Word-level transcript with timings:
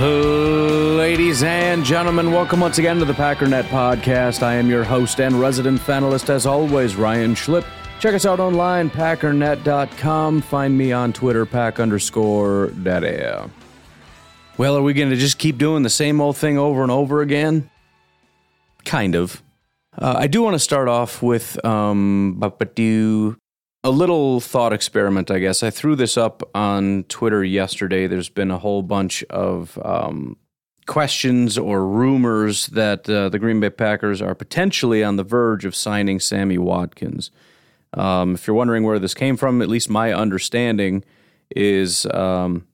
Ladies 0.00 1.42
and 1.42 1.84
gentlemen, 1.84 2.30
welcome 2.30 2.60
once 2.60 2.78
again 2.78 3.00
to 3.00 3.04
the 3.04 3.14
Packernet 3.14 3.64
Podcast. 3.64 4.44
I 4.44 4.54
am 4.54 4.70
your 4.70 4.84
host 4.84 5.20
and 5.20 5.40
resident 5.40 5.80
fanalist, 5.80 6.30
as 6.30 6.46
always, 6.46 6.94
Ryan 6.94 7.34
Schlip. 7.34 7.64
Check 7.98 8.14
us 8.14 8.24
out 8.24 8.38
online, 8.38 8.90
packernet.com. 8.90 10.42
Find 10.42 10.78
me 10.78 10.92
on 10.92 11.12
Twitter, 11.12 11.44
pack 11.44 11.80
underscore 11.80 12.68
daddy. 12.84 13.50
Well, 14.56 14.76
are 14.76 14.82
we 14.82 14.92
going 14.92 15.10
to 15.10 15.16
just 15.16 15.38
keep 15.38 15.58
doing 15.58 15.82
the 15.82 15.90
same 15.90 16.20
old 16.20 16.36
thing 16.36 16.58
over 16.58 16.82
and 16.82 16.92
over 16.92 17.20
again? 17.20 17.68
Kind 18.84 19.16
of. 19.16 19.42
Uh, 19.96 20.14
I 20.16 20.28
do 20.28 20.42
want 20.42 20.54
to 20.54 20.60
start 20.60 20.86
off 20.86 21.24
with 21.24 21.64
um, 21.64 22.38
a 23.84 23.90
little 23.90 24.40
thought 24.40 24.72
experiment, 24.72 25.30
I 25.30 25.38
guess. 25.38 25.62
I 25.62 25.70
threw 25.70 25.94
this 25.94 26.16
up 26.16 26.42
on 26.54 27.04
Twitter 27.04 27.44
yesterday. 27.44 28.06
There's 28.06 28.28
been 28.28 28.50
a 28.50 28.58
whole 28.58 28.82
bunch 28.82 29.22
of 29.24 29.78
um, 29.84 30.36
questions 30.86 31.56
or 31.56 31.86
rumors 31.86 32.66
that 32.68 33.08
uh, 33.08 33.28
the 33.28 33.38
Green 33.38 33.60
Bay 33.60 33.70
Packers 33.70 34.20
are 34.20 34.34
potentially 34.34 35.04
on 35.04 35.16
the 35.16 35.22
verge 35.22 35.64
of 35.64 35.76
signing 35.76 36.18
Sammy 36.18 36.58
Watkins. 36.58 37.30
Um, 37.94 38.34
if 38.34 38.46
you're 38.46 38.56
wondering 38.56 38.82
where 38.82 38.98
this 38.98 39.14
came 39.14 39.36
from, 39.36 39.62
at 39.62 39.68
least 39.68 39.88
my 39.88 40.12
understanding 40.12 41.04
is 41.54 42.04
um, 42.06 42.66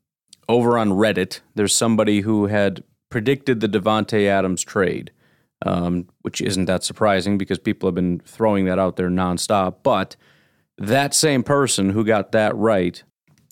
over 0.49 0.79
on 0.79 0.91
Reddit. 0.91 1.41
There's 1.55 1.75
somebody 1.75 2.23
who 2.23 2.47
had 2.47 2.83
predicted 3.11 3.61
the 3.61 3.69
Davante 3.69 4.27
Adams 4.27 4.63
trade, 4.63 5.13
um, 5.65 6.09
which 6.23 6.41
isn't 6.41 6.65
that 6.65 6.83
surprising 6.83 7.39
because 7.39 7.59
people 7.59 7.89
have 7.89 7.95
been 7.95 8.21
throwing 8.21 8.65
that 8.65 8.79
out 8.79 8.97
there 8.97 9.11
nonstop. 9.11 9.77
But 9.83 10.17
that 10.79 11.15
same 11.15 11.43
person 11.43 11.91
who 11.91 12.05
got 12.05 12.33
that 12.33 12.57
right, 12.57 13.03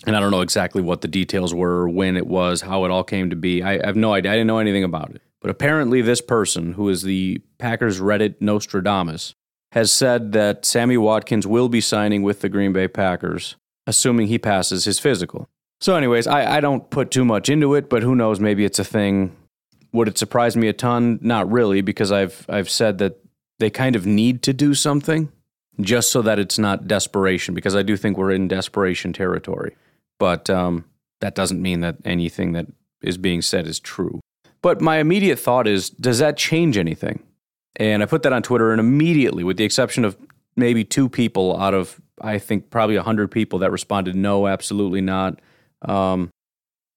and 0.07 0.17
I 0.17 0.21
don't 0.21 0.31
know 0.31 0.41
exactly 0.41 0.83
what 0.83 1.01
the 1.01 1.09
details 1.09 1.55
were, 1.55 1.89
when 1.89 2.17
it 2.17 2.27
was, 2.27 2.63
how 2.63 2.85
it 2.85 2.91
all 2.91 3.05
came 3.05 3.31
to 3.31 3.37
be. 3.37 3.63
I, 3.63 3.75
I 3.75 3.87
have 3.87 3.97
no 3.97 4.13
idea. 4.13 4.33
I 4.33 4.35
didn't 4.35 4.49
know 4.49 4.59
anything 4.59 4.85
about 4.85 5.15
it. 5.15 5.23
But 5.41 5.51
apparently, 5.51 6.03
this 6.03 6.21
person, 6.21 6.75
who 6.75 6.89
is 6.89 7.03
the 7.03 7.41
Packers 7.59 8.01
Reddit 8.01 8.37
Nostradamus, 8.41 9.35
has 9.73 9.93
said 9.93 10.33
that 10.33 10.65
Sammy 10.65 10.97
Watkins 10.97 11.47
will 11.47 11.69
be 11.69 11.81
signing 11.81 12.23
with 12.23 12.41
the 12.41 12.49
Green 12.49 12.73
Bay 12.73 12.89
Packers, 12.89 13.57
assuming 13.87 14.29
he 14.29 14.39
passes 14.39 14.85
his 14.85 14.99
physical. 14.99 15.49
So, 15.81 15.97
anyways, 15.97 16.27
I, 16.27 16.59
I 16.59 16.61
don't 16.61 16.89
put 16.91 17.11
too 17.11 17.25
much 17.25 17.49
into 17.49 17.75
it, 17.75 17.89
but 17.91 18.03
who 18.03 18.15
knows? 18.15 18.39
Maybe 18.39 18.65
it's 18.65 18.79
a 18.79 18.85
thing. 18.85 19.35
Would 19.93 20.09
it 20.09 20.19
surprise 20.19 20.57
me 20.57 20.69
a 20.69 20.73
ton? 20.73 21.19
Not 21.23 21.51
really, 21.51 21.81
because 21.81 22.13
I've 22.13 22.47
I've 22.49 22.71
said 22.71 22.99
that 22.99 23.19
they 23.59 23.71
kind 23.71 23.97
of 23.97 24.07
need 24.07 24.43
to 24.43 24.53
do 24.53 24.75
something 24.75 25.31
just 25.81 26.11
so 26.11 26.23
that 26.23 26.39
it's 26.39 26.59
not 26.59 26.87
desperation, 26.87 27.55
because 27.55 27.75
I 27.75 27.83
do 27.83 27.97
think 27.97 28.17
we're 28.17 28.33
in 28.33 28.49
desperation 28.49 29.13
territory. 29.13 29.77
But 30.19 30.51
um, 30.51 30.85
that 31.21 31.35
doesn't 31.35 31.61
mean 31.61 31.81
that 31.81 31.97
anything 32.05 32.53
that 32.53 32.67
is 33.01 33.19
being 33.19 33.43
said 33.43 33.67
is 33.67 33.81
true. 33.81 34.21
But 34.61 34.81
my 34.81 34.99
immediate 34.99 35.39
thought 35.39 35.67
is 35.67 35.91
does 35.91 36.19
that 36.19 36.37
change 36.37 36.77
anything? 36.77 37.23
And 37.77 38.03
I 38.03 38.07
put 38.07 38.23
that 38.23 38.33
on 38.33 38.43
Twitter, 38.43 38.71
and 38.71 38.81
immediately, 38.81 39.45
with 39.45 39.57
the 39.57 39.65
exception 39.65 40.05
of 40.05 40.17
maybe 40.57 40.85
two 40.85 41.09
people 41.09 41.59
out 41.59 41.75
of, 41.75 42.01
I 42.21 42.39
think, 42.39 42.71
probably 42.71 42.97
100 42.97 43.31
people 43.31 43.61
that 43.61 43.71
responded, 43.71 44.15
no, 44.15 44.47
absolutely 44.47 45.01
not. 45.01 45.41
Um, 45.81 46.31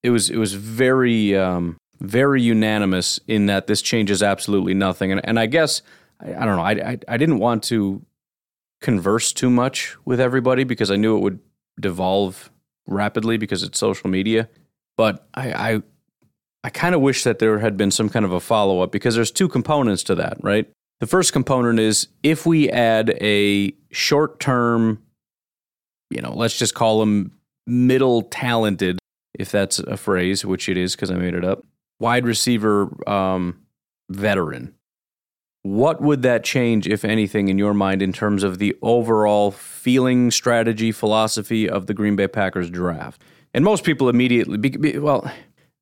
it 0.03 0.09
was 0.09 0.30
it 0.30 0.38
was 0.38 0.53
very 0.53 1.35
um, 1.35 1.78
very 2.00 2.41
unanimous 2.41 3.19
in 3.28 3.47
that 3.47 3.68
this 3.68 3.81
changes 3.81 4.22
absolutely 4.22 4.74
nothing. 4.74 5.12
And, 5.12 5.22
and 5.24 5.40
I 5.40 5.46
guess 5.46 5.81
I, 6.19 6.35
I 6.35 6.46
don't 6.46 6.56
know. 6.58 6.64
I, 6.64 6.72
I, 6.72 7.00
I 7.08 7.18
didn't 7.18 7.40
want 7.40 7.64
to 7.66 8.06
converse 8.85 9.34
too 9.34 9.50
much 9.50 9.97
with 10.06 10.19
everybody 10.19 10.63
because 10.63 10.91
I 10.91 10.96
knew 10.96 11.18
it 11.18 11.22
would 11.22 11.40
devolve 11.81 12.51
rapidly 12.88 13.35
because 13.38 13.63
it's 13.63 13.79
social 13.79 14.12
media. 14.12 14.47
But 14.96 15.28
I 15.34 15.73
I, 15.73 15.81
I 16.63 16.69
kind 16.69 16.94
of 16.94 17.01
wish 17.01 17.23
that 17.23 17.40
there 17.40 17.57
had 17.57 17.78
been 17.78 17.90
some 17.90 18.09
kind 18.09 18.23
of 18.23 18.31
a 18.31 18.40
follow 18.40 18.81
up 18.81 18.91
because 18.91 19.16
there's 19.16 19.31
two 19.31 19.50
components 19.50 20.03
to 20.03 20.16
that, 20.16 20.38
right? 20.41 20.69
The 21.00 21.07
first 21.07 21.34
component 21.34 21.79
is 21.79 22.07
if 22.22 22.46
we 22.46 22.69
add 22.69 23.18
a 23.22 23.73
short 23.91 24.40
term, 24.40 25.02
you 26.12 26.22
know, 26.22 26.34
let's 26.34 26.57
just 26.57 26.75
call 26.75 27.00
them 27.00 27.31
middle 27.66 28.22
talented, 28.22 29.00
if 29.34 29.52
that's 29.52 29.79
a 29.79 29.97
phrase, 29.97 30.46
which 30.46 30.69
it 30.69 30.78
is 30.78 30.96
because 30.96 31.09
I 31.09 31.16
made 31.16 31.34
it 31.34 31.44
up, 31.44 31.66
wide 32.00 32.25
receiver 32.25 32.88
um, 33.09 33.66
veteran 34.09 34.75
what 35.66 36.00
would 36.00 36.22
that 36.22 36.44
change, 36.44 36.86
if 36.86 37.03
anything, 37.03 37.48
in 37.48 37.58
your 37.58 37.74
mind 37.74 38.03
in 38.03 38.14
terms 38.14 38.44
of 38.44 38.59
the 38.59 38.76
overall 38.84 39.50
feeling, 39.50 40.30
strategy, 40.30 40.92
philosophy 40.92 41.68
of 41.68 41.88
the 41.88 41.94
Green 41.96 42.16
Bay 42.16 42.28
Packers 42.28 42.70
draft? 42.70 43.20
And 43.52 43.66
most 43.66 43.84
people 43.84 44.08
immediately, 44.08 45.00
well, 45.00 45.28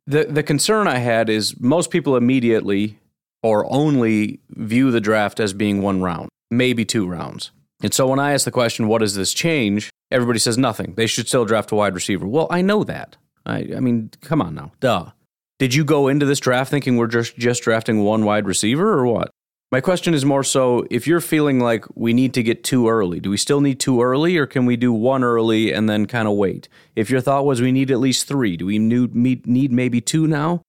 the, 0.08 0.24
the 0.24 0.42
concern 0.42 0.88
I 0.88 1.00
had 1.00 1.30
is 1.30 1.60
most 1.60 1.92
people 1.92 2.16
immediately 2.16 2.98
or 3.42 3.70
only 3.70 4.40
view 4.52 4.90
the 4.90 5.02
draft 5.02 5.42
as 5.42 5.52
being 5.52 5.82
one 5.82 6.02
round, 6.02 6.30
maybe 6.50 6.86
two 6.86 7.06
rounds. 7.06 7.52
And 7.82 7.94
so 7.94 8.08
when 8.08 8.20
I 8.20 8.32
ask 8.32 8.46
the 8.46 8.52
question, 8.52 8.88
what 8.88 9.00
does 9.00 9.16
this 9.16 9.34
change? 9.34 9.90
Everybody 10.12 10.40
says 10.40 10.58
nothing. 10.58 10.94
They 10.96 11.08
should 11.08 11.28
still 11.28 11.44
draft 11.44 11.74
a 11.74 11.76
wide 11.76 11.94
receiver. 11.94 12.26
Well, 12.26 12.48
I 12.50 12.62
know 12.62 12.86
that. 12.86 13.18
I, 13.46 13.68
I 13.76 13.82
mean, 13.82 14.12
come 14.22 14.42
on 14.42 14.56
now. 14.56 14.72
Duh. 14.80 15.12
Did 15.60 15.74
you 15.74 15.84
go 15.84 16.08
into 16.08 16.26
this 16.26 16.40
draft 16.40 16.72
thinking 16.72 16.96
we're 16.96 17.08
just, 17.08 17.38
just 17.38 17.64
drafting 17.64 18.02
one 18.02 18.24
wide 18.24 18.48
receiver 18.48 18.94
or 18.94 19.06
what? 19.06 19.30
My 19.74 19.82
question 19.82 20.14
is 20.14 20.24
more 20.24 20.44
so 20.44 20.86
if 20.92 21.08
you're 21.08 21.20
feeling 21.20 21.60
like 21.60 21.86
we 21.96 22.14
need 22.14 22.36
to 22.36 22.44
get 22.44 22.64
two 22.64 22.90
early, 22.90 23.20
do 23.20 23.32
we 23.32 23.38
still 23.38 23.60
need 23.60 23.80
two 23.80 24.04
early 24.04 24.38
or 24.38 24.46
can 24.46 24.68
we 24.68 24.76
do 24.76 24.94
one 24.94 25.24
early 25.24 25.74
and 25.74 25.90
then 25.90 26.06
kind 26.06 26.28
of 26.28 26.36
wait? 26.36 26.70
If 26.96 27.10
your 27.10 27.22
thought 27.22 27.44
was 27.44 27.60
we 27.60 27.72
need 27.72 27.90
at 27.90 27.98
least 27.98 28.28
three, 28.28 28.56
do 28.56 28.68
we 28.68 28.78
need 28.78 29.72
maybe 29.72 30.00
two 30.00 30.28
now? 30.28 30.62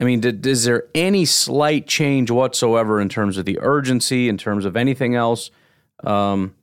I 0.00 0.04
mean, 0.04 0.24
is 0.44 0.64
there 0.64 0.86
any 0.92 1.24
slight 1.24 1.86
change 1.86 2.32
whatsoever 2.32 3.00
in 3.00 3.08
terms 3.08 3.38
of 3.38 3.44
the 3.44 3.60
urgency, 3.60 4.28
in 4.28 4.36
terms 4.36 4.64
of 4.64 4.76
anything 4.76 5.14
else? 5.14 5.52
Um, 6.02 6.56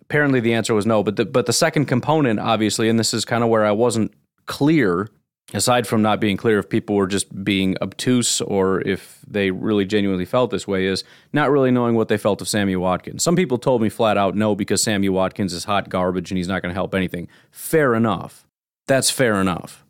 apparently, 0.00 0.40
the 0.40 0.52
answer 0.52 0.74
was 0.74 0.84
no. 0.84 1.04
But 1.04 1.14
the, 1.14 1.26
but 1.26 1.46
the 1.46 1.52
second 1.52 1.84
component, 1.84 2.40
obviously, 2.40 2.88
and 2.88 2.98
this 2.98 3.14
is 3.14 3.24
kind 3.24 3.44
of 3.44 3.50
where 3.50 3.64
I 3.64 3.70
wasn't 3.70 4.12
clear 4.46 5.10
aside 5.54 5.86
from 5.86 6.02
not 6.02 6.20
being 6.20 6.36
clear 6.36 6.58
if 6.58 6.68
people 6.68 6.96
were 6.96 7.06
just 7.06 7.44
being 7.44 7.76
obtuse 7.80 8.40
or 8.40 8.80
if 8.82 9.20
they 9.26 9.50
really 9.50 9.84
genuinely 9.84 10.24
felt 10.24 10.50
this 10.50 10.66
way, 10.66 10.86
is 10.86 11.04
not 11.32 11.50
really 11.50 11.70
knowing 11.70 11.94
what 11.94 12.08
they 12.08 12.18
felt 12.18 12.40
of 12.40 12.48
Sammy 12.48 12.76
Watkins. 12.76 13.22
Some 13.22 13.36
people 13.36 13.58
told 13.58 13.80
me 13.80 13.88
flat 13.88 14.16
out 14.16 14.34
no 14.34 14.54
because 14.54 14.82
Sammy 14.82 15.08
Watkins 15.08 15.52
is 15.52 15.64
hot 15.64 15.88
garbage 15.88 16.30
and 16.30 16.38
he's 16.38 16.48
not 16.48 16.62
going 16.62 16.70
to 16.70 16.74
help 16.74 16.94
anything. 16.94 17.28
Fair 17.50 17.94
enough. 17.94 18.46
That's 18.86 19.10
fair 19.10 19.40
enough. 19.40 19.84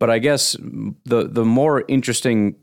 But 0.00 0.10
I 0.10 0.18
guess 0.18 0.56
the 1.04 1.28
the 1.28 1.44
more 1.44 1.84
interesting 1.86 2.56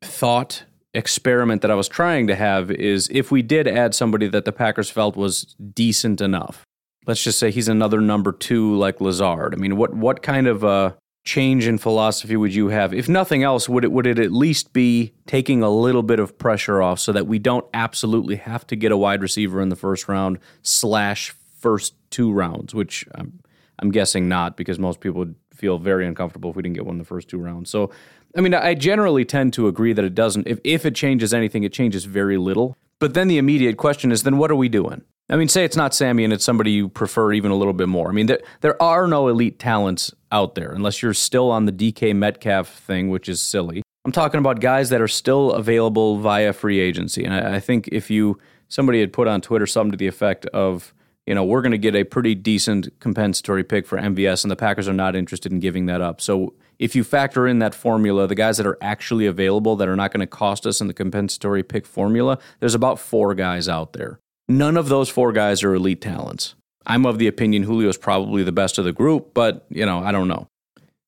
thought 0.00 0.64
experiment 0.94 1.60
that 1.62 1.70
I 1.70 1.74
was 1.74 1.88
trying 1.88 2.28
to 2.28 2.34
have 2.34 2.70
is 2.70 3.08
if 3.12 3.30
we 3.30 3.42
did 3.42 3.68
add 3.68 3.94
somebody 3.94 4.26
that 4.28 4.44
the 4.44 4.52
Packers 4.52 4.90
felt 4.90 5.16
was 5.16 5.54
decent 5.74 6.20
enough 6.20 6.64
let's 7.08 7.24
just 7.24 7.38
say 7.38 7.50
he's 7.50 7.68
another 7.68 8.00
number 8.00 8.30
two 8.30 8.76
like 8.76 9.00
Lazard. 9.00 9.54
I 9.54 9.56
mean, 9.56 9.76
what 9.76 9.94
what 9.94 10.22
kind 10.22 10.46
of 10.46 10.62
uh, 10.62 10.92
change 11.24 11.66
in 11.66 11.78
philosophy 11.78 12.36
would 12.36 12.54
you 12.54 12.68
have? 12.68 12.94
If 12.94 13.08
nothing 13.08 13.42
else, 13.42 13.68
would 13.68 13.82
it 13.82 13.90
would 13.90 14.06
it 14.06 14.20
at 14.20 14.30
least 14.30 14.72
be 14.72 15.14
taking 15.26 15.62
a 15.62 15.70
little 15.70 16.04
bit 16.04 16.20
of 16.20 16.38
pressure 16.38 16.80
off 16.80 17.00
so 17.00 17.10
that 17.12 17.26
we 17.26 17.40
don't 17.40 17.66
absolutely 17.74 18.36
have 18.36 18.64
to 18.68 18.76
get 18.76 18.92
a 18.92 18.96
wide 18.96 19.22
receiver 19.22 19.60
in 19.60 19.70
the 19.70 19.76
first 19.76 20.06
round 20.06 20.38
slash 20.62 21.34
first 21.58 21.94
two 22.10 22.30
rounds, 22.30 22.74
which 22.74 23.06
I'm 23.14 23.40
I'm 23.80 23.90
guessing 23.90 24.28
not 24.28 24.56
because 24.56 24.78
most 24.78 25.00
people 25.00 25.18
would 25.20 25.34
feel 25.52 25.78
very 25.78 26.06
uncomfortable 26.06 26.50
if 26.50 26.56
we 26.56 26.62
didn't 26.62 26.76
get 26.76 26.86
one 26.86 26.94
in 26.94 26.98
the 26.98 27.04
first 27.04 27.28
two 27.28 27.38
rounds. 27.38 27.70
So. 27.70 27.90
I 28.36 28.42
mean, 28.42 28.52
I 28.52 28.74
generally 28.74 29.24
tend 29.24 29.54
to 29.54 29.68
agree 29.68 29.94
that 29.94 30.04
it 30.04 30.14
doesn't. 30.14 30.46
If, 30.46 30.58
if 30.62 30.84
it 30.84 30.94
changes 30.94 31.32
anything, 31.32 31.64
it 31.64 31.72
changes 31.72 32.04
very 32.04 32.36
little. 32.36 32.76
But 32.98 33.14
then 33.14 33.26
the 33.26 33.38
immediate 33.38 33.78
question 33.78 34.12
is 34.12 34.22
then 34.22 34.36
what 34.36 34.50
are 34.50 34.54
we 34.54 34.68
doing? 34.68 35.02
I 35.30 35.36
mean, 35.36 35.48
say 35.48 35.64
it's 35.64 35.76
not 35.76 35.94
Sammy 35.94 36.24
and 36.24 36.32
it's 36.32 36.44
somebody 36.44 36.70
you 36.70 36.88
prefer 36.88 37.32
even 37.32 37.50
a 37.50 37.54
little 37.54 37.74
bit 37.74 37.88
more. 37.88 38.08
I 38.08 38.12
mean, 38.12 38.26
there, 38.26 38.40
there 38.62 38.82
are 38.82 39.06
no 39.06 39.28
elite 39.28 39.58
talents 39.58 40.14
out 40.32 40.54
there 40.54 40.72
unless 40.72 41.02
you're 41.02 41.14
still 41.14 41.50
on 41.50 41.66
the 41.66 41.72
DK 41.72 42.16
Metcalf 42.16 42.68
thing, 42.68 43.10
which 43.10 43.28
is 43.28 43.40
silly. 43.40 43.82
I'm 44.06 44.12
talking 44.12 44.38
about 44.38 44.60
guys 44.60 44.88
that 44.88 45.02
are 45.02 45.08
still 45.08 45.52
available 45.52 46.16
via 46.16 46.54
free 46.54 46.80
agency. 46.80 47.24
And 47.24 47.34
I, 47.34 47.56
I 47.56 47.60
think 47.60 47.88
if 47.92 48.10
you, 48.10 48.38
somebody 48.68 49.00
had 49.00 49.12
put 49.12 49.28
on 49.28 49.42
Twitter 49.42 49.66
something 49.66 49.90
to 49.92 49.98
the 49.98 50.06
effect 50.06 50.46
of, 50.46 50.94
you 51.26 51.34
know, 51.34 51.44
we're 51.44 51.60
going 51.60 51.72
to 51.72 51.78
get 51.78 51.94
a 51.94 52.04
pretty 52.04 52.34
decent 52.34 52.88
compensatory 53.00 53.64
pick 53.64 53.86
for 53.86 53.98
MVS, 53.98 54.44
and 54.44 54.50
the 54.50 54.56
Packers 54.56 54.88
are 54.88 54.94
not 54.94 55.14
interested 55.14 55.52
in 55.52 55.60
giving 55.60 55.84
that 55.86 56.00
up. 56.00 56.22
So 56.22 56.54
if 56.78 56.96
you 56.96 57.04
factor 57.04 57.46
in 57.46 57.58
that 57.58 57.74
formula, 57.74 58.26
the 58.26 58.34
guys 58.34 58.56
that 58.56 58.66
are 58.66 58.78
actually 58.80 59.26
available 59.26 59.76
that 59.76 59.88
are 59.88 59.96
not 59.96 60.10
going 60.10 60.20
to 60.20 60.26
cost 60.26 60.66
us 60.66 60.80
in 60.80 60.86
the 60.86 60.94
compensatory 60.94 61.62
pick 61.62 61.84
formula, 61.84 62.38
there's 62.60 62.74
about 62.74 62.98
four 62.98 63.34
guys 63.34 63.68
out 63.68 63.92
there. 63.92 64.20
None 64.48 64.76
of 64.76 64.88
those 64.88 65.08
four 65.08 65.32
guys 65.32 65.62
are 65.62 65.74
elite 65.74 66.00
talents. 66.00 66.54
I'm 66.86 67.04
of 67.04 67.18
the 67.18 67.26
opinion 67.26 67.64
Julio 67.64 67.88
is 67.88 67.98
probably 67.98 68.42
the 68.42 68.52
best 68.52 68.78
of 68.78 68.84
the 68.84 68.92
group, 68.92 69.34
but 69.34 69.66
you 69.68 69.84
know, 69.84 69.98
I 69.98 70.10
don't 70.10 70.28
know. 70.28 70.48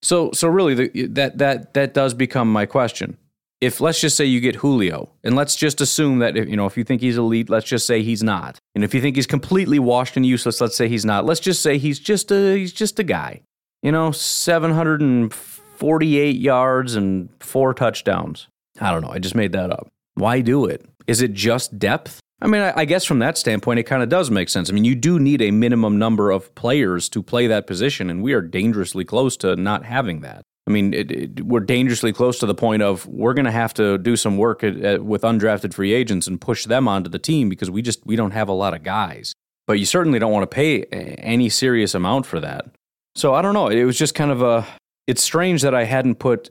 So, 0.03 0.31
so 0.33 0.49
really, 0.49 0.75
the, 0.75 1.07
that 1.09 1.39
that 1.39 1.75
that 1.75 1.95
does 1.95 2.15
become 2.15 2.53
my 2.53 2.67
question. 2.67 3.17
If 3.61 3.81
let's 3.81 4.01
just 4.01 4.17
say 4.17 4.25
you 4.25 4.41
get 4.41 4.57
Julio, 4.57 5.11
and 5.23 5.37
let's 5.37 5.55
just 5.55 5.81
assume 5.81 6.19
that 6.21 6.37
if, 6.37 6.49
you 6.49 6.57
know 6.57 6.67
if 6.67 6.77
you 6.77 6.85
think 6.85 7.01
he's 7.01 7.19
elite, 7.19 7.51
let's 7.51 7.67
just 7.67 7.87
say 7.87 8.03
he's 8.03 8.23
not, 8.23 8.59
and 8.75 8.85
if 8.85 8.95
you 8.95 9.01
think 9.01 9.17
he's 9.17 9.27
completely 9.27 9.79
washed 9.79 10.17
and 10.17 10.25
useless, 10.25 10.61
let's 10.61 10.77
say 10.77 10.89
he's 10.89 11.05
not. 11.05 11.27
Let's 11.27 11.41
just 11.41 11.63
say 11.63 11.79
he's 11.79 11.99
just 11.99 12.31
a 12.31 12.57
he's 12.57 12.73
just 12.73 12.99
a 12.99 13.05
guy. 13.05 13.43
You 13.83 13.93
know, 13.93 14.13
748 14.13 16.37
yards 16.37 16.95
and 16.95 17.31
four 17.41 17.73
touchdowns. 17.73 18.49
I 18.81 18.91
don't 18.91 19.03
know. 19.03 19.11
I 19.11 19.19
just 19.19 19.35
made 19.35 19.53
that 19.53 19.71
up. 19.71 19.89
Why 20.15 20.43
do 20.43 20.67
it? 20.67 20.85
Is 21.07 21.23
it 21.23 21.33
just 21.33 21.79
depth? 21.79 22.20
I 22.43 22.47
mean, 22.47 22.63
I, 22.63 22.73
I 22.77 22.85
guess 22.85 23.05
from 23.05 23.19
that 23.19 23.37
standpoint, 23.37 23.81
it 23.81 23.85
kind 23.85 24.03
of 24.03 24.09
does 24.09 24.31
make 24.31 24.49
sense. 24.49 24.71
I 24.71 24.73
mean, 24.73 24.85
you 24.85 24.95
do 24.95 25.19
need 25.19 25.43
a 25.43 25.51
minimum 25.51 25.99
number 25.99 26.31
of 26.31 26.55
players 26.55 27.09
to 27.11 27.23
play 27.23 27.47
that 27.49 27.67
position, 27.67 28.09
and 28.09 28.23
we 28.23 28.33
are 28.33 28.41
dangerously 28.41 29.05
close 29.05 29.37
to 29.39 29.57
not 29.57 29.85
having 29.85 30.21
that. 30.21 30.43
I 30.67 30.71
mean, 30.71 30.95
it, 30.95 31.11
it, 31.11 31.47
we're 31.47 31.61
dangerously 31.61 32.13
close 32.13 32.39
to 32.39 32.47
the 32.47 32.55
point 32.55 32.83
of 32.83 33.07
we're 33.07 33.35
going 33.35 33.47
to 33.47 33.51
have 33.51 33.75
to 33.75 33.99
do 33.99 34.17
some 34.17 34.37
work 34.37 34.63
at, 34.63 34.77
at, 34.77 35.05
with 35.05 35.23
undrafted 35.23 35.75
free 35.75 35.93
agents 35.93 36.27
and 36.27 36.41
push 36.41 36.65
them 36.65 36.87
onto 36.87 37.11
the 37.11 37.19
team 37.19 37.49
because 37.49 37.71
we 37.71 37.83
just 37.83 38.05
we 38.07 38.17
don't 38.17 38.31
have 38.31 38.49
a 38.49 38.53
lot 38.53 38.75
of 38.75 38.83
guys. 38.83 39.35
But 39.67 39.79
you 39.79 39.87
certainly 39.87 40.19
don't 40.19 40.33
want 40.33 40.51
to 40.51 40.55
pay 40.55 40.85
any 40.85 41.49
serious 41.49 41.95
amount 41.95 42.27
for 42.27 42.41
that. 42.41 42.67
So 43.15 43.35
I 43.35 43.43
don't 43.43 43.55
know. 43.55 43.69
It 43.69 43.85
was 43.85 43.99
just 43.99 44.15
kind 44.15 44.31
of 44.31 44.43
a. 44.43 44.67
It's 45.07 45.23
strange 45.23 45.63
that 45.63 45.75
I 45.75 45.85
hadn't 45.85 46.17
put 46.17 46.51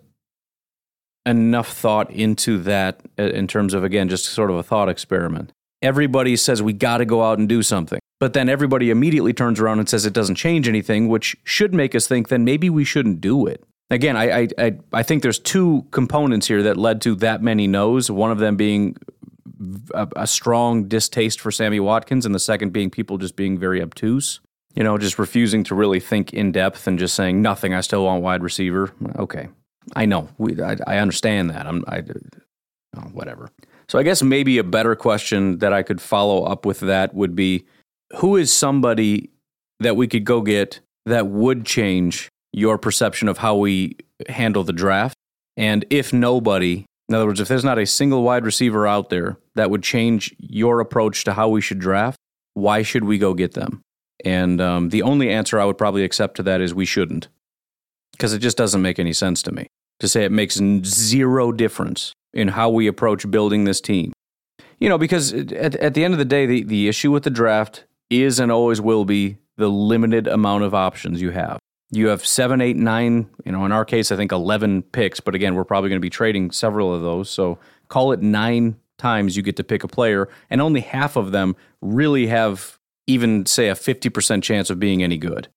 enough 1.25 1.71
thought 1.71 2.12
into 2.12 2.57
that 2.59 3.01
uh, 3.18 3.24
in 3.24 3.47
terms 3.47 3.74
of 3.74 3.83
again 3.83 4.09
just 4.09 4.25
sort 4.25 4.50
of 4.50 4.57
a 4.57 4.63
thought 4.63 4.89
experiment 4.89 5.51
everybody 5.81 6.36
says 6.36 6.62
we 6.62 6.74
got 6.74 6.98
to 6.98 7.06
go 7.06 7.24
out 7.24 7.40
and 7.40 7.48
do 7.48 7.64
something. 7.64 8.00
But 8.20 8.34
then 8.34 8.50
everybody 8.50 8.90
immediately 8.90 9.34
turns 9.34 9.60
around 9.60 9.80
and 9.80 9.88
says 9.88 10.06
it 10.06 10.14
doesn't 10.14 10.36
change 10.36 10.68
anything, 10.68 11.08
which 11.08 11.38
should 11.44 11.74
make 11.74 11.96
us 11.96 12.08
think 12.08 12.28
then 12.28 12.44
maybe 12.44 12.70
we 12.70 12.84
shouldn't 12.84 13.22
do 13.22 13.48
it. 13.48 13.64
Again, 13.90 14.16
I, 14.16 14.48
I, 14.58 14.78
I 14.94 15.04
think 15.04 15.24
there's 15.24 15.40
two 15.40 15.88
components 15.92 16.48
here 16.48 16.62
that 16.64 16.78
led 16.78 17.02
to 17.02 17.16
that 17.16 17.42
many 17.42 17.66
no's. 17.66 18.12
One 18.12 18.30
of 18.30 18.38
them 18.38 18.56
being 18.56 18.98
a, 19.94 20.08
a 20.16 20.28
strong 20.28 20.88
distaste 20.88 21.42
for 21.42 21.52
Sammy 21.52 21.80
Watkins, 21.80 22.25
and 22.25 22.36
the 22.36 22.40
second 22.40 22.72
being 22.72 22.90
people 22.90 23.18
just 23.18 23.36
being 23.36 23.58
very 23.58 23.82
obtuse. 23.82 24.42
You 24.75 24.84
know, 24.84 24.98
just 25.00 25.18
refusing 25.18 25.64
to 25.66 25.75
really 25.75 26.00
think 26.00 26.34
in 26.34 26.52
depth 26.52 26.86
and 26.86 27.00
just 27.00 27.16
saying 27.16 27.42
nothing. 27.42 27.74
I 27.74 27.82
still 27.82 28.06
want 28.06 28.22
wide 28.22 28.44
receiver. 28.44 28.94
Okay, 29.18 29.50
I 29.96 30.06
know. 30.06 30.30
We, 30.38 30.62
I, 30.62 30.78
I 30.86 30.98
understand 31.00 31.50
that. 31.50 31.66
I'm, 31.66 31.84
I, 31.88 32.04
oh, 32.96 33.02
whatever. 33.12 33.50
So 33.89 33.97
I 33.97 34.03
guess 34.03 34.21
maybe 34.21 34.59
a 34.59 34.63
better 34.63 34.95
question 34.95 35.57
that 35.59 35.74
I 35.74 35.81
could 35.81 36.00
follow 36.00 36.44
up 36.44 36.63
with 36.63 36.80
that 36.81 37.15
would 37.15 37.36
be 37.36 37.65
who 38.18 38.36
is 38.36 38.53
somebody 38.53 39.31
that 39.80 39.95
we 39.95 40.07
could 40.07 40.25
go 40.25 40.41
get 40.41 40.80
that 41.07 41.25
would 41.25 41.65
change 41.65 42.30
your 42.53 42.77
perception 42.77 43.27
of 43.27 43.39
how 43.39 43.56
we 43.56 43.97
handle 44.27 44.63
the 44.63 44.74
draft? 44.74 45.15
And 45.57 45.86
if 45.89 46.13
nobody, 46.13 46.86
in 47.07 47.15
other 47.15 47.25
words, 47.25 47.39
if 47.39 47.47
there's 47.47 47.65
not 47.65 47.80
a 47.80 47.88
single 47.88 48.21
wide 48.21 48.45
receiver 48.45 48.86
out 48.86 49.09
there 49.09 49.38
that 49.56 49.71
would 49.71 49.81
change 49.81 50.36
your 50.38 50.80
approach 50.80 51.24
to 51.24 51.33
how 51.33 51.50
we 51.50 51.59
should 51.59 51.80
draft, 51.80 52.18
why 52.53 52.83
should 52.83 53.06
we 53.06 53.18
go 53.18 53.33
get 53.33 53.56
them? 53.56 53.81
And 54.24 54.62
um, 54.62 54.89
the 54.89 55.01
only 55.01 55.31
answer 55.31 55.59
I 55.59 55.65
would 55.65 55.80
probably 55.80 56.03
accept 56.03 56.36
to 56.38 56.44
that 56.44 56.62
is 56.62 56.75
we 56.75 56.86
shouldn't, 56.86 57.27
because 58.12 58.33
it 58.33 58.39
just 58.39 58.57
doesn't 58.57 58.83
make 58.83 59.00
any 59.00 59.13
sense 59.13 59.41
to 59.44 59.51
me 59.51 59.65
to 60.00 60.07
say 60.07 60.25
it 60.25 60.31
makes 60.31 60.56
zero 60.83 61.51
difference 61.51 62.13
in 62.34 62.50
how 62.50 62.70
we 62.70 62.88
approach 62.88 63.30
building 63.30 63.64
this 63.64 63.81
team. 63.81 64.14
You 64.80 64.90
know, 64.90 64.98
because 64.98 65.34
at, 65.34 65.76
at 65.76 65.94
the 65.94 66.04
end 66.04 66.14
of 66.14 66.18
the 66.18 66.26
day, 66.26 66.46
the, 66.46 66.64
the 66.64 66.88
issue 66.88 67.12
with 67.12 67.24
the 67.24 67.30
draft 67.30 67.86
is 68.10 68.40
and 68.40 68.52
always 68.52 68.80
will 68.80 69.06
be 69.06 69.38
the 69.58 69.70
limited 69.70 70.28
amount 70.28 70.64
of 70.64 70.74
options 70.74 71.22
you 71.22 71.31
have. 71.31 71.60
You 71.92 72.08
have 72.08 72.26
seven, 72.26 72.62
eight, 72.62 72.78
nine, 72.78 73.30
you 73.46 73.52
know, 73.52 73.66
in 73.66 73.72
our 73.72 73.84
case, 73.84 74.12
I 74.12 74.16
think 74.16 74.31
11 74.31 74.84
picks, 74.84 75.20
but 75.20 75.36
again, 75.36 75.56
we're 75.56 75.66
probably 75.66 75.90
going 75.90 76.00
to 76.00 76.06
be 76.06 76.10
trading 76.10 76.52
several 76.52 76.94
of 76.94 77.02
those. 77.02 77.30
So 77.30 77.58
call 77.88 78.12
it 78.12 78.22
nine 78.22 78.78
times 78.98 79.36
you 79.36 79.42
get 79.42 79.58
to 79.58 79.64
pick 79.64 79.84
a 79.84 79.88
player, 79.88 80.30
and 80.50 80.62
only 80.62 80.82
half 80.82 81.16
of 81.16 81.32
them 81.32 81.56
really 81.82 82.28
have 82.28 82.78
even, 83.08 83.46
say, 83.48 83.70
a 83.70 83.74
50% 83.74 84.44
chance 84.44 84.70
of 84.70 84.80
being 84.80 85.02
any 85.02 85.18
good. 85.18 85.48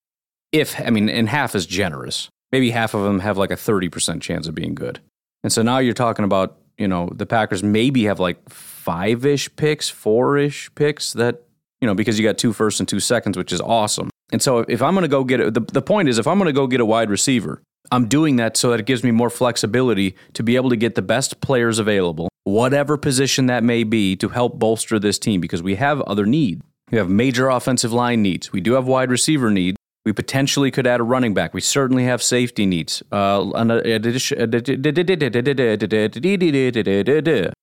If, 0.53 0.81
I 0.81 0.91
mean, 0.91 1.09
and 1.11 1.29
half 1.29 1.55
is 1.55 1.67
generous. 1.67 2.31
Maybe 2.51 2.71
half 2.71 2.95
of 2.95 3.03
them 3.05 3.21
have 3.21 3.37
like 3.37 3.51
a 3.51 3.57
30% 3.57 4.23
chance 4.23 4.47
of 4.47 4.55
being 4.55 4.75
good. 4.75 5.01
And 5.43 5.53
so 5.53 5.63
now 5.63 5.79
you're 5.79 5.95
talking 5.95 6.25
about 6.25 6.57
you 6.83 6.89
know, 6.89 7.09
the 7.15 7.27
Packers 7.27 7.63
maybe 7.63 8.05
have 8.05 8.19
like 8.19 8.49
five 8.51 9.25
ish 9.25 9.55
picks, 9.55 9.89
four 9.89 10.37
ish 10.37 10.69
picks 10.75 11.13
that, 11.13 11.43
you 11.81 11.87
know, 11.87 11.95
because 11.95 12.19
you 12.19 12.27
got 12.27 12.39
two 12.39 12.53
firsts 12.53 12.81
and 12.81 12.89
two 12.89 12.99
seconds, 12.99 13.39
which 13.39 13.53
is 13.53 13.61
awesome. 13.61 14.11
And 14.33 14.43
so 14.43 14.59
if 14.69 14.83
I'm 14.83 14.95
going 14.95 15.03
to 15.03 15.09
go 15.09 15.23
get 15.23 15.39
it, 15.39 15.55
the, 15.55 15.61
the 15.61 15.81
point 15.81 16.09
is 16.09 16.19
if 16.19 16.27
I'm 16.27 16.39
going 16.39 16.47
to 16.47 16.53
go 16.53 16.67
get 16.67 16.81
a 16.81 16.85
wide 16.85 17.09
receiver, 17.09 17.63
I'm 17.93 18.09
doing 18.09 18.37
that 18.37 18.57
so 18.57 18.71
that 18.71 18.81
it 18.81 18.87
gives 18.87 19.05
me 19.05 19.13
more 19.13 19.31
flexibility 19.31 20.17
to 20.33 20.43
be 20.43 20.57
able 20.57 20.71
to 20.71 20.77
get 20.77 20.97
the 20.97 21.03
best 21.03 21.41
players 21.41 21.79
available, 21.79 22.29
whatever 22.43 22.97
position 22.97 23.47
that 23.47 23.63
may 23.63 23.85
be, 23.85 24.17
to 24.17 24.31
help 24.31 24.59
bolster 24.59 24.99
this 24.99 25.21
team 25.21 25.41
because 25.41 25.63
we 25.63 25.77
have 25.77 26.01
other 26.03 26.27
needs. 26.27 26.63
We 26.91 26.99
have 26.99 27.09
major 27.09 27.49
offensive 27.49 27.93
line 27.93 28.23
needs. 28.23 28.53
We 28.53 28.61
do 28.61 28.73
have 28.73 28.87
wide 28.87 29.11
receiver 29.11 29.51
needs. 29.51 29.77
We 30.05 30.13
potentially 30.13 30.71
could 30.71 30.87
add 30.87 31.01
a 31.01 31.05
running 31.05 31.33
back. 31.33 31.55
We 31.55 31.61
certainly 31.61 32.05
have 32.05 32.23
safety 32.23 32.67
needs. 32.67 33.03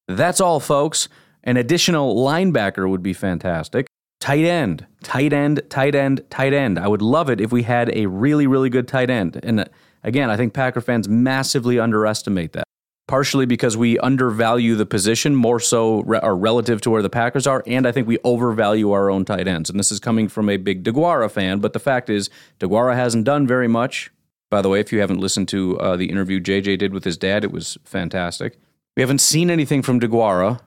That's 0.08 0.40
all, 0.40 0.60
folks. 0.60 1.10
An 1.44 1.58
additional 1.58 2.16
linebacker 2.16 2.90
would 2.90 3.04
be 3.04 3.14
fantastic. 3.14 3.88
Tight 4.22 4.46
end, 4.46 4.86
tight 5.04 5.32
end, 5.34 5.62
tight 5.70 5.96
end, 5.96 6.24
tight 6.30 6.54
end. 6.54 6.78
I 6.78 6.88
would 6.88 7.02
love 7.02 7.30
it 7.30 7.40
if 7.40 7.52
we 7.52 7.64
had 7.64 7.90
a 7.96 8.06
really, 8.06 8.48
really 8.48 8.70
good 8.70 8.88
tight 8.88 9.10
end. 9.10 9.40
And 9.44 9.70
again, 10.04 10.30
I 10.30 10.38
think 10.38 10.54
Packer 10.54 10.82
fans 10.82 11.08
massively 11.08 11.80
underestimate 11.80 12.54
that 12.54 12.66
partially 13.10 13.48
because 13.48 13.76
we 13.76 13.98
undervalue 13.98 14.76
the 14.76 14.86
position 14.86 15.36
more 15.36 15.60
so 15.60 16.02
re- 16.02 16.20
or 16.22 16.38
relative 16.38 16.80
to 16.80 16.92
where 16.92 17.02
the 17.02 17.10
Packers 17.10 17.48
are, 17.48 17.64
and 17.66 17.88
I 17.88 17.92
think 17.92 18.08
we 18.08 18.20
overvalue 18.24 18.92
our 18.92 19.10
own 19.10 19.26
tight 19.26 19.48
ends. 19.48 19.68
And 19.68 19.80
this 19.80 19.92
is 19.92 20.00
coming 20.00 20.28
from 20.28 20.48
a 20.48 20.58
big 20.58 20.84
DeGuara 20.84 21.32
fan, 21.32 21.58
but 21.58 21.74
the 21.74 21.80
fact 21.80 22.12
is, 22.12 22.30
DeGuara 22.60 22.96
hasn't 22.96 23.24
done 23.24 23.48
very 23.48 23.68
much. 23.68 24.12
By 24.52 24.62
the 24.62 24.70
way, 24.70 24.80
if 24.80 24.94
you 24.94 25.00
haven't 25.00 25.20
listened 25.20 25.48
to 25.50 25.80
uh, 25.80 25.98
the 25.98 26.06
interview 26.06 26.40
JJ 26.40 26.78
did 26.78 26.94
with 26.94 27.04
his 27.04 27.18
dad, 27.18 27.44
it 27.44 27.52
was 27.52 27.80
fantastic. 27.84 28.60
We 28.96 29.02
haven't 29.02 29.22
seen 29.22 29.50
anything 29.50 29.82
from 29.82 30.00
DeGuara. 30.00 30.60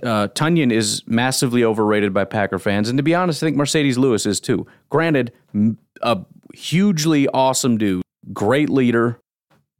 Uh, 0.00 0.28
Tonyan 0.28 0.72
is 0.72 1.02
massively 1.08 1.64
overrated 1.64 2.14
by 2.14 2.24
Packer 2.24 2.60
fans, 2.60 2.88
and 2.88 2.96
to 2.98 3.02
be 3.02 3.16
honest, 3.16 3.42
I 3.42 3.46
think 3.46 3.56
Marcedes 3.56 3.98
Lewis 3.98 4.26
is 4.26 4.38
too. 4.38 4.64
Granted, 4.90 5.32
a 6.02 6.20
hugely 6.54 7.26
awesome 7.26 7.78
dude, 7.78 8.02
great 8.32 8.70
leader, 8.70 9.18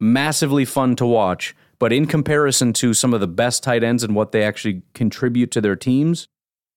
massively 0.01 0.65
fun 0.65 0.97
to 0.97 1.05
watch 1.05 1.55
but 1.79 1.93
in 1.93 2.05
comparison 2.05 2.73
to 2.73 2.93
some 2.93 3.13
of 3.13 3.21
the 3.21 3.27
best 3.27 3.63
tight 3.63 3.83
ends 3.83 4.03
and 4.03 4.15
what 4.15 4.31
they 4.31 4.43
actually 4.43 4.83
contribute 4.93 5.51
to 5.51 5.61
their 5.61 5.75
teams, 5.75 6.27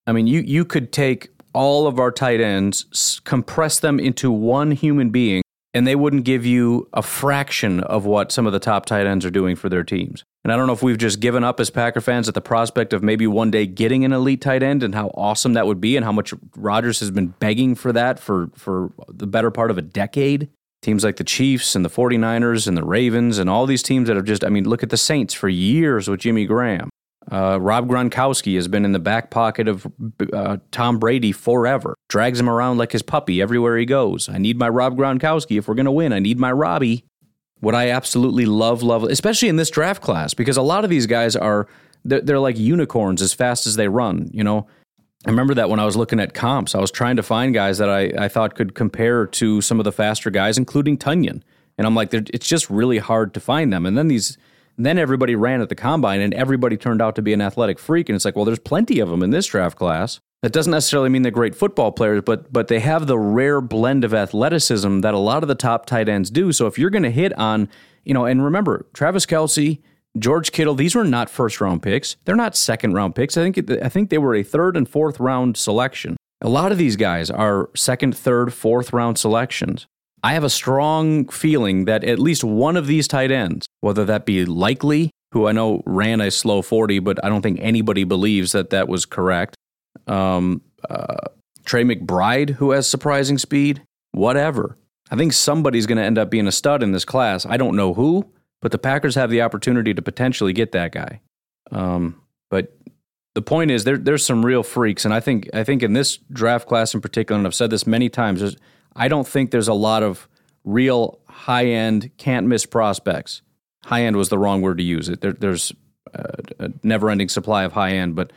I 0.06 0.12
mean, 0.12 0.26
you, 0.26 0.40
you 0.40 0.64
could 0.64 0.92
take 0.92 1.30
all 1.52 1.86
of 1.86 1.98
our 1.98 2.10
tight 2.10 2.40
ends, 2.40 3.20
compress 3.24 3.80
them 3.80 4.00
into 4.00 4.30
one 4.30 4.70
human 4.70 5.10
being, 5.10 5.42
and 5.74 5.86
they 5.86 5.96
wouldn't 5.96 6.24
give 6.24 6.44
you 6.44 6.88
a 6.92 7.02
fraction 7.02 7.80
of 7.80 8.04
what 8.04 8.30
some 8.30 8.46
of 8.46 8.52
the 8.52 8.58
top 8.58 8.86
tight 8.86 9.06
ends 9.06 9.24
are 9.24 9.30
doing 9.30 9.56
for 9.56 9.68
their 9.68 9.84
teams. 9.84 10.22
And 10.44 10.52
I 10.52 10.56
don't 10.56 10.66
know 10.66 10.72
if 10.72 10.82
we've 10.82 10.98
just 10.98 11.20
given 11.20 11.44
up 11.44 11.60
as 11.60 11.70
Packer 11.70 12.00
fans 12.00 12.28
at 12.28 12.34
the 12.34 12.40
prospect 12.40 12.92
of 12.92 13.02
maybe 13.02 13.26
one 13.26 13.50
day 13.50 13.66
getting 13.66 14.04
an 14.04 14.12
elite 14.12 14.40
tight 14.40 14.62
end 14.62 14.82
and 14.82 14.94
how 14.94 15.08
awesome 15.14 15.54
that 15.54 15.66
would 15.66 15.80
be 15.80 15.96
and 15.96 16.04
how 16.04 16.12
much 16.12 16.34
Rodgers 16.56 17.00
has 17.00 17.10
been 17.10 17.28
begging 17.28 17.74
for 17.74 17.92
that 17.92 18.18
for, 18.18 18.50
for 18.54 18.92
the 19.08 19.26
better 19.26 19.50
part 19.50 19.70
of 19.70 19.78
a 19.78 19.82
decade 19.82 20.48
teams 20.82 21.04
like 21.04 21.16
the 21.16 21.24
Chiefs 21.24 21.74
and 21.74 21.84
the 21.84 21.88
49ers 21.88 22.66
and 22.66 22.76
the 22.76 22.84
Ravens 22.84 23.38
and 23.38 23.48
all 23.48 23.66
these 23.66 23.82
teams 23.82 24.08
that 24.08 24.16
have 24.16 24.24
just, 24.24 24.44
I 24.44 24.48
mean, 24.48 24.68
look 24.68 24.82
at 24.82 24.90
the 24.90 24.96
Saints 24.96 25.32
for 25.32 25.48
years 25.48 26.08
with 26.08 26.20
Jimmy 26.20 26.44
Graham. 26.44 26.90
Uh, 27.30 27.56
Rob 27.60 27.88
Gronkowski 27.88 28.56
has 28.56 28.66
been 28.66 28.84
in 28.84 28.90
the 28.90 28.98
back 28.98 29.30
pocket 29.30 29.68
of 29.68 29.86
uh, 30.32 30.56
Tom 30.72 30.98
Brady 30.98 31.30
forever. 31.30 31.94
Drags 32.08 32.40
him 32.40 32.48
around 32.48 32.78
like 32.78 32.90
his 32.90 33.02
puppy 33.02 33.40
everywhere 33.40 33.76
he 33.78 33.86
goes. 33.86 34.28
I 34.28 34.38
need 34.38 34.58
my 34.58 34.68
Rob 34.68 34.96
Gronkowski 34.96 35.56
if 35.56 35.68
we're 35.68 35.74
going 35.74 35.86
to 35.86 35.92
win. 35.92 36.12
I 36.12 36.18
need 36.18 36.38
my 36.38 36.50
Robbie. 36.50 37.04
What 37.60 37.76
I 37.76 37.90
absolutely 37.90 38.44
love, 38.44 38.82
love, 38.82 39.04
especially 39.04 39.48
in 39.48 39.54
this 39.54 39.70
draft 39.70 40.02
class, 40.02 40.34
because 40.34 40.56
a 40.56 40.62
lot 40.62 40.82
of 40.82 40.90
these 40.90 41.06
guys 41.06 41.36
are 41.36 41.68
they're, 42.04 42.20
they're 42.20 42.40
like 42.40 42.58
unicorns 42.58 43.22
as 43.22 43.32
fast 43.32 43.68
as 43.68 43.76
they 43.76 43.86
run. 43.86 44.28
You 44.32 44.42
know, 44.42 44.66
I 45.24 45.30
remember 45.30 45.54
that 45.54 45.70
when 45.70 45.78
I 45.78 45.84
was 45.84 45.96
looking 45.96 46.18
at 46.18 46.34
comps, 46.34 46.74
I 46.74 46.80
was 46.80 46.90
trying 46.90 47.16
to 47.16 47.22
find 47.22 47.54
guys 47.54 47.78
that 47.78 47.88
I, 47.88 48.12
I 48.18 48.28
thought 48.28 48.56
could 48.56 48.74
compare 48.74 49.26
to 49.26 49.60
some 49.60 49.78
of 49.78 49.84
the 49.84 49.92
faster 49.92 50.30
guys, 50.30 50.58
including 50.58 50.98
Tonyan. 50.98 51.42
And 51.78 51.86
I'm 51.86 51.94
like, 51.94 52.12
it's 52.12 52.46
just 52.46 52.68
really 52.68 52.98
hard 52.98 53.32
to 53.34 53.40
find 53.40 53.72
them. 53.72 53.86
And 53.86 53.96
then 53.96 54.08
these, 54.08 54.36
then 54.76 54.98
everybody 54.98 55.34
ran 55.36 55.60
at 55.60 55.68
the 55.68 55.74
combine, 55.74 56.20
and 56.20 56.34
everybody 56.34 56.76
turned 56.76 57.00
out 57.00 57.14
to 57.16 57.22
be 57.22 57.32
an 57.32 57.40
athletic 57.40 57.78
freak. 57.78 58.08
And 58.08 58.16
it's 58.16 58.24
like, 58.24 58.36
well, 58.36 58.44
there's 58.44 58.58
plenty 58.58 58.98
of 58.98 59.08
them 59.08 59.22
in 59.22 59.30
this 59.30 59.46
draft 59.46 59.78
class. 59.78 60.20
That 60.42 60.52
doesn't 60.52 60.72
necessarily 60.72 61.08
mean 61.08 61.22
they're 61.22 61.30
great 61.30 61.54
football 61.54 61.92
players, 61.92 62.22
but 62.26 62.52
but 62.52 62.66
they 62.66 62.80
have 62.80 63.06
the 63.06 63.16
rare 63.16 63.60
blend 63.60 64.02
of 64.02 64.12
athleticism 64.12 65.00
that 65.00 65.14
a 65.14 65.18
lot 65.18 65.44
of 65.44 65.48
the 65.48 65.54
top 65.54 65.86
tight 65.86 66.08
ends 66.08 66.30
do. 66.30 66.50
So 66.50 66.66
if 66.66 66.78
you're 66.78 66.90
going 66.90 67.04
to 67.04 67.12
hit 67.12 67.32
on, 67.38 67.68
you 68.04 68.12
know, 68.12 68.24
and 68.24 68.44
remember, 68.44 68.86
Travis 68.92 69.24
Kelce, 69.24 69.80
George 70.18 70.52
Kittle, 70.52 70.74
these 70.74 70.94
were 70.94 71.04
not 71.04 71.30
first 71.30 71.60
round 71.60 71.82
picks. 71.82 72.16
They're 72.24 72.36
not 72.36 72.54
second 72.54 72.92
round 72.94 73.14
picks. 73.14 73.36
I 73.36 73.50
think 73.50 73.70
I 73.82 73.88
think 73.88 74.10
they 74.10 74.18
were 74.18 74.34
a 74.34 74.42
third 74.42 74.76
and 74.76 74.88
fourth 74.88 75.18
round 75.18 75.56
selection. 75.56 76.16
A 76.42 76.48
lot 76.48 76.72
of 76.72 76.78
these 76.78 76.96
guys 76.96 77.30
are 77.30 77.70
second, 77.74 78.16
third, 78.16 78.52
fourth 78.52 78.92
round 78.92 79.16
selections. 79.16 79.86
I 80.22 80.34
have 80.34 80.44
a 80.44 80.50
strong 80.50 81.28
feeling 81.28 81.86
that 81.86 82.04
at 82.04 82.18
least 82.18 82.44
one 82.44 82.76
of 82.76 82.86
these 82.86 83.08
tight 83.08 83.30
ends, 83.30 83.66
whether 83.80 84.04
that 84.04 84.26
be 84.26 84.44
Likely, 84.44 85.10
who 85.32 85.48
I 85.48 85.52
know 85.52 85.82
ran 85.86 86.20
a 86.20 86.30
slow 86.30 86.62
40, 86.62 87.00
but 87.00 87.24
I 87.24 87.28
don't 87.28 87.42
think 87.42 87.58
anybody 87.60 88.04
believes 88.04 88.52
that 88.52 88.70
that 88.70 88.88
was 88.88 89.04
correct. 89.04 89.56
Um, 90.06 90.62
uh, 90.88 91.28
Trey 91.64 91.84
McBride, 91.84 92.50
who 92.50 92.72
has 92.72 92.88
surprising 92.88 93.38
speed, 93.38 93.82
whatever. 94.12 94.76
I 95.10 95.16
think 95.16 95.32
somebody's 95.32 95.86
going 95.86 95.98
to 95.98 96.04
end 96.04 96.18
up 96.18 96.30
being 96.30 96.46
a 96.46 96.52
stud 96.52 96.82
in 96.82 96.92
this 96.92 97.04
class. 97.04 97.44
I 97.46 97.56
don't 97.56 97.76
know 97.76 97.94
who, 97.94 98.32
but 98.62 98.70
the 98.70 98.78
Packers 98.78 99.14
have 99.16 99.28
the 99.28 99.42
opportunity 99.42 99.92
to 99.92 100.00
potentially 100.00 100.54
get 100.54 100.72
that 100.72 100.92
guy. 100.92 101.20
Um, 101.70 102.22
but 102.48 102.74
the 103.34 103.42
point 103.42 103.70
is, 103.70 103.84
there, 103.84 103.98
there's 103.98 104.24
some 104.24 104.46
real 104.46 104.62
freaks, 104.62 105.04
and 105.04 105.12
I 105.12 105.20
think 105.20 105.50
I 105.52 105.64
think 105.64 105.82
in 105.82 105.92
this 105.92 106.16
draft 106.32 106.66
class 106.66 106.94
in 106.94 107.02
particular, 107.02 107.38
and 107.38 107.46
I've 107.46 107.54
said 107.54 107.68
this 107.68 107.86
many 107.86 108.08
times, 108.08 108.56
I 108.96 109.08
don't 109.08 109.28
think 109.28 109.50
there's 109.50 109.68
a 109.68 109.74
lot 109.74 110.02
of 110.02 110.28
real 110.64 111.18
high 111.28 111.66
end, 111.66 112.10
can't 112.16 112.46
miss 112.46 112.64
prospects. 112.64 113.42
High 113.84 114.04
end 114.04 114.16
was 114.16 114.28
the 114.28 114.38
wrong 114.38 114.62
word 114.62 114.78
to 114.78 114.84
use. 114.84 115.08
It 115.08 115.20
there, 115.20 115.32
there's 115.32 115.72
a, 116.14 116.38
a 116.58 116.68
never 116.82 117.10
ending 117.10 117.28
supply 117.28 117.64
of 117.64 117.72
high 117.72 117.92
end, 117.92 118.14
but 118.14 118.32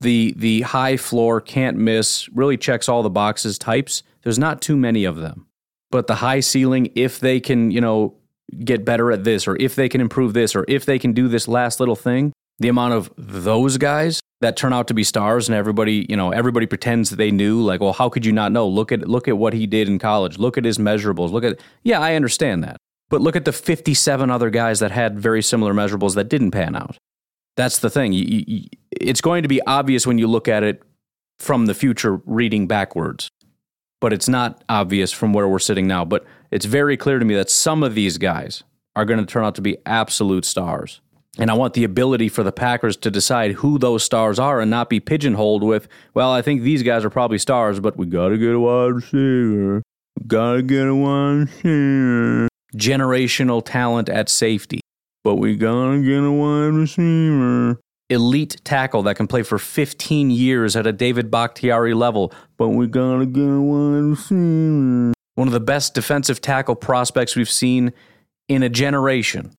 the 0.00 0.34
the 0.36 0.62
high 0.62 0.96
floor, 0.96 1.40
can't 1.40 1.78
miss, 1.78 2.28
really 2.30 2.56
checks 2.56 2.88
all 2.88 3.02
the 3.02 3.10
boxes 3.10 3.58
types. 3.58 4.02
There's 4.22 4.38
not 4.38 4.60
too 4.60 4.76
many 4.76 5.04
of 5.04 5.16
them, 5.16 5.46
but 5.90 6.08
the 6.08 6.16
high 6.16 6.40
ceiling, 6.40 6.90
if 6.94 7.20
they 7.20 7.40
can, 7.40 7.70
you 7.70 7.80
know, 7.80 8.16
get 8.64 8.84
better 8.84 9.10
at 9.12 9.24
this, 9.24 9.46
or 9.46 9.56
if 9.60 9.74
they 9.74 9.88
can 9.88 10.00
improve 10.00 10.32
this, 10.32 10.54
or 10.54 10.64
if 10.68 10.84
they 10.84 10.98
can 10.98 11.12
do 11.12 11.28
this 11.28 11.48
last 11.48 11.80
little 11.80 11.96
thing, 11.96 12.32
the 12.58 12.68
amount 12.68 12.94
of 12.94 13.12
those 13.16 13.78
guys 13.78 14.20
that 14.40 14.56
turn 14.56 14.72
out 14.72 14.88
to 14.88 14.94
be 14.94 15.02
stars 15.02 15.48
and 15.48 15.56
everybody, 15.56 16.06
you 16.08 16.16
know, 16.16 16.30
everybody 16.30 16.66
pretends 16.66 17.10
that 17.10 17.16
they 17.16 17.30
knew 17.30 17.62
like, 17.62 17.80
well, 17.80 17.92
how 17.92 18.08
could 18.08 18.26
you 18.26 18.32
not 18.32 18.52
know? 18.52 18.68
Look 18.68 18.92
at 18.92 19.08
look 19.08 19.26
at 19.26 19.38
what 19.38 19.52
he 19.52 19.66
did 19.66 19.88
in 19.88 19.98
college. 19.98 20.38
Look 20.38 20.58
at 20.58 20.64
his 20.64 20.78
measurables. 20.78 21.30
Look 21.30 21.44
at 21.44 21.60
Yeah, 21.82 22.00
I 22.00 22.14
understand 22.14 22.62
that. 22.64 22.76
But 23.10 23.20
look 23.20 23.36
at 23.36 23.44
the 23.44 23.52
57 23.52 24.30
other 24.30 24.50
guys 24.50 24.80
that 24.80 24.90
had 24.90 25.18
very 25.18 25.42
similar 25.42 25.72
measurables 25.74 26.14
that 26.14 26.28
didn't 26.28 26.50
pan 26.50 26.74
out. 26.74 26.96
That's 27.56 27.78
the 27.78 27.90
thing. 27.90 28.12
You, 28.12 28.44
you, 28.46 28.68
it's 28.90 29.20
going 29.20 29.42
to 29.42 29.48
be 29.48 29.62
obvious 29.62 30.06
when 30.06 30.18
you 30.18 30.26
look 30.26 30.48
at 30.48 30.62
it 30.62 30.82
from 31.38 31.66
the 31.66 31.74
future 31.74 32.20
reading 32.24 32.66
backwards. 32.66 33.28
But 34.04 34.12
it's 34.12 34.28
not 34.28 34.62
obvious 34.68 35.12
from 35.12 35.32
where 35.32 35.48
we're 35.48 35.58
sitting 35.58 35.86
now, 35.86 36.04
but 36.04 36.26
it's 36.50 36.66
very 36.66 36.94
clear 36.94 37.18
to 37.18 37.24
me 37.24 37.34
that 37.36 37.48
some 37.48 37.82
of 37.82 37.94
these 37.94 38.18
guys 38.18 38.62
are 38.94 39.06
going 39.06 39.18
to 39.18 39.24
turn 39.24 39.46
out 39.46 39.54
to 39.54 39.62
be 39.62 39.78
absolute 39.86 40.44
stars. 40.44 41.00
And 41.38 41.50
I 41.50 41.54
want 41.54 41.72
the 41.72 41.84
ability 41.84 42.28
for 42.28 42.42
the 42.42 42.52
Packers 42.52 42.98
to 42.98 43.10
decide 43.10 43.52
who 43.52 43.78
those 43.78 44.04
stars 44.04 44.38
are 44.38 44.60
and 44.60 44.70
not 44.70 44.90
be 44.90 45.00
pigeonholed 45.00 45.62
with, 45.62 45.88
well, 46.12 46.30
I 46.30 46.42
think 46.42 46.60
these 46.60 46.82
guys 46.82 47.02
are 47.02 47.08
probably 47.08 47.38
stars, 47.38 47.80
but 47.80 47.96
we 47.96 48.04
got 48.04 48.28
to 48.28 48.36
get 48.36 48.54
a 48.54 48.60
wide 48.60 48.92
receiver. 48.92 49.82
Got 50.26 50.52
to 50.56 50.62
get 50.62 50.86
a 50.86 50.94
wide 50.94 51.48
receiver. 51.48 52.48
Generational 52.76 53.64
talent 53.64 54.10
at 54.10 54.28
safety. 54.28 54.80
But 55.22 55.36
we 55.36 55.56
got 55.56 55.92
to 55.92 56.02
get 56.02 56.22
a 56.22 56.30
wide 56.30 56.74
receiver. 56.74 57.80
Elite 58.10 58.60
tackle 58.64 59.02
that 59.04 59.16
can 59.16 59.26
play 59.26 59.42
for 59.42 59.58
15 59.58 60.30
years 60.30 60.76
at 60.76 60.86
a 60.86 60.92
David 60.92 61.30
Bakhtiari 61.30 61.94
level. 61.94 62.32
But 62.56 62.68
we 62.68 62.86
got 62.86 63.18
to 63.18 63.26
get 63.26 63.42
a 63.42 63.60
wide 63.60 64.10
receiver. 64.10 65.12
One 65.36 65.48
of 65.48 65.52
the 65.52 65.60
best 65.60 65.94
defensive 65.94 66.40
tackle 66.40 66.76
prospects 66.76 67.34
we've 67.34 67.50
seen 67.50 67.92
in 68.48 68.62
a 68.62 68.68
generation. 68.68 69.52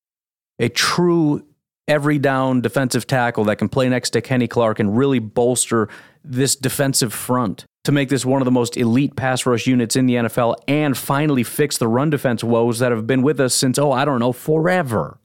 A 0.59 0.69
true 0.69 1.45
every 1.87 2.17
down 2.17 2.61
defensive 2.61 3.05
tackle 3.07 3.43
that 3.45 3.57
can 3.57 3.69
play 3.69 3.89
next 3.89 4.11
to 4.11 4.21
Kenny 4.21 4.47
Clark 4.47 4.79
and 4.79 4.97
really 4.97 5.19
bolster 5.19 5.87
this 6.23 6.55
defensive 6.55 7.13
front 7.13 7.65
to 7.83 7.91
make 7.91 8.09
this 8.09 8.25
one 8.25 8.41
of 8.41 8.45
the 8.45 8.51
most 8.51 8.77
elite 8.77 9.15
pass 9.15 9.45
rush 9.45 9.67
units 9.67 9.95
in 9.95 10.07
the 10.07 10.15
NFL 10.15 10.55
and 10.67 10.97
finally 10.97 11.43
fix 11.43 11.77
the 11.77 11.87
run 11.87 12.09
defense 12.09 12.43
woes 12.43 12.79
that 12.79 12.91
have 12.91 13.05
been 13.05 13.21
with 13.21 13.39
us 13.39 13.53
since, 13.53 13.77
oh, 13.77 13.91
I 13.91 14.05
don't 14.05 14.19
know, 14.19 14.31
forever. 14.31 15.19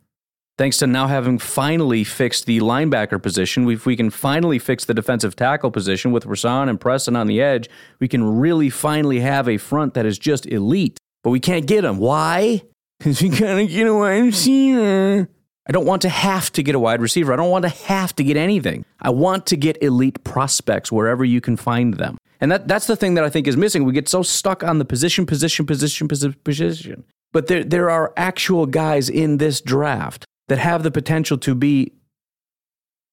Thanks 0.60 0.76
to 0.76 0.86
now 0.86 1.06
having 1.06 1.38
finally 1.38 2.04
fixed 2.04 2.44
the 2.44 2.60
linebacker 2.60 3.22
position, 3.22 3.66
if 3.70 3.86
we 3.86 3.96
can 3.96 4.10
finally 4.10 4.58
fix 4.58 4.84
the 4.84 4.92
defensive 4.92 5.34
tackle 5.34 5.70
position 5.70 6.12
with 6.12 6.26
Rashan 6.26 6.68
and 6.68 6.78
Preston 6.78 7.16
on 7.16 7.28
the 7.28 7.40
edge, 7.40 7.70
we 7.98 8.08
can 8.08 8.38
really 8.38 8.68
finally 8.68 9.20
have 9.20 9.48
a 9.48 9.56
front 9.56 9.94
that 9.94 10.04
is 10.04 10.18
just 10.18 10.44
elite. 10.44 10.98
But 11.24 11.30
we 11.30 11.40
can't 11.40 11.66
get 11.66 11.80
them. 11.80 11.96
Why? 11.96 12.62
Because 12.98 13.22
we 13.22 13.30
gotta 13.30 13.64
get 13.64 13.86
a 13.86 13.94
wide 13.94 14.18
receiver. 14.18 15.30
I 15.66 15.72
don't 15.72 15.86
want 15.86 16.02
to 16.02 16.10
have 16.10 16.52
to 16.52 16.62
get 16.62 16.74
a 16.74 16.78
wide 16.78 17.00
receiver. 17.00 17.32
I 17.32 17.36
don't 17.36 17.48
want 17.48 17.62
to 17.62 17.70
have 17.86 18.14
to 18.16 18.22
get 18.22 18.36
anything. 18.36 18.84
I 19.00 19.08
want 19.08 19.46
to 19.46 19.56
get 19.56 19.82
elite 19.82 20.22
prospects 20.24 20.92
wherever 20.92 21.24
you 21.24 21.40
can 21.40 21.56
find 21.56 21.94
them. 21.94 22.18
And 22.42 22.52
that, 22.52 22.68
that's 22.68 22.86
the 22.86 22.96
thing 22.96 23.14
that 23.14 23.24
I 23.24 23.30
think 23.30 23.46
is 23.46 23.56
missing. 23.56 23.84
We 23.84 23.94
get 23.94 24.10
so 24.10 24.22
stuck 24.22 24.62
on 24.62 24.78
the 24.78 24.84
position, 24.84 25.24
position, 25.24 25.66
position, 25.66 26.08
position. 26.08 27.04
But 27.32 27.46
there, 27.46 27.64
there 27.64 27.88
are 27.88 28.12
actual 28.18 28.66
guys 28.66 29.08
in 29.08 29.38
this 29.38 29.62
draft 29.62 30.26
that 30.50 30.58
have 30.58 30.82
the 30.82 30.90
potential 30.90 31.38
to 31.38 31.54
be 31.54 31.92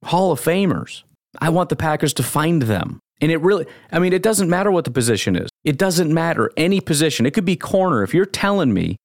Hall 0.04 0.32
of 0.32 0.42
Famers. 0.42 1.04
I 1.40 1.50
want 1.50 1.70
the 1.70 1.76
Packers 1.76 2.12
to 2.16 2.24
find 2.24 2.64
them. 2.64 3.00
And 3.22 3.32
it 3.32 3.40
really, 3.42 3.68
I 3.92 4.00
mean, 4.00 4.12
it 4.12 4.24
doesn't 4.24 4.50
matter 4.50 4.72
what 4.72 4.86
the 4.86 4.92
position 4.92 5.36
is. 5.36 5.48
It 5.64 5.78
doesn't 5.78 6.12
matter 6.12 6.52
any 6.58 6.82
position. 6.82 7.28
It 7.28 7.36
could 7.36 7.46
be 7.46 7.56
corner. 7.56 8.02
If 8.02 8.16
you're 8.16 8.26
telling 8.26 8.74
me 8.74 8.98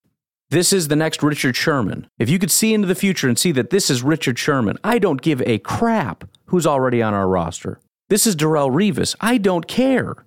this 0.48 0.72
is 0.72 0.88
the 0.88 0.96
next 0.96 1.22
Richard 1.22 1.56
Sherman. 1.56 2.06
If 2.18 2.30
you 2.30 2.38
could 2.38 2.50
see 2.50 2.72
into 2.72 2.88
the 2.88 2.94
future 2.94 3.28
and 3.28 3.38
see 3.38 3.52
that 3.52 3.68
this 3.68 3.90
is 3.90 4.02
Richard 4.02 4.38
Sherman, 4.38 4.78
I 4.82 4.98
don't 4.98 5.20
give 5.20 5.42
a 5.42 5.58
crap 5.58 6.24
who's 6.46 6.66
already 6.66 7.02
on 7.02 7.12
our 7.12 7.28
roster. 7.28 7.80
This 8.08 8.26
is 8.26 8.34
Darrelle 8.34 8.70
Revis. 8.70 9.14
I 9.20 9.36
don't 9.36 9.68
care. 9.68 10.24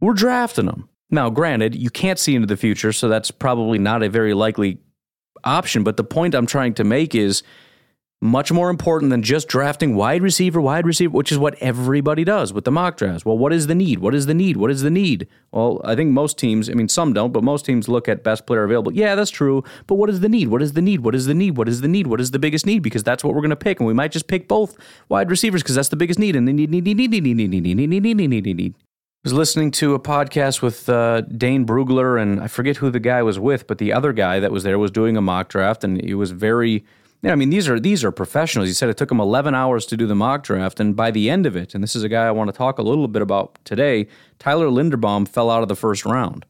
We're 0.00 0.14
drafting 0.14 0.66
him. 0.66 0.88
Now, 1.10 1.30
granted, 1.30 1.74
you 1.74 1.90
can't 1.90 2.18
see 2.18 2.36
into 2.36 2.46
the 2.46 2.56
future, 2.56 2.92
so 2.92 3.08
that's 3.08 3.32
probably 3.32 3.78
not 3.78 4.04
a 4.04 4.08
very 4.08 4.34
likely 4.34 4.78
option. 5.44 5.84
But 5.84 5.96
the 5.96 6.04
point 6.04 6.34
I'm 6.34 6.46
trying 6.46 6.74
to 6.74 6.84
make 6.84 7.14
is 7.14 7.42
much 8.22 8.52
more 8.52 8.68
important 8.68 9.10
than 9.10 9.22
just 9.22 9.48
drafting 9.48 9.96
wide 9.96 10.22
receiver, 10.22 10.60
wide 10.60 10.84
receiver, 10.84 11.12
which 11.12 11.32
is 11.32 11.38
what 11.38 11.54
everybody 11.60 12.22
does 12.22 12.52
with 12.52 12.64
the 12.64 12.70
mock 12.70 12.98
drafts. 12.98 13.24
Well, 13.24 13.38
what 13.38 13.50
is 13.50 13.66
the 13.66 13.74
need? 13.74 14.00
What 14.00 14.14
is 14.14 14.26
the 14.26 14.34
need? 14.34 14.58
What 14.58 14.70
is 14.70 14.82
the 14.82 14.90
need? 14.90 15.26
Well, 15.52 15.80
I 15.84 15.94
think 15.94 16.10
most 16.10 16.36
teams, 16.36 16.68
I 16.68 16.74
mean, 16.74 16.88
some 16.88 17.14
don't, 17.14 17.32
but 17.32 17.42
most 17.42 17.64
teams 17.64 17.88
look 17.88 18.10
at 18.10 18.22
best 18.22 18.46
player 18.46 18.64
available. 18.64 18.92
Yeah, 18.92 19.14
that's 19.14 19.30
true. 19.30 19.64
But 19.86 19.94
what 19.94 20.10
is 20.10 20.20
the 20.20 20.28
need? 20.28 20.48
What 20.48 20.60
is 20.60 20.74
the 20.74 20.82
need? 20.82 21.00
What 21.00 21.14
is 21.14 21.26
the 21.26 21.34
need? 21.34 21.56
What 21.56 21.68
is 21.68 21.80
the 21.80 21.88
need? 21.88 22.08
What 22.08 22.20
is 22.20 22.30
the 22.30 22.38
biggest 22.38 22.66
need? 22.66 22.82
Because 22.82 23.02
that's 23.02 23.24
what 23.24 23.34
we're 23.34 23.40
going 23.40 23.50
to 23.50 23.56
pick. 23.56 23.80
And 23.80 23.86
we 23.86 23.94
might 23.94 24.12
just 24.12 24.26
pick 24.26 24.48
both 24.48 24.76
wide 25.08 25.30
receivers 25.30 25.62
because 25.62 25.76
that's 25.76 25.88
the 25.88 25.96
biggest 25.96 26.18
need. 26.18 26.36
And 26.36 26.46
they 26.46 26.52
need, 26.52 26.70
need, 26.70 26.84
need, 26.84 26.96
need, 26.96 27.10
need, 27.10 27.22
need, 27.22 27.50
need, 27.50 27.50
need, 27.50 27.76
need, 27.76 27.88
need, 27.88 28.02
need, 28.02 28.28
need, 28.28 28.44
need, 28.44 28.56
need. 28.56 28.74
I 28.74 28.89
was 29.24 29.32
listening 29.32 29.70
to 29.70 29.94
a 29.94 30.00
podcast 30.00 30.62
with 30.62 30.88
uh, 30.88 31.20
Dane 31.22 31.66
Brugler, 31.66 32.20
and 32.20 32.40
I 32.40 32.46
forget 32.46 32.78
who 32.78 32.90
the 32.90 33.00
guy 33.00 33.22
was 33.22 33.38
with, 33.38 33.66
but 33.66 33.78
the 33.78 33.92
other 33.92 34.12
guy 34.12 34.40
that 34.40 34.50
was 34.50 34.62
there 34.62 34.78
was 34.78 34.90
doing 34.90 35.16
a 35.16 35.20
mock 35.20 35.48
draft, 35.48 35.84
and 35.84 36.02
he 36.02 36.14
was 36.14 36.30
very 36.30 36.84
yeah, 37.22 37.32
I 37.32 37.34
mean 37.34 37.50
these 37.50 37.68
are 37.68 37.78
these 37.78 38.02
are 38.02 38.12
professionals. 38.12 38.68
He 38.68 38.74
said 38.74 38.88
it 38.88 38.96
took 38.96 39.10
him 39.10 39.20
11 39.20 39.54
hours 39.54 39.84
to 39.86 39.96
do 39.96 40.06
the 40.06 40.14
mock 40.14 40.42
draft, 40.42 40.80
and 40.80 40.96
by 40.96 41.10
the 41.10 41.28
end 41.28 41.44
of 41.44 41.54
it, 41.54 41.74
and 41.74 41.82
this 41.82 41.94
is 41.94 42.02
a 42.02 42.08
guy 42.08 42.26
I 42.26 42.30
want 42.30 42.48
to 42.48 42.56
talk 42.56 42.78
a 42.78 42.82
little 42.82 43.08
bit 43.08 43.20
about 43.20 43.58
today. 43.64 44.06
Tyler 44.38 44.68
Linderbaum 44.68 45.28
fell 45.28 45.50
out 45.50 45.62
of 45.62 45.68
the 45.68 45.76
first 45.76 46.06
round. 46.06 46.46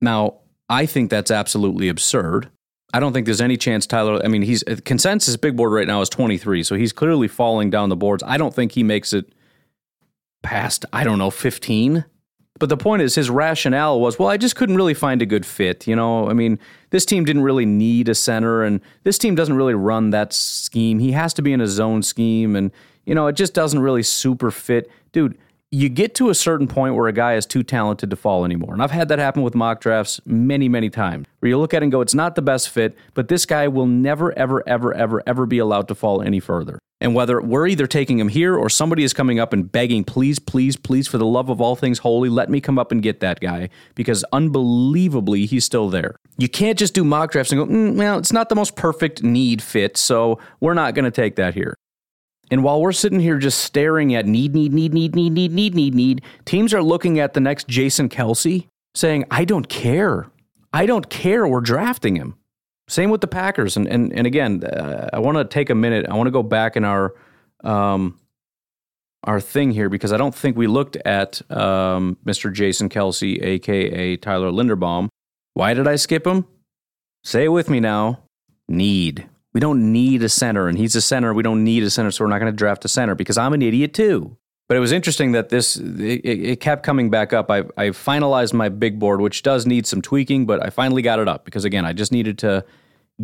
Now, 0.00 0.38
I 0.68 0.86
think 0.86 1.10
that's 1.10 1.32
absolutely 1.32 1.88
absurd. 1.88 2.50
I 2.94 3.00
don't 3.00 3.12
think 3.12 3.24
there's 3.24 3.40
any 3.40 3.56
chance 3.56 3.84
Tyler. 3.84 4.20
I 4.24 4.28
mean, 4.28 4.42
he's 4.42 4.62
consensus 4.84 5.36
big 5.36 5.56
board 5.56 5.72
right 5.72 5.88
now 5.88 6.00
is 6.02 6.08
23, 6.08 6.62
so 6.62 6.76
he's 6.76 6.92
clearly 6.92 7.26
falling 7.26 7.70
down 7.70 7.88
the 7.88 7.96
boards. 7.96 8.22
I 8.24 8.36
don't 8.36 8.54
think 8.54 8.72
he 8.72 8.84
makes 8.84 9.12
it 9.12 9.32
past. 10.42 10.84
I 10.92 11.02
don't 11.02 11.18
know 11.18 11.30
15. 11.30 12.04
But 12.62 12.68
the 12.68 12.76
point 12.76 13.02
is, 13.02 13.16
his 13.16 13.28
rationale 13.28 14.00
was, 14.00 14.20
well, 14.20 14.28
I 14.28 14.36
just 14.36 14.54
couldn't 14.54 14.76
really 14.76 14.94
find 14.94 15.20
a 15.20 15.26
good 15.26 15.44
fit. 15.44 15.88
You 15.88 15.96
know, 15.96 16.30
I 16.30 16.32
mean, 16.32 16.60
this 16.90 17.04
team 17.04 17.24
didn't 17.24 17.42
really 17.42 17.66
need 17.66 18.08
a 18.08 18.14
center, 18.14 18.62
and 18.62 18.80
this 19.02 19.18
team 19.18 19.34
doesn't 19.34 19.56
really 19.56 19.74
run 19.74 20.10
that 20.10 20.32
scheme. 20.32 21.00
He 21.00 21.10
has 21.10 21.34
to 21.34 21.42
be 21.42 21.52
in 21.52 21.60
a 21.60 21.66
zone 21.66 22.04
scheme, 22.04 22.54
and, 22.54 22.70
you 23.04 23.16
know, 23.16 23.26
it 23.26 23.32
just 23.32 23.52
doesn't 23.52 23.80
really 23.80 24.04
super 24.04 24.52
fit. 24.52 24.88
Dude, 25.10 25.36
you 25.74 25.88
get 25.88 26.14
to 26.14 26.28
a 26.28 26.34
certain 26.34 26.68
point 26.68 26.94
where 26.94 27.08
a 27.08 27.12
guy 27.14 27.34
is 27.34 27.46
too 27.46 27.62
talented 27.62 28.10
to 28.10 28.16
fall 28.16 28.44
anymore. 28.44 28.74
And 28.74 28.82
I've 28.82 28.90
had 28.90 29.08
that 29.08 29.18
happen 29.18 29.42
with 29.42 29.54
mock 29.54 29.80
drafts 29.80 30.20
many, 30.26 30.68
many 30.68 30.90
times 30.90 31.26
where 31.40 31.48
you 31.48 31.58
look 31.58 31.72
at 31.72 31.82
it 31.82 31.84
and 31.84 31.92
go, 31.92 32.02
it's 32.02 32.14
not 32.14 32.34
the 32.34 32.42
best 32.42 32.68
fit, 32.68 32.94
but 33.14 33.28
this 33.28 33.46
guy 33.46 33.66
will 33.68 33.86
never, 33.86 34.38
ever, 34.38 34.62
ever, 34.68 34.94
ever, 34.94 35.22
ever 35.26 35.46
be 35.46 35.58
allowed 35.58 35.88
to 35.88 35.94
fall 35.94 36.20
any 36.20 36.40
further. 36.40 36.78
And 37.00 37.14
whether 37.14 37.40
we're 37.40 37.66
either 37.66 37.86
taking 37.86 38.18
him 38.18 38.28
here 38.28 38.54
or 38.54 38.68
somebody 38.68 39.02
is 39.02 39.14
coming 39.14 39.40
up 39.40 39.54
and 39.54 39.72
begging, 39.72 40.04
please, 40.04 40.38
please, 40.38 40.76
please, 40.76 41.08
for 41.08 41.16
the 41.16 41.26
love 41.26 41.48
of 41.48 41.60
all 41.60 41.74
things 41.74 41.98
holy, 42.00 42.28
let 42.28 42.50
me 42.50 42.60
come 42.60 42.78
up 42.78 42.92
and 42.92 43.02
get 43.02 43.20
that 43.20 43.40
guy 43.40 43.70
because 43.94 44.24
unbelievably 44.30 45.46
he's 45.46 45.64
still 45.64 45.88
there. 45.88 46.16
You 46.36 46.50
can't 46.50 46.78
just 46.78 46.92
do 46.92 47.02
mock 47.02 47.32
drafts 47.32 47.50
and 47.50 47.58
go, 47.58 47.66
mm, 47.66 47.96
well, 47.96 48.18
it's 48.18 48.32
not 48.32 48.50
the 48.50 48.54
most 48.54 48.76
perfect 48.76 49.22
need 49.22 49.62
fit, 49.62 49.96
so 49.96 50.38
we're 50.60 50.74
not 50.74 50.94
going 50.94 51.06
to 51.06 51.10
take 51.10 51.36
that 51.36 51.54
here. 51.54 51.74
And 52.52 52.62
while 52.62 52.82
we're 52.82 52.92
sitting 52.92 53.18
here 53.18 53.38
just 53.38 53.62
staring 53.62 54.14
at 54.14 54.26
need, 54.26 54.54
need, 54.54 54.74
need, 54.74 54.92
need, 54.92 55.14
need, 55.14 55.32
need, 55.32 55.52
need, 55.52 55.74
need, 55.74 55.94
need, 55.94 56.22
teams 56.44 56.74
are 56.74 56.82
looking 56.82 57.18
at 57.18 57.32
the 57.32 57.40
next 57.40 57.66
Jason 57.66 58.10
Kelce 58.10 58.66
saying, 58.94 59.24
I 59.30 59.46
don't 59.46 59.70
care. 59.70 60.26
I 60.70 60.84
don't 60.84 61.08
care. 61.08 61.48
We're 61.48 61.62
drafting 61.62 62.14
him. 62.14 62.36
Same 62.88 63.08
with 63.08 63.22
the 63.22 63.26
Packers. 63.26 63.78
And, 63.78 63.88
and, 63.88 64.12
and 64.12 64.26
again, 64.26 64.62
uh, 64.64 65.08
I 65.14 65.20
want 65.20 65.38
to 65.38 65.44
take 65.44 65.70
a 65.70 65.74
minute. 65.74 66.04
I 66.10 66.14
want 66.14 66.26
to 66.26 66.30
go 66.30 66.42
back 66.42 66.76
in 66.76 66.84
our, 66.84 67.14
um, 67.64 68.20
our 69.24 69.40
thing 69.40 69.70
here 69.70 69.88
because 69.88 70.12
I 70.12 70.18
don't 70.18 70.34
think 70.34 70.54
we 70.54 70.66
looked 70.66 70.96
at 70.96 71.40
um, 71.50 72.18
Mr. 72.26 72.52
Jason 72.52 72.90
Kelce, 72.90 73.42
aka 73.42 74.18
Tyler 74.18 74.50
Linderbaum. 74.50 75.08
Why 75.54 75.72
did 75.72 75.88
I 75.88 75.96
skip 75.96 76.26
him? 76.26 76.44
Say 77.24 77.44
it 77.44 77.48
with 77.48 77.70
me 77.70 77.80
now. 77.80 78.24
Need. 78.68 79.26
We 79.52 79.60
don't 79.60 79.92
need 79.92 80.22
a 80.22 80.28
center, 80.28 80.68
and 80.68 80.78
he's 80.78 80.96
a 80.96 81.00
center. 81.00 81.34
We 81.34 81.42
don't 81.42 81.62
need 81.62 81.82
a 81.82 81.90
center, 81.90 82.10
so 82.10 82.24
we're 82.24 82.30
not 82.30 82.38
going 82.38 82.52
to 82.52 82.56
draft 82.56 82.84
a 82.84 82.88
center 82.88 83.14
because 83.14 83.36
I'm 83.36 83.52
an 83.52 83.62
idiot 83.62 83.92
too. 83.92 84.36
But 84.68 84.78
it 84.78 84.80
was 84.80 84.92
interesting 84.92 85.32
that 85.32 85.50
this 85.50 85.76
it, 85.76 86.20
it 86.24 86.60
kept 86.60 86.82
coming 86.82 87.10
back 87.10 87.32
up. 87.34 87.50
I, 87.50 87.58
I 87.76 87.88
finalized 87.88 88.54
my 88.54 88.70
big 88.70 88.98
board, 88.98 89.20
which 89.20 89.42
does 89.42 89.66
need 89.66 89.86
some 89.86 90.00
tweaking, 90.00 90.46
but 90.46 90.64
I 90.64 90.70
finally 90.70 91.02
got 91.02 91.18
it 91.18 91.28
up 91.28 91.44
because 91.44 91.64
again, 91.66 91.84
I 91.84 91.92
just 91.92 92.12
needed 92.12 92.38
to 92.38 92.64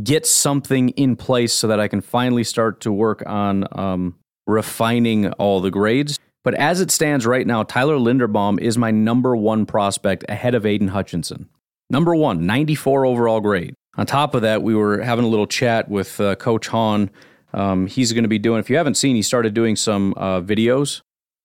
get 0.03 0.27
something 0.27 0.91
in 0.91 1.17
place 1.17 1.55
so 1.55 1.67
that 1.69 1.81
I 1.81 1.89
can 1.89 2.03
finally 2.03 2.45
start 2.45 2.81
to 2.83 2.93
work 2.93 3.23
on 3.27 3.67
um, 3.73 4.17
refining 4.47 5.31
all 5.33 5.61
the 5.61 5.71
grades. 5.71 6.19
But 6.45 6.55
as 6.55 6.81
it 6.81 6.91
stands 6.91 7.27
right 7.27 7.47
now, 7.47 7.63
Tyler 7.63 7.97
Linderbaum 7.97 8.61
is 8.61 8.77
my 8.79 8.91
number 8.91 9.35
one 9.35 9.67
prospect 9.67 10.25
ahead 10.29 10.55
of 10.55 10.67
Aidan 10.67 10.89
Hutchinson. 10.89 11.49
Number 11.91 12.15
one, 12.15 12.47
94 12.47 13.07
overall 13.07 13.41
grade. 13.41 13.75
On 13.99 14.07
top 14.07 14.35
of 14.35 14.43
that, 14.43 14.63
we 14.63 14.77
were 14.77 15.03
having 15.03 15.25
a 15.25 15.29
little 15.29 15.49
chat 15.49 15.89
with 15.89 16.21
uh, 16.21 16.37
Coach 16.37 16.69
Hahn. 16.69 17.11
Um, 17.53 17.89
he's 17.89 18.13
going 18.13 18.23
to 18.23 18.29
be 18.29 18.39
doing, 18.39 18.61
if 18.61 18.71
you 18.71 18.77
haven't 18.77 18.95
seen, 18.95 19.17
he 19.17 19.23
started 19.23 19.55
doing 19.55 19.75
some 19.75 20.15
uh, 20.17 20.41
videos, 20.41 21.01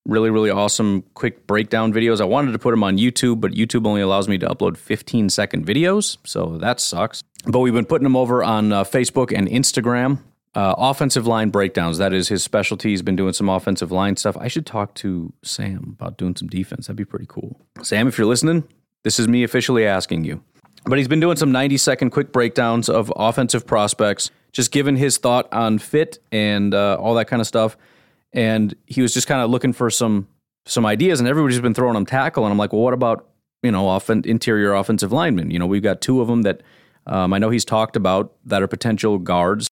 really, 0.06 0.30
really 0.30 0.52
awesome, 0.52 1.04
quick 1.16 1.48
breakdown 1.48 1.92
videos. 1.92 2.22
I 2.22 2.26
wanted 2.26 2.52
to 2.52 2.60
put 2.60 2.70
them 2.70 2.84
on 2.84 3.00
YouTube, 3.00 3.42
but 3.42 3.54
YouTube 3.54 3.88
only 3.88 4.02
allows 4.02 4.28
me 4.28 4.38
to 4.38 4.46
upload 4.46 4.78
15 4.78 5.30
second 5.30 5.66
videos, 5.66 6.18
so 6.26 6.60
that 6.60 6.80
sucks. 6.80 7.24
But 7.46 7.60
we've 7.60 7.74
been 7.74 7.86
putting 7.86 8.04
them 8.04 8.16
over 8.16 8.44
on 8.44 8.72
uh, 8.72 8.84
Facebook 8.84 9.36
and 9.36 9.48
Instagram. 9.48 10.20
Uh, 10.54 10.76
offensive 10.78 11.26
line 11.26 11.50
breakdowns. 11.50 11.98
That 11.98 12.14
is 12.14 12.28
his 12.28 12.44
specialty. 12.44 12.92
He's 12.92 13.02
been 13.02 13.16
doing 13.16 13.34
some 13.34 13.50
offensive 13.50 13.92
line 13.92 14.16
stuff. 14.16 14.38
I 14.40 14.48
should 14.48 14.68
talk 14.68 14.94
to 14.96 15.34
Sam 15.42 15.96
about 16.00 16.18
doing 16.18 16.36
some 16.36 16.48
defense. 16.48 16.86
That'd 16.86 16.98
be 16.98 17.06
pretty 17.06 17.26
cool. 17.28 17.60
Sam, 17.82 18.08
if 18.08 18.20
you're 18.20 18.28
listening, 18.28 18.66
this 19.02 19.20
is 19.20 19.28
me 19.28 19.44
officially 19.44 19.88
asking 19.88 20.26
you. 20.26 20.44
But 20.86 20.98
he's 20.98 21.08
been 21.08 21.20
doing 21.20 21.38
some 21.38 21.52
90 21.52 21.78
second 21.78 22.10
quick 22.10 22.32
breakdowns 22.32 22.90
of 22.90 23.12
offensive 23.16 23.66
prospects, 23.66 24.32
just 24.52 24.72
giving 24.72 24.98
his 24.98 25.18
thought 25.18 25.52
on 25.54 25.80
fit 25.80 26.20
and 26.32 26.74
uh, 26.74 26.98
all 27.00 27.16
that 27.16 27.28
kind 27.28 27.42
of 27.42 27.48
stuff. 27.48 27.78
And 28.34 28.76
he 28.86 29.02
was 29.02 29.14
just 29.14 29.28
kind 29.28 29.42
of 29.42 29.50
looking 29.50 29.74
for 29.74 29.90
some 29.90 30.28
some 30.66 30.86
ideas, 30.86 31.20
and 31.20 31.28
everybody's 31.28 31.60
been 31.60 31.74
throwing 31.74 31.96
him 31.96 32.06
tackle. 32.06 32.46
And 32.46 32.52
I'm 32.52 32.58
like, 32.58 32.72
well, 32.72 32.82
what 32.82 32.94
about 32.94 33.28
you 33.62 33.72
know, 33.72 33.88
offen- 33.88 34.24
interior 34.26 34.74
offensive 34.74 35.12
linemen? 35.12 35.52
You 35.52 35.60
know, 35.60 35.68
we've 35.68 35.84
got 35.84 36.02
two 36.02 36.22
of 36.22 36.28
them 36.28 36.42
that 36.44 36.62
um, 37.08 37.34
I 37.34 37.38
know 37.38 37.50
he's 37.50 37.66
talked 37.66 37.96
about 37.96 38.34
that 38.46 38.62
are 38.62 38.68
potential 38.68 39.18
guards 39.18 39.70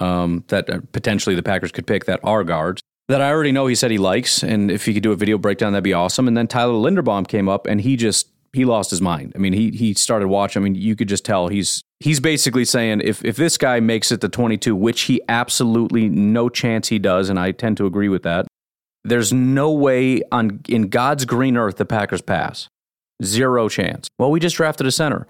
um, 0.00 0.44
that 0.48 0.68
uh, 0.68 0.80
potentially 0.92 1.36
the 1.36 1.42
Packers 1.42 1.72
could 1.72 1.86
pick 1.86 2.06
that 2.06 2.20
are 2.24 2.44
guards 2.44 2.82
that 3.08 3.20
I 3.20 3.30
already 3.30 3.52
know 3.52 3.66
he 3.66 3.74
said 3.74 3.90
he 3.90 3.98
likes. 3.98 4.42
And 4.42 4.70
if 4.70 4.86
he 4.86 4.94
could 4.94 5.02
do 5.02 5.12
a 5.12 5.16
video 5.16 5.38
breakdown, 5.38 5.72
that'd 5.72 5.84
be 5.84 5.92
awesome. 5.92 6.28
And 6.28 6.36
then 6.36 6.46
Tyler 6.46 6.72
Linderbaum 6.72 7.28
came 7.28 7.48
up 7.48 7.66
and 7.66 7.80
he 7.80 7.96
just 7.96 8.28
he 8.52 8.64
lost 8.64 8.90
his 8.90 9.00
mind. 9.00 9.32
I 9.34 9.38
mean, 9.38 9.52
he 9.52 9.70
he 9.70 9.94
started 9.94 10.28
watching. 10.28 10.62
I 10.62 10.64
mean, 10.64 10.74
you 10.74 10.94
could 10.94 11.08
just 11.08 11.24
tell 11.24 11.48
he's 11.48 11.82
he's 12.00 12.20
basically 12.20 12.64
saying 12.64 13.00
if 13.02 13.24
if 13.24 13.36
this 13.36 13.56
guy 13.56 13.80
makes 13.80 14.12
it 14.12 14.20
to 14.20 14.28
22, 14.28 14.76
which 14.76 15.02
he 15.02 15.20
absolutely 15.28 16.08
no 16.08 16.48
chance 16.48 16.88
he 16.88 16.98
does, 16.98 17.28
and 17.28 17.38
I 17.38 17.52
tend 17.52 17.76
to 17.78 17.86
agree 17.86 18.08
with 18.08 18.22
that. 18.24 18.46
There's 19.04 19.32
no 19.32 19.72
way 19.72 20.22
on 20.30 20.60
in 20.68 20.88
God's 20.88 21.24
green 21.24 21.56
earth 21.56 21.76
the 21.76 21.84
Packers 21.84 22.22
pass. 22.22 22.68
Zero 23.24 23.68
chance. 23.68 24.08
Well, 24.18 24.30
we 24.30 24.40
just 24.40 24.56
drafted 24.56 24.86
a 24.86 24.92
center. 24.92 25.26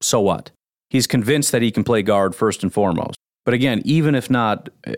So 0.00 0.20
what? 0.20 0.50
He's 0.90 1.06
convinced 1.06 1.52
that 1.52 1.62
he 1.62 1.70
can 1.70 1.84
play 1.84 2.02
guard 2.02 2.34
first 2.34 2.62
and 2.62 2.72
foremost. 2.72 3.16
But 3.44 3.54
again, 3.54 3.82
even 3.84 4.14
if 4.14 4.30
not, 4.30 4.68
uh, 4.86 4.92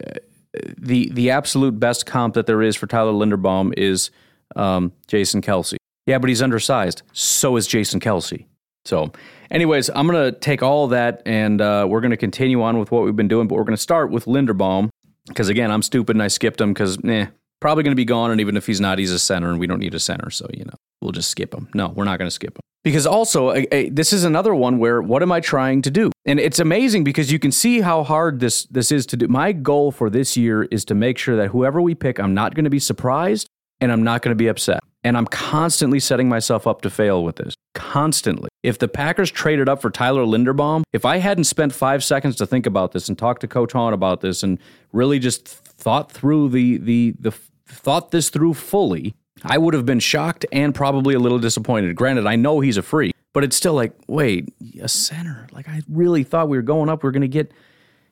the 0.77 1.11
the 1.11 1.31
absolute 1.31 1.79
best 1.79 2.07
comp 2.07 2.35
that 2.35 2.47
there 2.47 2.63
is 2.63 2.77
for 2.77 2.87
Tyler 2.87 3.13
Linderbaum 3.13 3.75
is 3.77 4.11
um, 4.57 4.93
Jason 5.07 5.43
Kelce. 5.43 5.78
Yeah, 6.09 6.19
but 6.19 6.31
he's 6.31 6.41
undersized. 6.41 7.03
So 7.13 7.57
is 7.57 7.67
Jason 7.67 8.01
Kelce. 8.01 8.47
So, 8.87 9.13
anyways, 9.51 9.91
I'm 9.91 10.07
going 10.07 10.33
to 10.33 10.39
take 10.39 10.63
all 10.63 10.89
that 10.89 11.21
and 11.27 11.61
uh, 11.61 11.87
we're 11.87 12.01
going 12.01 12.13
to 12.13 12.17
continue 12.17 12.63
on 12.63 12.79
with 12.79 12.91
what 12.91 13.05
we've 13.05 13.15
been 13.15 13.29
doing, 13.29 13.47
but 13.47 13.57
we're 13.57 13.65
going 13.65 13.77
to 13.77 13.83
start 13.83 14.11
with 14.11 14.25
Linderbaum 14.25 14.89
because, 15.27 15.51
again, 15.51 15.71
I'm 15.71 15.83
stupid 15.83 16.17
and 16.17 16.23
I 16.23 16.29
skipped 16.29 16.63
him 16.63 16.73
because, 16.73 16.97
eh, 17.05 17.27
probably 17.61 17.85
going 17.85 17.93
to 17.93 17.97
be 17.97 18.07
gone. 18.07 18.31
And 18.31 18.41
even 18.41 18.57
if 18.57 18.67
he's 18.67 18.81
not, 18.81 18.99
he's 18.99 19.13
a 19.13 19.19
center 19.19 19.51
and 19.51 19.61
we 19.61 19.67
don't 19.67 19.81
need 19.81 19.95
a 19.95 20.01
center. 20.01 20.31
So, 20.31 20.49
you 20.55 20.65
know, 20.65 20.73
we'll 21.03 21.13
just 21.13 21.31
skip 21.31 21.53
him. 21.53 21.69
No, 21.75 21.89
we're 21.89 22.05
not 22.05 22.19
going 22.19 22.27
to 22.29 22.35
skip 22.35 22.57
him. 22.57 22.63
Because 22.85 23.07
also, 23.07 23.53
this 23.91 24.15
is 24.15 24.25
another 24.25 24.55
one 24.55 24.79
where 24.79 25.03
what 25.03 25.23
am 25.23 25.31
I 25.31 25.41
trying 25.41 25.83
to 25.83 25.91
do? 25.91 26.11
And 26.25 26.41
it's 26.41 26.59
amazing 26.59 27.05
because 27.05 27.31
you 27.31 27.39
can 27.39 27.53
see 27.53 27.83
how 27.83 28.03
hard 28.03 28.41
this 28.41 28.65
this 28.67 28.91
is 28.91 29.05
to 29.07 29.17
do. 29.19 29.29
My 29.29 29.53
goal 29.53 29.91
for 29.91 30.09
this 30.09 30.39
year 30.39 30.63
is 30.71 30.87
to 30.87 30.95
make 30.95 31.19
sure 31.19 31.37
that 31.37 31.49
whoever 31.49 31.83
we 31.83 31.95
pick, 31.95 32.19
I'm 32.19 32.33
not 32.33 32.55
going 32.55 32.65
to 32.65 32.71
be 32.71 32.79
surprised 32.79 33.49
and 33.81 33.93
I'm 33.93 34.05
not 34.05 34.23
going 34.23 34.31
to 34.31 34.39
be 34.39 34.47
upset. 34.47 34.81
And 35.05 35.17
I'm 35.17 35.27
constantly 35.27 36.01
setting 36.01 36.29
myself 36.29 36.67
up 36.67 36.83
to 36.83 36.91
fail 36.91 37.23
with 37.23 37.37
this. 37.37 37.55
Constantly. 37.75 38.49
If 38.63 38.79
the 38.79 38.89
Packers 38.89 39.31
traded 39.31 39.69
up 39.69 39.81
for 39.81 39.91
Tyler 39.91 40.25
Linderbaum, 40.25 40.83
if 40.93 41.05
I 41.05 41.19
hadn't 41.19 41.45
spent 41.45 41.73
five 41.73 42.03
seconds 42.03 42.37
to 42.37 42.47
think 42.47 42.67
about 42.67 42.93
this 42.93 43.09
and 43.09 43.17
talk 43.17 43.39
to 43.41 43.49
Coach 43.49 43.73
Hahn 43.73 43.93
about 43.93 44.21
this 44.21 44.43
and 44.43 44.59
really 44.93 45.19
just 45.19 45.47
thought 45.47 46.11
through 46.11 46.49
the 46.49 46.79
the 46.79 47.15
the 47.21 47.31
thought 47.67 48.11
this 48.11 48.31
through 48.31 48.55
fully, 48.55 49.15
I 49.45 49.59
would 49.59 49.75
have 49.75 49.87
been 49.87 50.01
shocked 50.01 50.45
and 50.53 50.75
probably 50.75 51.15
a 51.15 51.19
little 51.21 51.39
disappointed. 51.39 51.95
Granted, 51.95 52.27
I 52.27 52.37
know 52.37 52.61
he's 52.61 52.77
a 52.77 52.83
freak, 52.83 53.15
but 53.33 53.45
it's 53.45 53.57
still 53.57 53.75
like, 53.75 53.93
wait, 54.09 54.53
a 54.81 54.89
center. 54.89 55.47
Like 55.53 55.69
I 55.69 55.83
really 55.89 56.25
thought 56.25 56.49
we 56.49 56.59
were 56.59 56.63
going 56.63 56.89
up, 56.89 57.05
we 57.05 57.09
are 57.09 57.13
going 57.13 57.23
to 57.23 57.29
get, 57.29 57.53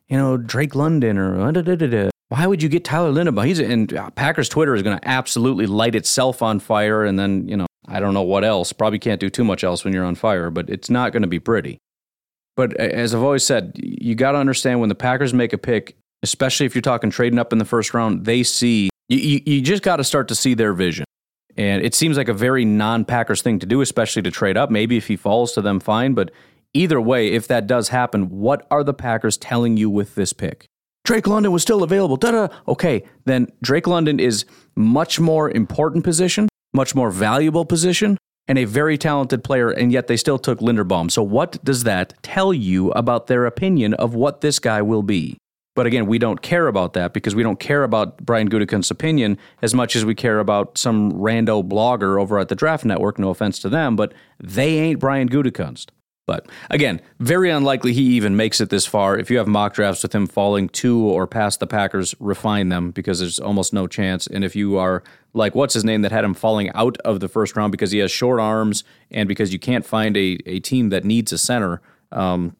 you 0.08 0.16
know, 0.16 0.36
Drake 0.36 0.74
London 0.74 1.18
or 1.18 1.40
uh, 1.40 1.50
da, 1.50 1.62
da, 1.62 1.74
da, 1.74 2.10
why 2.28 2.46
would 2.46 2.62
you 2.62 2.68
get 2.68 2.84
Tyler 2.84 3.12
Linderbaum? 3.12 3.46
He's 3.46 3.58
and 3.60 3.92
uh, 3.92 4.10
Packers 4.10 4.48
Twitter 4.48 4.74
is 4.74 4.82
going 4.82 4.98
to 4.98 5.08
absolutely 5.08 5.66
light 5.66 5.94
itself 5.94 6.42
on 6.42 6.58
fire, 6.58 7.04
and 7.04 7.18
then 7.18 7.48
you 7.48 7.56
know 7.56 7.66
I 7.86 8.00
don't 8.00 8.14
know 8.14 8.22
what 8.22 8.44
else. 8.44 8.72
Probably 8.72 8.98
can't 8.98 9.20
do 9.20 9.30
too 9.30 9.44
much 9.44 9.62
else 9.62 9.84
when 9.84 9.94
you're 9.94 10.04
on 10.04 10.16
fire, 10.16 10.50
but 10.50 10.68
it's 10.68 10.90
not 10.90 11.12
going 11.12 11.22
to 11.22 11.28
be 11.28 11.38
pretty. 11.38 11.78
But 12.56 12.74
as 12.76 13.14
I've 13.14 13.22
always 13.22 13.44
said, 13.44 13.72
you 13.76 14.14
got 14.14 14.32
to 14.32 14.38
understand 14.38 14.80
when 14.80 14.88
the 14.88 14.94
Packers 14.94 15.34
make 15.34 15.52
a 15.52 15.58
pick, 15.58 15.96
especially 16.22 16.66
if 16.66 16.74
you're 16.74 16.82
talking 16.82 17.10
trading 17.10 17.38
up 17.38 17.52
in 17.52 17.58
the 17.58 17.64
first 17.64 17.92
round, 17.94 18.24
they 18.24 18.42
see 18.42 18.88
you, 19.08 19.18
you, 19.18 19.40
you 19.46 19.60
just 19.60 19.82
got 19.82 19.96
to 19.96 20.04
start 20.04 20.28
to 20.28 20.34
see 20.34 20.54
their 20.54 20.72
vision. 20.72 21.04
And 21.56 21.82
it 21.84 21.94
seems 21.94 22.16
like 22.16 22.28
a 22.28 22.34
very 22.34 22.64
non-Packers 22.64 23.40
thing 23.40 23.58
to 23.60 23.66
do, 23.66 23.80
especially 23.80 24.22
to 24.22 24.30
trade 24.30 24.56
up. 24.56 24.70
Maybe 24.70 24.96
if 24.96 25.06
he 25.06 25.16
falls 25.16 25.52
to 25.52 25.62
them, 25.62 25.80
fine. 25.80 26.14
But 26.14 26.30
either 26.74 27.00
way, 27.00 27.28
if 27.32 27.46
that 27.48 27.66
does 27.66 27.88
happen, 27.90 28.28
what 28.30 28.66
are 28.70 28.84
the 28.84 28.92
Packers 28.92 29.36
telling 29.36 29.76
you 29.76 29.88
with 29.88 30.16
this 30.16 30.32
pick? 30.32 30.66
Drake 31.06 31.28
London 31.28 31.52
was 31.52 31.62
still 31.62 31.84
available. 31.84 32.16
Da-da. 32.16 32.48
Okay, 32.66 33.04
then 33.26 33.46
Drake 33.62 33.86
London 33.86 34.18
is 34.18 34.44
much 34.74 35.20
more 35.20 35.48
important 35.48 36.02
position, 36.02 36.48
much 36.74 36.96
more 36.96 37.12
valuable 37.12 37.64
position, 37.64 38.18
and 38.48 38.58
a 38.58 38.64
very 38.64 38.98
talented 38.98 39.44
player, 39.44 39.70
and 39.70 39.92
yet 39.92 40.08
they 40.08 40.16
still 40.16 40.36
took 40.36 40.58
Linderbaum. 40.58 41.08
So 41.08 41.22
what 41.22 41.62
does 41.64 41.84
that 41.84 42.20
tell 42.24 42.52
you 42.52 42.90
about 42.90 43.28
their 43.28 43.46
opinion 43.46 43.94
of 43.94 44.16
what 44.16 44.40
this 44.40 44.58
guy 44.58 44.82
will 44.82 45.04
be? 45.04 45.38
But 45.76 45.86
again, 45.86 46.06
we 46.06 46.18
don't 46.18 46.42
care 46.42 46.66
about 46.66 46.94
that 46.94 47.12
because 47.12 47.36
we 47.36 47.44
don't 47.44 47.60
care 47.60 47.84
about 47.84 48.16
Brian 48.24 48.50
Gutekunst's 48.50 48.90
opinion 48.90 49.38
as 49.62 49.74
much 49.74 49.94
as 49.94 50.04
we 50.04 50.14
care 50.16 50.40
about 50.40 50.76
some 50.76 51.12
rando 51.12 51.62
blogger 51.62 52.20
over 52.20 52.40
at 52.40 52.48
the 52.48 52.56
Draft 52.56 52.84
Network. 52.84 53.16
No 53.20 53.30
offense 53.30 53.60
to 53.60 53.68
them, 53.68 53.94
but 53.94 54.12
they 54.42 54.78
ain't 54.78 54.98
Brian 54.98 55.28
Gutekunst. 55.28 55.90
But 56.26 56.48
again, 56.70 57.00
very 57.20 57.50
unlikely 57.50 57.92
he 57.92 58.02
even 58.16 58.36
makes 58.36 58.60
it 58.60 58.68
this 58.68 58.84
far. 58.84 59.16
If 59.16 59.30
you 59.30 59.38
have 59.38 59.46
mock 59.46 59.74
drafts 59.74 60.02
with 60.02 60.12
him 60.12 60.26
falling 60.26 60.68
to 60.70 60.98
or 60.98 61.26
past 61.26 61.60
the 61.60 61.68
Packers, 61.68 62.16
refine 62.18 62.68
them 62.68 62.90
because 62.90 63.20
there's 63.20 63.38
almost 63.38 63.72
no 63.72 63.86
chance. 63.86 64.26
And 64.26 64.44
if 64.44 64.56
you 64.56 64.76
are 64.76 65.04
like, 65.34 65.54
what's 65.54 65.74
his 65.74 65.84
name 65.84 66.02
that 66.02 66.10
had 66.10 66.24
him 66.24 66.34
falling 66.34 66.70
out 66.74 66.98
of 66.98 67.20
the 67.20 67.28
first 67.28 67.56
round 67.56 67.70
because 67.70 67.92
he 67.92 67.98
has 67.98 68.10
short 68.10 68.40
arms 68.40 68.82
and 69.10 69.28
because 69.28 69.52
you 69.52 69.60
can't 69.60 69.86
find 69.86 70.16
a, 70.16 70.38
a 70.46 70.58
team 70.58 70.88
that 70.88 71.04
needs 71.04 71.32
a 71.32 71.38
center, 71.38 71.80
um, 72.10 72.56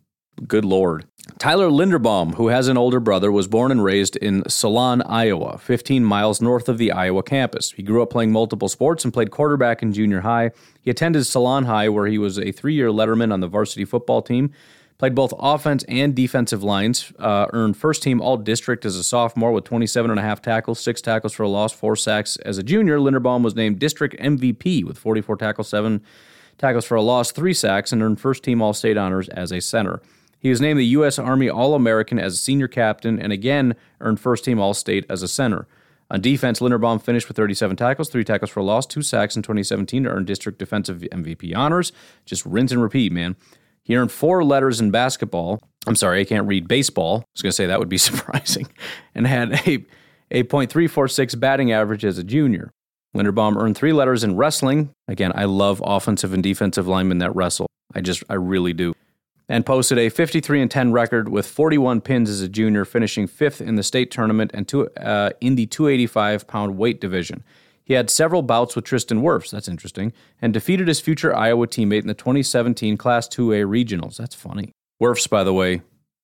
Good 0.47 0.65
Lord. 0.65 1.07
Tyler 1.39 1.69
Linderbaum, 1.69 2.35
who 2.35 2.49
has 2.49 2.69
an 2.69 2.77
older 2.77 3.01
brother, 3.01 3.33
was 3.33 3.49
born 3.49 3.73
and 3.73 3.83
raised 3.83 4.17
in 4.17 4.49
Solon, 4.49 5.03
Iowa, 5.03 5.59
15 5.59 6.05
miles 6.05 6.41
north 6.41 6.69
of 6.69 6.79
the 6.79 6.93
Iowa 6.93 7.23
campus. 7.23 7.73
He 7.73 7.83
grew 7.83 8.03
up 8.03 8.11
playing 8.11 8.33
multiple 8.33 8.69
sports 8.69 9.05
and 9.05 9.13
played 9.13 9.31
quarterback 9.31 9.83
in 9.83 9.93
junior 9.93 10.21
high. 10.21 10.53
He 10.81 10.91
attended 10.91 11.27
Solon 11.27 11.65
High, 11.65 11.89
where 11.89 12.07
he 12.07 12.19
was 12.19 12.39
a 12.39 12.53
three 12.53 12.75
year 12.75 12.89
letterman 12.89 13.33
on 13.33 13.41
the 13.41 13.49
varsity 13.49 13.85
football 13.85 14.23
team. 14.23 14.53
Played 14.99 15.15
both 15.15 15.35
offense 15.39 15.85
and 15.89 16.15
defensive 16.15 16.63
lines. 16.63 17.13
Uh, 17.19 17.47
earned 17.53 17.77
first 17.77 18.03
team 18.03 18.21
All 18.21 18.39
District 18.39 18.85
as 18.87 18.97
a 18.97 19.05
sophomore 19.05 19.53
with 19.53 19.65
27 19.65 20.11
and 20.11 20.19
a 20.19 20.23
half 20.23 20.41
tackles, 20.41 20.81
six 20.81 21.03
tackles 21.03 21.35
for 21.35 21.43
a 21.43 21.49
loss, 21.49 21.73
four 21.73 21.97
sacks. 21.97 22.37
As 22.37 22.57
a 22.57 22.63
junior, 22.63 22.99
Linderbaum 22.99 23.43
was 23.43 23.55
named 23.55 23.79
District 23.79 24.17
MVP 24.19 24.85
with 24.85 24.97
44 24.97 25.37
tackles, 25.37 25.69
seven 25.69 26.03
tackles 26.57 26.87
for 26.87 26.95
a 26.95 27.03
loss, 27.03 27.31
three 27.31 27.53
sacks, 27.53 27.93
and 27.93 28.03
earned 28.03 28.21
first 28.21 28.43
team 28.43 28.63
All 28.63 28.73
State 28.73 28.97
honors 28.97 29.29
as 29.29 29.53
a 29.53 29.61
center. 29.61 30.01
He 30.47 30.51
was 30.51 30.61
named 30.61 30.79
the 30.79 30.87
U.S. 30.87 31.19
Army 31.19 31.51
All 31.51 31.75
American 31.75 32.21
as 32.21 32.35
a 32.35 32.37
senior 32.37 32.69
captain 32.69 33.21
and 33.21 33.33
again 33.33 33.75
earned 34.01 34.21
first 34.21 34.45
team 34.45 34.61
All 34.61 34.75
State 34.75 35.05
as 35.11 35.21
a 35.21 35.27
center. 35.27 35.67
On 36.09 36.21
defense, 36.21 36.61
Linderbaum 36.61 37.03
finished 37.03 37.27
with 37.27 37.37
37 37.37 37.77
tackles, 37.77 38.11
three 38.11 38.23
tackles 38.23 38.53
for 38.53 38.63
loss, 38.63 38.87
two 38.87 39.03
sacks 39.03 39.35
in 39.35 39.43
2017 39.43 40.05
to 40.05 40.09
earn 40.09 40.25
district 40.25 40.61
defensive 40.61 41.01
MVP 41.11 41.53
honors. 41.57 41.91
Just 42.27 42.47
rinse 42.47 42.71
and 42.71 42.81
repeat, 42.81 43.11
man. 43.11 43.35
He 43.83 43.97
earned 43.97 44.13
four 44.13 44.45
letters 44.45 44.81
in 44.81 44.93
basketball. 44.93 45.61
I'm 45.85 45.97
sorry, 45.97 46.21
I 46.21 46.25
can't 46.25 46.47
read 46.47 46.69
baseball. 46.69 47.23
I 47.23 47.27
was 47.35 47.43
going 47.43 47.51
to 47.51 47.57
say 47.57 47.67
that 47.67 47.81
would 47.81 47.89
be 47.89 47.99
surprising. 47.99 48.69
And 49.17 49.27
had 49.27 49.51
a, 49.67 49.85
a 50.31 50.45
.346 50.45 51.41
batting 51.41 51.73
average 51.73 52.05
as 52.05 52.19
a 52.19 52.23
junior. 52.23 52.71
Linderbaum 53.17 53.61
earned 53.61 53.77
three 53.77 53.93
letters 53.93 54.23
in 54.23 54.37
wrestling. 54.37 54.91
Again, 55.09 55.33
I 55.35 55.47
love 55.47 55.83
offensive 55.85 56.33
and 56.33 56.43
defensive 56.45 56.87
linemen 56.87 57.19
that 57.19 57.35
wrestle. 57.35 57.67
I 57.97 58.01
just, 58.01 58.23
I 58.31 58.35
really 58.35 58.73
do. 58.73 58.95
And 59.49 59.65
posted 59.65 59.97
a 59.99 60.09
53 60.09 60.61
and 60.61 60.71
10 60.71 60.93
record 60.93 61.29
with 61.29 61.47
41 61.47 62.01
pins 62.01 62.29
as 62.29 62.41
a 62.41 62.49
junior, 62.49 62.85
finishing 62.85 63.29
fifth 63.29 63.61
in 63.61 63.77
the 63.77 63.85
state 63.85 64.11
tournament 64.11 64.51
and 64.53 64.67
two, 64.67 64.89
uh, 64.97 65.31
in 65.41 65.55
the 65.55 65.67
285 65.67 66.49
pound 66.49 66.77
weight 66.77 67.01
division. 67.01 67.45
He 67.85 67.95
had 67.95 68.11
several 68.11 68.43
bouts 68.43 68.75
with 68.75 68.85
Tristan 68.85 69.23
Wirfs, 69.23 69.51
that's 69.51 69.69
interesting, 69.69 70.13
and 70.43 70.53
defeated 70.53 70.89
his 70.89 70.99
future 70.99 71.35
Iowa 71.35 71.69
teammate 71.69 72.01
in 72.01 72.09
the 72.09 72.15
2017 72.15 72.97
Class 72.97 73.29
2A 73.29 73.65
regionals. 73.65 74.17
That's 74.17 74.35
funny. 74.35 74.73
Wirfs, 75.01 75.31
by 75.31 75.45
the 75.45 75.55
way, 75.55 75.83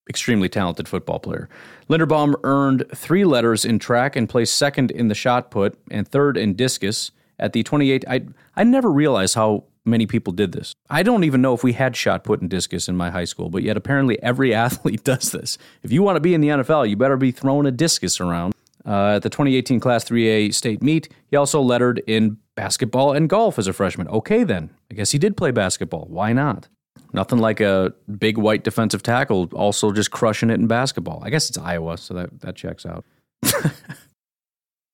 extremely 0.08 0.48
talented 0.48 0.88
football 0.88 1.20
player. 1.20 1.48
Linderbaum 1.88 2.34
earned 2.42 2.84
three 2.94 3.24
letters 3.24 3.64
in 3.64 3.78
track 3.78 4.16
and 4.16 4.28
placed 4.28 4.54
second 4.54 4.90
in 4.90 5.06
the 5.06 5.14
shot 5.14 5.52
put 5.52 5.78
and 5.88 6.08
third 6.08 6.36
in 6.36 6.54
discus 6.54 7.12
at 7.38 7.52
the 7.52 7.62
28. 7.62 8.04
I, 8.08 8.22
I 8.56 8.64
never 8.64 8.90
realized 8.90 9.36
how 9.36 9.64
many 9.84 10.06
people 10.06 10.32
did 10.32 10.52
this. 10.52 10.74
I 10.88 11.02
don't 11.02 11.24
even 11.24 11.42
know 11.42 11.54
if 11.54 11.64
we 11.64 11.72
had 11.72 11.96
shot 11.96 12.24
put 12.24 12.40
and 12.40 12.50
discus 12.50 12.88
in 12.88 12.96
my 12.96 13.10
high 13.10 13.24
school, 13.24 13.50
but 13.50 13.62
yet 13.62 13.76
apparently 13.76 14.22
every 14.22 14.54
athlete 14.66 15.04
does 15.04 15.32
this. 15.32 15.58
If 15.82 15.92
you 15.92 16.02
want 16.02 16.16
to 16.16 16.20
be 16.20 16.34
in 16.34 16.40
the 16.40 16.48
NFL, 16.48 16.88
you 16.88 16.96
better 16.96 17.16
be 17.16 17.30
throwing 17.32 17.66
a 17.66 17.72
discus 17.72 18.20
around. 18.20 18.54
Uh, 18.84 19.14
at 19.14 19.22
the 19.22 19.30
2018 19.30 19.78
Class 19.78 20.04
3A 20.04 20.52
state 20.52 20.82
meet, 20.82 21.08
he 21.26 21.36
also 21.36 21.60
lettered 21.60 22.02
in 22.06 22.38
basketball 22.56 23.12
and 23.12 23.28
golf 23.28 23.58
as 23.58 23.68
a 23.68 23.72
freshman. 23.72 24.08
Okay, 24.08 24.42
then. 24.42 24.70
I 24.90 24.94
guess 24.94 25.12
he 25.12 25.18
did 25.18 25.36
play 25.36 25.52
basketball. 25.52 26.06
Why 26.10 26.32
not? 26.32 26.68
Nothing 27.12 27.38
like 27.38 27.60
a 27.60 27.92
big 28.18 28.38
white 28.38 28.64
defensive 28.64 29.02
tackle 29.02 29.48
also 29.52 29.92
just 29.92 30.10
crushing 30.10 30.50
it 30.50 30.54
in 30.54 30.66
basketball. 30.66 31.22
I 31.22 31.30
guess 31.30 31.48
it's 31.48 31.58
Iowa, 31.58 31.98
so 31.98 32.14
that, 32.14 32.40
that 32.40 32.56
checks 32.56 32.84
out. 32.86 33.04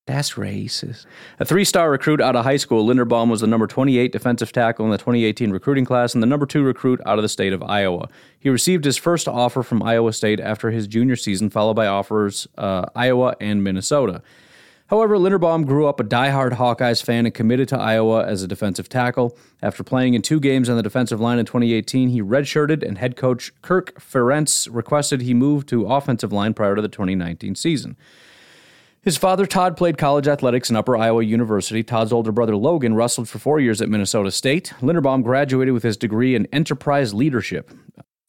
That's 0.08 0.32
racist. 0.32 1.04
A 1.38 1.44
three 1.44 1.66
star 1.66 1.90
recruit 1.90 2.22
out 2.22 2.34
of 2.34 2.42
high 2.42 2.56
school, 2.56 2.86
Linderbaum 2.86 3.28
was 3.28 3.42
the 3.42 3.46
number 3.46 3.66
28 3.66 4.10
defensive 4.10 4.52
tackle 4.52 4.86
in 4.86 4.90
the 4.90 4.96
2018 4.96 5.50
recruiting 5.50 5.84
class 5.84 6.14
and 6.14 6.22
the 6.22 6.26
number 6.26 6.46
two 6.46 6.62
recruit 6.62 6.98
out 7.04 7.18
of 7.18 7.22
the 7.22 7.28
state 7.28 7.52
of 7.52 7.62
Iowa. 7.62 8.08
He 8.40 8.48
received 8.48 8.86
his 8.86 8.96
first 8.96 9.28
offer 9.28 9.62
from 9.62 9.82
Iowa 9.82 10.14
State 10.14 10.40
after 10.40 10.70
his 10.70 10.86
junior 10.86 11.14
season, 11.14 11.50
followed 11.50 11.74
by 11.74 11.86
offers 11.86 12.48
uh, 12.56 12.86
Iowa 12.96 13.36
and 13.38 13.62
Minnesota. 13.62 14.22
However, 14.86 15.18
Linderbaum 15.18 15.66
grew 15.66 15.86
up 15.86 16.00
a 16.00 16.04
diehard 16.04 16.52
Hawkeyes 16.52 17.02
fan 17.02 17.26
and 17.26 17.34
committed 17.34 17.68
to 17.68 17.78
Iowa 17.78 18.24
as 18.24 18.42
a 18.42 18.48
defensive 18.48 18.88
tackle. 18.88 19.36
After 19.60 19.84
playing 19.84 20.14
in 20.14 20.22
two 20.22 20.40
games 20.40 20.70
on 20.70 20.78
the 20.78 20.82
defensive 20.82 21.20
line 21.20 21.38
in 21.38 21.44
2018, 21.44 22.08
he 22.08 22.22
redshirted, 22.22 22.82
and 22.82 22.96
head 22.96 23.14
coach 23.14 23.52
Kirk 23.60 24.00
Ferentz 24.00 24.66
requested 24.72 25.20
he 25.20 25.34
move 25.34 25.66
to 25.66 25.84
offensive 25.84 26.32
line 26.32 26.54
prior 26.54 26.74
to 26.74 26.80
the 26.80 26.88
2019 26.88 27.54
season. 27.56 27.98
His 29.08 29.16
father, 29.16 29.46
Todd, 29.46 29.78
played 29.78 29.96
college 29.96 30.28
athletics 30.28 30.68
in 30.68 30.76
Upper 30.76 30.94
Iowa 30.94 31.24
University. 31.24 31.82
Todd's 31.82 32.12
older 32.12 32.30
brother, 32.30 32.54
Logan, 32.54 32.94
wrestled 32.94 33.26
for 33.26 33.38
four 33.38 33.58
years 33.58 33.80
at 33.80 33.88
Minnesota 33.88 34.30
State. 34.30 34.74
Linderbaum 34.82 35.22
graduated 35.22 35.72
with 35.72 35.82
his 35.82 35.96
degree 35.96 36.34
in 36.34 36.44
enterprise 36.52 37.14
leadership. 37.14 37.70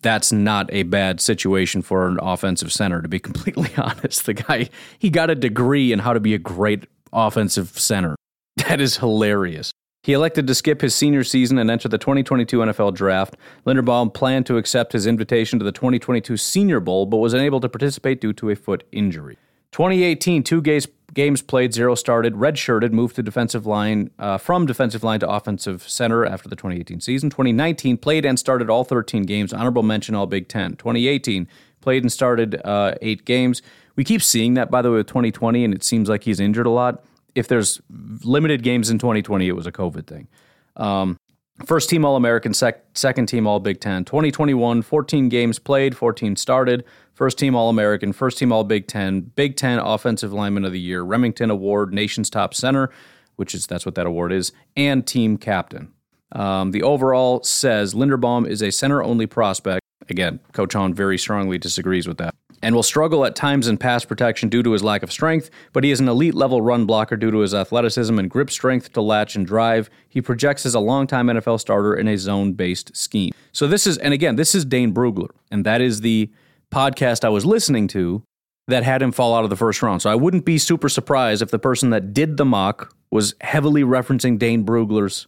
That's 0.04 0.32
not 0.32 0.72
a 0.72 0.84
bad 0.84 1.20
situation 1.20 1.82
for 1.82 2.08
an 2.08 2.18
offensive 2.22 2.72
center, 2.72 3.02
to 3.02 3.10
be 3.10 3.20
completely 3.20 3.70
honest. 3.76 4.26
The 4.26 4.36
guy, 4.36 4.70
he 4.98 5.10
got 5.10 5.30
a 5.30 5.36
degree 5.36 5.92
in 5.92 6.00
how 6.00 6.14
to 6.14 6.22
be 6.22 6.34
a 6.34 6.38
great 6.38 6.86
offensive 7.12 7.78
center. 7.78 8.16
That 8.56 8.80
is 8.80 8.96
hilarious. 8.96 9.74
He 10.04 10.14
elected 10.14 10.48
to 10.48 10.56
skip 10.56 10.80
his 10.80 10.96
senior 10.96 11.26
season 11.26 11.58
and 11.58 11.70
enter 11.70 11.90
the 11.90 11.98
2022 11.98 12.58
NFL 12.58 12.94
Draft. 12.94 13.36
Linderbaum 13.66 14.14
planned 14.14 14.46
to 14.46 14.56
accept 14.56 14.94
his 14.94 15.08
invitation 15.08 15.60
to 15.60 15.66
the 15.66 15.74
2022 15.74 16.38
Senior 16.38 16.80
Bowl, 16.80 17.06
but 17.06 17.18
was 17.18 17.34
unable 17.34 17.60
to 17.60 17.68
participate 17.68 18.22
due 18.22 18.32
to 18.32 18.50
a 18.52 18.56
foot 18.56 18.86
injury. 18.94 19.38
2018, 19.72 20.44
two 20.44 20.62
games, 20.62 20.88
games 21.14 21.42
played, 21.42 21.74
zero 21.74 21.96
started, 21.96 22.34
redshirted, 22.36 22.92
moved 22.92 23.16
to 23.16 23.24
defensive 23.24 23.66
line 23.66 24.10
uh, 24.20 24.38
from 24.38 24.66
defensive 24.66 25.04
line 25.04 25.20
to 25.20 25.30
offensive 25.30 25.88
center 25.88 26.26
after 26.26 26.50
the 26.50 26.56
2018 26.56 27.02
season. 27.02 27.30
2019, 27.30 27.98
played 27.98 28.26
and 28.26 28.40
started 28.40 28.70
all 28.70 28.84
13 28.84 29.24
games, 29.24 29.54
honorable 29.54 29.84
mention 29.84 30.16
all 30.16 30.28
Big 30.28 30.48
Ten. 30.48 30.76
2018, 30.76 31.48
played 31.82 32.04
and 32.04 32.12
started 32.12 32.62
uh, 32.66 32.96
eight 33.02 33.26
games. 33.26 33.62
We 33.96 34.04
keep 34.04 34.22
seeing 34.22 34.54
that, 34.56 34.72
by 34.72 34.82
the 34.82 34.90
way, 34.92 34.98
with 34.98 35.08
2020, 35.08 35.64
and 35.64 35.74
it 35.74 35.84
seems 35.84 36.10
like 36.10 36.24
he's 36.24 36.40
injured 36.40 36.66
a 36.66 36.72
lot. 36.72 37.04
If 37.36 37.48
there's 37.48 37.82
limited 38.24 38.64
games 38.64 38.90
in 38.90 38.98
2020, 38.98 39.48
it 39.48 39.52
was 39.54 39.68
a 39.68 39.72
COVID 39.72 40.08
thing. 40.08 40.28
Um, 40.76 41.18
First 41.66 41.90
team 41.90 42.06
All 42.06 42.16
American, 42.16 42.54
sec- 42.54 42.86
second 42.94 43.26
team 43.26 43.46
All 43.46 43.60
Big 43.60 43.82
Ten. 43.82 44.06
2021, 44.06 44.82
14 44.82 45.30
games 45.30 45.60
played, 45.60 45.96
14 45.96 46.36
started. 46.36 46.86
First 47.20 47.38
team 47.38 47.54
All 47.54 47.68
American, 47.68 48.14
first 48.14 48.38
team 48.38 48.54
All 48.54 48.64
Big 48.64 48.88
Ten, 48.88 49.20
Big 49.20 49.58
Ten 49.58 49.78
Offensive 49.78 50.32
Lineman 50.32 50.64
of 50.64 50.72
the 50.72 50.80
Year, 50.80 51.04
Rimington 51.04 51.52
Award, 51.52 51.94
Nation's 51.94 52.30
Top 52.30 52.54
Center, 52.54 52.90
which 53.36 53.54
is 53.54 53.68
that's 53.68 53.86
what 53.86 53.96
that 53.96 54.06
award 54.06 54.32
is, 54.32 54.54
and 54.78 55.06
team 55.06 55.36
captain. 55.36 55.92
Um, 56.32 56.72
the 56.72 56.82
overall 56.82 57.44
says 57.44 57.94
Linderbaum 57.94 58.48
is 58.48 58.62
a 58.62 58.72
center 58.72 59.04
only 59.04 59.26
prospect. 59.26 59.82
Again, 60.08 60.40
Coach 60.54 60.72
Hahn 60.72 60.94
very 60.94 61.18
strongly 61.18 61.58
disagrees 61.58 62.08
with 62.08 62.20
that 62.20 62.34
and 62.64 62.74
will 62.74 62.84
struggle 62.84 63.26
at 63.26 63.36
times 63.36 63.68
in 63.68 63.78
pass 63.78 64.06
protection 64.06 64.48
due 64.48 64.64
to 64.64 64.72
his 64.72 64.82
lack 64.82 65.04
of 65.04 65.12
strength, 65.12 65.50
but 65.74 65.84
he 65.84 65.92
is 65.92 66.00
an 66.00 66.08
elite 66.08 66.36
level 66.36 66.62
run 66.62 66.86
blocker 66.86 67.18
due 67.18 67.32
to 67.32 67.40
his 67.40 67.54
athleticism 67.54 68.18
and 68.18 68.30
grip 68.30 68.50
strength 68.50 68.94
to 68.94 69.02
latch 69.02 69.36
and 69.36 69.46
drive. 69.46 69.90
He 70.08 70.22
projects 70.22 70.66
as 70.66 70.74
a 70.74 70.80
longtime 70.80 71.28
NFL 71.28 71.60
starter 71.60 71.94
in 71.96 72.08
a 72.08 72.18
zone 72.18 72.54
based 72.54 72.96
scheme. 72.96 73.34
So, 73.52 73.68
this 73.68 73.86
is, 73.86 73.98
and 73.98 74.14
again, 74.14 74.38
this 74.38 74.56
is 74.56 74.64
Dane 74.64 74.94
Brugler, 74.94 75.32
and 75.52 75.66
that 75.66 75.82
is 75.82 76.00
the 76.00 76.30
podcast 76.74 77.24
I 77.24 77.30
was 77.30 77.46
listening 77.46 77.88
to 77.90 78.24
that 78.68 78.84
had 78.84 79.02
him 79.02 79.12
fall 79.12 79.34
out 79.34 79.44
of 79.44 79.50
the 79.50 79.56
first 79.56 79.82
round. 79.82 80.02
So, 80.02 80.10
I 80.10 80.16
wouldn't 80.16 80.46
be 80.46 80.58
super 80.58 80.90
surprised 80.90 81.42
if 81.42 81.52
the 81.52 81.60
person 81.60 81.90
that 81.90 82.14
did 82.14 82.38
the 82.38 82.46
mock 82.46 82.94
was 83.12 83.34
heavily 83.42 83.84
referencing 83.84 84.38
Dane 84.38 84.64
Brugler's 84.64 85.28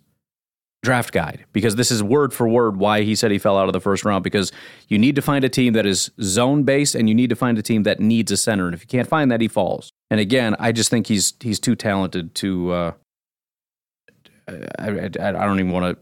draft 0.84 1.14
guide 1.14 1.46
because 1.54 1.76
this 1.76 1.92
is 1.92 2.02
word 2.02 2.34
for 2.34 2.48
word 2.48 2.78
why 2.78 3.04
he 3.04 3.14
said 3.14 3.30
he 3.30 3.38
fell 3.38 3.58
out 3.58 3.68
of 3.68 3.74
the 3.74 3.80
first 3.80 4.04
round 4.04 4.24
because 4.24 4.52
you 4.88 4.98
need 4.98 5.16
to 5.16 5.22
find 5.22 5.46
a 5.46 5.50
team 5.50 5.74
that 5.74 5.86
is 5.86 6.10
zone 6.22 6.64
based 6.64 6.96
and 6.96 7.08
you 7.08 7.14
need 7.14 7.30
to 7.30 7.36
find 7.36 7.58
a 7.60 7.62
team 7.62 7.84
that 7.84 8.00
needs 8.00 8.32
a 8.32 8.38
center 8.38 8.66
and 8.66 8.74
if 8.74 8.82
you 8.82 8.88
can't 8.88 9.08
find 9.08 9.32
that 9.32 9.42
he 9.42 9.48
falls 9.48 9.92
and 10.10 10.20
again 10.20 10.56
i 10.58 10.72
just 10.72 10.90
think 10.90 11.06
he's 11.06 11.36
he's 11.40 11.60
too 11.60 11.76
talented 11.76 12.34
to 12.34 12.72
uh, 12.72 12.92
I, 14.48 14.88
I, 14.88 15.10
I 15.20 15.46
don't 15.46 15.60
even 15.60 15.72
want 15.72 15.98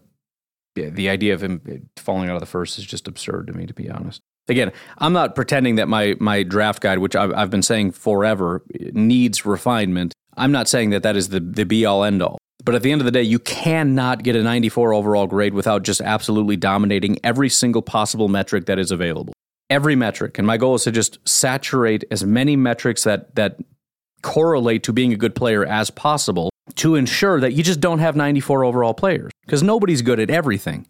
to 0.75 0.91
the 0.91 1.09
idea 1.09 1.33
of 1.33 1.43
him 1.43 1.89
falling 1.97 2.29
out 2.29 2.35
of 2.35 2.39
the 2.39 2.45
first 2.45 2.79
is 2.79 2.85
just 2.85 3.09
absurd 3.09 3.47
to 3.47 3.53
me 3.53 3.65
to 3.65 3.73
be 3.73 3.89
honest 3.89 4.21
again 4.49 4.71
i'm 4.97 5.13
not 5.13 5.35
pretending 5.35 5.75
that 5.75 5.87
my 5.87 6.15
my 6.19 6.43
draft 6.43 6.81
guide 6.81 6.99
which 6.99 7.15
i've, 7.15 7.31
I've 7.33 7.49
been 7.49 7.63
saying 7.63 7.91
forever 7.91 8.63
needs 8.93 9.45
refinement 9.45 10.13
i'm 10.37 10.51
not 10.51 10.67
saying 10.67 10.89
that 10.91 11.03
that 11.03 11.15
is 11.15 11.29
the, 11.29 11.39
the 11.39 11.65
be 11.65 11.85
all 11.85 12.03
end 12.03 12.21
all 12.21 12.37
but 12.63 12.75
at 12.75 12.81
the 12.81 12.91
end 12.91 13.01
of 13.01 13.05
the 13.05 13.11
day, 13.11 13.23
you 13.23 13.39
cannot 13.39 14.23
get 14.23 14.35
a 14.35 14.43
94 14.43 14.93
overall 14.93 15.27
grade 15.27 15.53
without 15.53 15.83
just 15.83 16.01
absolutely 16.01 16.57
dominating 16.57 17.17
every 17.23 17.49
single 17.49 17.81
possible 17.81 18.27
metric 18.27 18.65
that 18.65 18.77
is 18.77 18.91
available. 18.91 19.33
Every 19.69 19.95
metric. 19.95 20.37
And 20.37 20.45
my 20.45 20.57
goal 20.57 20.75
is 20.75 20.83
to 20.83 20.91
just 20.91 21.19
saturate 21.27 22.03
as 22.11 22.25
many 22.25 22.55
metrics 22.55 23.03
that, 23.05 23.35
that 23.35 23.57
correlate 24.21 24.83
to 24.83 24.93
being 24.93 25.13
a 25.13 25.15
good 25.15 25.35
player 25.35 25.65
as 25.65 25.89
possible 25.89 26.49
to 26.75 26.95
ensure 26.95 27.39
that 27.39 27.53
you 27.53 27.63
just 27.63 27.79
don't 27.79 27.99
have 27.99 28.15
94 28.15 28.65
overall 28.65 28.93
players 28.93 29.31
because 29.45 29.63
nobody's 29.63 30.01
good 30.01 30.19
at 30.19 30.29
everything. 30.29 30.85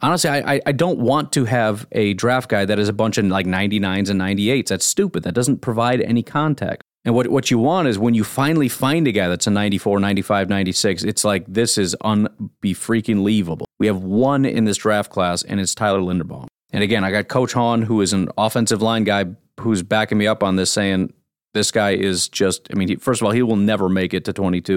Honestly, 0.00 0.30
I, 0.30 0.60
I 0.64 0.72
don't 0.72 0.98
want 0.98 1.32
to 1.32 1.44
have 1.44 1.86
a 1.92 2.14
draft 2.14 2.48
guide 2.48 2.68
that 2.68 2.78
is 2.78 2.88
a 2.88 2.92
bunch 2.92 3.18
of 3.18 3.24
like 3.26 3.46
99s 3.46 4.10
and 4.10 4.20
98s. 4.20 4.68
That's 4.68 4.84
stupid. 4.84 5.24
That 5.24 5.34
doesn't 5.34 5.58
provide 5.58 6.00
any 6.00 6.22
context. 6.22 6.82
And 7.04 7.14
what, 7.14 7.28
what 7.28 7.50
you 7.50 7.58
want 7.58 7.88
is 7.88 7.98
when 7.98 8.14
you 8.14 8.22
finally 8.22 8.68
find 8.68 9.08
a 9.08 9.12
guy 9.12 9.28
that's 9.28 9.46
a 9.46 9.50
94, 9.50 9.98
95, 9.98 10.48
96, 10.48 11.04
it's 11.04 11.24
like, 11.24 11.44
this 11.48 11.78
is 11.78 11.96
unbe 12.02 12.28
freaking 12.62 13.22
leavable. 13.22 13.64
We 13.78 13.86
have 13.86 14.02
one 14.02 14.44
in 14.44 14.64
this 14.64 14.76
draft 14.76 15.10
class, 15.10 15.42
and 15.42 15.58
it's 15.58 15.74
Tyler 15.74 16.00
Linderbaum. 16.00 16.48
And 16.70 16.82
again, 16.84 17.04
I 17.04 17.10
got 17.10 17.28
Coach 17.28 17.54
Hahn, 17.54 17.82
who 17.82 18.02
is 18.02 18.12
an 18.12 18.28
offensive 18.36 18.82
line 18.82 19.04
guy 19.04 19.24
who's 19.58 19.82
backing 19.82 20.18
me 20.18 20.26
up 20.26 20.42
on 20.42 20.56
this, 20.56 20.70
saying 20.70 21.12
this 21.54 21.70
guy 21.70 21.92
is 21.92 22.28
just, 22.28 22.68
I 22.70 22.74
mean, 22.74 22.88
he, 22.88 22.96
first 22.96 23.22
of 23.22 23.26
all, 23.26 23.32
he 23.32 23.42
will 23.42 23.56
never 23.56 23.88
make 23.88 24.12
it 24.12 24.24
to 24.26 24.32
22, 24.32 24.76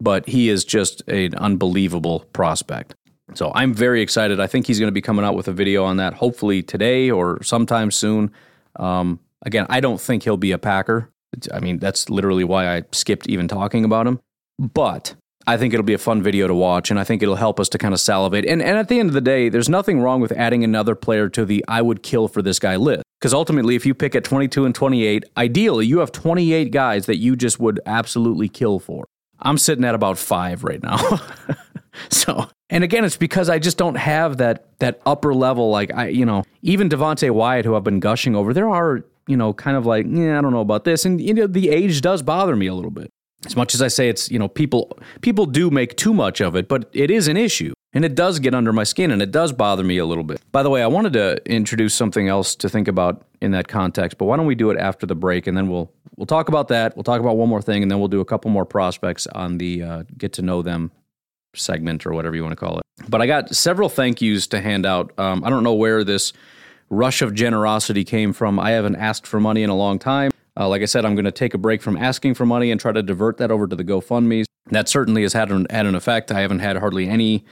but 0.00 0.28
he 0.28 0.48
is 0.48 0.64
just 0.64 1.00
an 1.08 1.34
unbelievable 1.36 2.26
prospect. 2.32 2.94
So 3.34 3.52
I'm 3.54 3.74
very 3.74 4.02
excited. 4.02 4.40
I 4.40 4.46
think 4.46 4.66
he's 4.66 4.78
going 4.78 4.88
to 4.88 4.92
be 4.92 5.00
coming 5.00 5.24
out 5.24 5.34
with 5.34 5.48
a 5.48 5.52
video 5.52 5.84
on 5.84 5.96
that 5.98 6.14
hopefully 6.14 6.62
today 6.62 7.10
or 7.10 7.42
sometime 7.42 7.90
soon. 7.90 8.32
Um, 8.76 9.20
again, 9.42 9.66
I 9.68 9.80
don't 9.80 10.00
think 10.00 10.22
he'll 10.22 10.36
be 10.36 10.52
a 10.52 10.58
Packer. 10.58 11.10
I 11.52 11.60
mean, 11.60 11.78
that's 11.78 12.10
literally 12.10 12.44
why 12.44 12.76
I 12.76 12.82
skipped 12.92 13.28
even 13.28 13.48
talking 13.48 13.84
about 13.84 14.06
him. 14.06 14.20
But 14.58 15.14
I 15.46 15.56
think 15.56 15.72
it'll 15.72 15.84
be 15.84 15.94
a 15.94 15.98
fun 15.98 16.22
video 16.22 16.46
to 16.48 16.54
watch, 16.54 16.90
and 16.90 17.00
I 17.00 17.04
think 17.04 17.22
it'll 17.22 17.36
help 17.36 17.58
us 17.58 17.68
to 17.70 17.78
kind 17.78 17.94
of 17.94 18.00
salivate. 18.00 18.44
And, 18.44 18.60
and 18.60 18.76
at 18.76 18.88
the 18.88 19.00
end 19.00 19.08
of 19.08 19.14
the 19.14 19.20
day, 19.20 19.48
there's 19.48 19.68
nothing 19.68 20.00
wrong 20.00 20.20
with 20.20 20.32
adding 20.32 20.64
another 20.64 20.94
player 20.94 21.28
to 21.30 21.44
the 21.44 21.64
I 21.66 21.82
would 21.82 22.02
kill 22.02 22.28
for 22.28 22.42
this 22.42 22.58
guy 22.58 22.76
list. 22.76 23.02
Because 23.20 23.34
ultimately, 23.34 23.74
if 23.74 23.86
you 23.86 23.94
pick 23.94 24.14
at 24.14 24.24
22 24.24 24.64
and 24.64 24.74
28, 24.74 25.24
ideally, 25.36 25.86
you 25.86 25.98
have 25.98 26.12
28 26.12 26.70
guys 26.72 27.06
that 27.06 27.16
you 27.16 27.36
just 27.36 27.60
would 27.60 27.80
absolutely 27.86 28.48
kill 28.48 28.78
for. 28.78 29.06
I'm 29.40 29.58
sitting 29.58 29.84
at 29.84 29.94
about 29.94 30.18
five 30.18 30.64
right 30.64 30.82
now. 30.82 30.98
so, 32.10 32.48
and 32.70 32.84
again, 32.84 33.04
it's 33.04 33.16
because 33.16 33.48
I 33.48 33.58
just 33.58 33.76
don't 33.76 33.96
have 33.96 34.38
that 34.38 34.78
that 34.78 35.00
upper 35.04 35.34
level. 35.34 35.70
Like 35.70 35.92
I, 35.92 36.08
you 36.08 36.24
know, 36.24 36.44
even 36.62 36.88
Devonte 36.88 37.30
Wyatt, 37.30 37.64
who 37.64 37.76
I've 37.76 37.84
been 37.84 38.00
gushing 38.00 38.34
over, 38.34 38.54
there 38.54 38.68
are 38.68 39.04
you 39.26 39.36
know 39.36 39.52
kind 39.52 39.76
of 39.76 39.86
like, 39.86 40.06
yeah, 40.08 40.38
I 40.38 40.40
don't 40.40 40.52
know 40.52 40.60
about 40.60 40.84
this, 40.84 41.04
and 41.04 41.20
you 41.20 41.34
know, 41.34 41.46
the 41.46 41.70
age 41.70 42.00
does 42.00 42.22
bother 42.22 42.56
me 42.56 42.66
a 42.66 42.74
little 42.74 42.90
bit 42.90 43.10
as 43.46 43.56
much 43.56 43.74
as 43.74 43.82
I 43.82 43.88
say 43.88 44.08
it's, 44.08 44.30
you 44.30 44.38
know, 44.38 44.48
people 44.48 44.96
people 45.20 45.46
do 45.46 45.70
make 45.70 45.96
too 45.96 46.14
much 46.14 46.40
of 46.40 46.56
it, 46.56 46.68
but 46.68 46.88
it 46.92 47.10
is 47.10 47.28
an 47.28 47.36
issue 47.36 47.72
and 47.92 48.04
it 48.04 48.14
does 48.14 48.38
get 48.38 48.54
under 48.54 48.72
my 48.72 48.84
skin 48.84 49.10
and 49.10 49.22
it 49.22 49.30
does 49.30 49.52
bother 49.52 49.82
me 49.82 49.98
a 49.98 50.06
little 50.06 50.24
bit. 50.24 50.40
By 50.52 50.62
the 50.62 50.70
way, 50.70 50.82
I 50.82 50.86
wanted 50.86 51.12
to 51.14 51.40
introduce 51.50 51.94
something 51.94 52.28
else 52.28 52.54
to 52.56 52.68
think 52.68 52.86
about 52.86 53.24
in 53.40 53.52
that 53.52 53.68
context, 53.68 54.18
but 54.18 54.26
why 54.26 54.36
don't 54.36 54.46
we 54.46 54.54
do 54.54 54.70
it 54.70 54.78
after 54.78 55.06
the 55.06 55.14
break 55.14 55.46
and 55.46 55.56
then 55.56 55.68
we'll 55.68 55.90
we'll 56.16 56.26
talk 56.26 56.48
about 56.48 56.68
that. 56.68 56.96
We'll 56.96 57.04
talk 57.04 57.20
about 57.20 57.36
one 57.36 57.48
more 57.48 57.62
thing 57.62 57.82
and 57.82 57.90
then 57.90 57.98
we'll 57.98 58.08
do 58.08 58.20
a 58.20 58.24
couple 58.24 58.50
more 58.50 58.66
prospects 58.66 59.26
on 59.28 59.58
the 59.58 59.82
uh, 59.82 60.02
get 60.16 60.32
to 60.34 60.42
know 60.42 60.62
them 60.62 60.92
segment 61.54 62.06
or 62.06 62.12
whatever 62.12 62.36
you 62.36 62.42
want 62.42 62.52
to 62.52 62.56
call 62.56 62.78
it. 62.78 62.82
But 63.08 63.22
I 63.22 63.26
got 63.26 63.54
several 63.54 63.88
thank 63.88 64.20
yous 64.20 64.46
to 64.48 64.60
hand 64.60 64.86
out. 64.86 65.12
Um, 65.18 65.44
I 65.44 65.50
don't 65.50 65.64
know 65.64 65.74
where 65.74 66.04
this 66.04 66.32
rush 66.90 67.22
of 67.22 67.34
generosity 67.34 68.04
came 68.04 68.32
from. 68.32 68.58
I 68.58 68.70
haven't 68.72 68.96
asked 68.96 69.26
for 69.26 69.40
money 69.40 69.62
in 69.62 69.70
a 69.70 69.76
long 69.76 69.98
time. 69.98 70.32
Uh, 70.56 70.68
like 70.68 70.82
I 70.82 70.86
said, 70.86 71.04
I'm 71.04 71.14
going 71.14 71.24
to 71.24 71.32
take 71.32 71.54
a 71.54 71.58
break 71.58 71.80
from 71.80 71.96
asking 71.96 72.34
for 72.34 72.44
money 72.44 72.70
and 72.70 72.80
try 72.80 72.92
to 72.92 73.02
divert 73.02 73.38
that 73.38 73.50
over 73.50 73.66
to 73.66 73.76
the 73.76 73.84
GoFundMe's. 73.84 74.46
That 74.70 74.88
certainly 74.88 75.22
has 75.22 75.32
had 75.32 75.50
an, 75.50 75.66
had 75.70 75.86
an 75.86 75.94
effect. 75.94 76.30
I 76.30 76.40
haven't 76.40 76.58
had 76.58 76.76
hardly 76.76 77.08
any 77.08 77.44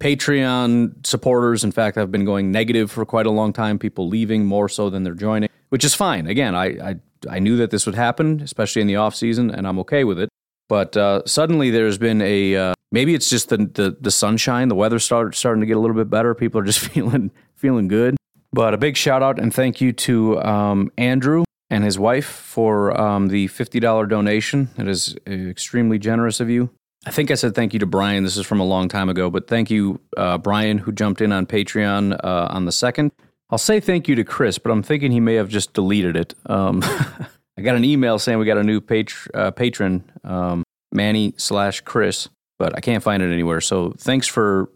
Patreon 0.00 1.06
supporters. 1.06 1.62
In 1.62 1.72
fact, 1.72 1.96
I've 1.96 2.10
been 2.10 2.24
going 2.24 2.50
negative 2.50 2.90
for 2.90 3.04
quite 3.06 3.26
a 3.26 3.30
long 3.30 3.52
time, 3.52 3.78
people 3.78 4.08
leaving 4.08 4.44
more 4.44 4.68
so 4.68 4.90
than 4.90 5.04
they're 5.04 5.14
joining, 5.14 5.48
which 5.68 5.84
is 5.84 5.94
fine. 5.94 6.26
Again, 6.26 6.54
I, 6.54 6.90
I, 6.90 6.94
I 7.28 7.38
knew 7.38 7.56
that 7.58 7.70
this 7.70 7.86
would 7.86 7.94
happen, 7.94 8.40
especially 8.40 8.82
in 8.82 8.88
the 8.88 8.96
off 8.96 9.14
season, 9.14 9.50
and 9.50 9.66
I'm 9.66 9.78
okay 9.80 10.04
with 10.04 10.18
it. 10.18 10.28
But 10.70 10.96
uh, 10.96 11.22
suddenly 11.26 11.70
there's 11.70 11.98
been 11.98 12.22
a 12.22 12.54
uh, 12.54 12.74
maybe 12.92 13.12
it's 13.12 13.28
just 13.28 13.48
the, 13.48 13.56
the, 13.56 13.96
the 14.00 14.12
sunshine, 14.12 14.68
the 14.68 14.76
weather 14.76 15.00
start, 15.00 15.34
starting 15.34 15.60
to 15.62 15.66
get 15.66 15.76
a 15.76 15.80
little 15.80 15.96
bit 15.96 16.08
better. 16.08 16.32
People 16.32 16.60
are 16.60 16.64
just 16.64 16.78
feeling 16.88 17.32
feeling 17.56 17.88
good. 17.88 18.16
But 18.52 18.72
a 18.72 18.78
big 18.78 18.96
shout 18.96 19.20
out 19.20 19.40
and 19.40 19.52
thank 19.52 19.80
you 19.80 19.92
to 19.92 20.40
um, 20.40 20.92
Andrew 20.96 21.42
and 21.70 21.82
his 21.82 21.98
wife 21.98 22.26
for 22.26 22.98
um, 23.00 23.28
the 23.28 23.48
$50 23.48 24.08
donation. 24.08 24.70
It 24.78 24.86
is 24.86 25.16
extremely 25.26 25.98
generous 25.98 26.38
of 26.38 26.48
you. 26.48 26.70
I 27.04 27.10
think 27.10 27.32
I 27.32 27.34
said 27.34 27.54
thank 27.54 27.72
you 27.72 27.80
to 27.80 27.86
Brian. 27.86 28.22
This 28.22 28.36
is 28.36 28.46
from 28.46 28.60
a 28.60 28.64
long 28.64 28.88
time 28.88 29.08
ago, 29.08 29.28
but 29.30 29.48
thank 29.48 29.70
you, 29.70 30.00
uh, 30.16 30.38
Brian, 30.38 30.78
who 30.78 30.92
jumped 30.92 31.20
in 31.20 31.32
on 31.32 31.46
Patreon 31.46 32.18
uh, 32.22 32.46
on 32.50 32.64
the 32.64 32.72
second. 32.72 33.12
I'll 33.50 33.58
say 33.58 33.80
thank 33.80 34.06
you 34.06 34.14
to 34.16 34.24
Chris, 34.24 34.58
but 34.58 34.70
I'm 34.70 34.82
thinking 34.82 35.10
he 35.10 35.20
may 35.20 35.34
have 35.34 35.48
just 35.48 35.72
deleted 35.72 36.16
it. 36.16 36.34
Um, 36.46 36.82
I 37.60 37.62
got 37.62 37.76
an 37.76 37.84
email 37.84 38.18
saying 38.18 38.38
we 38.38 38.46
got 38.46 38.56
a 38.56 38.64
new 38.64 38.80
pat- 38.80 39.12
uh, 39.34 39.50
patron, 39.50 40.10
um, 40.24 40.64
Manny 40.92 41.34
slash 41.36 41.82
Chris, 41.82 42.30
but 42.58 42.74
I 42.74 42.80
can't 42.80 43.02
find 43.02 43.22
it 43.22 43.30
anywhere. 43.30 43.60
So 43.60 43.90
thanks 43.98 44.26
for 44.26 44.70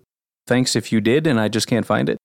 thanks 0.46 0.76
if 0.76 0.92
you 0.92 1.00
did, 1.00 1.26
and 1.26 1.40
I 1.40 1.48
just 1.48 1.66
can't 1.66 1.86
find 1.86 2.10
it. 2.10 2.18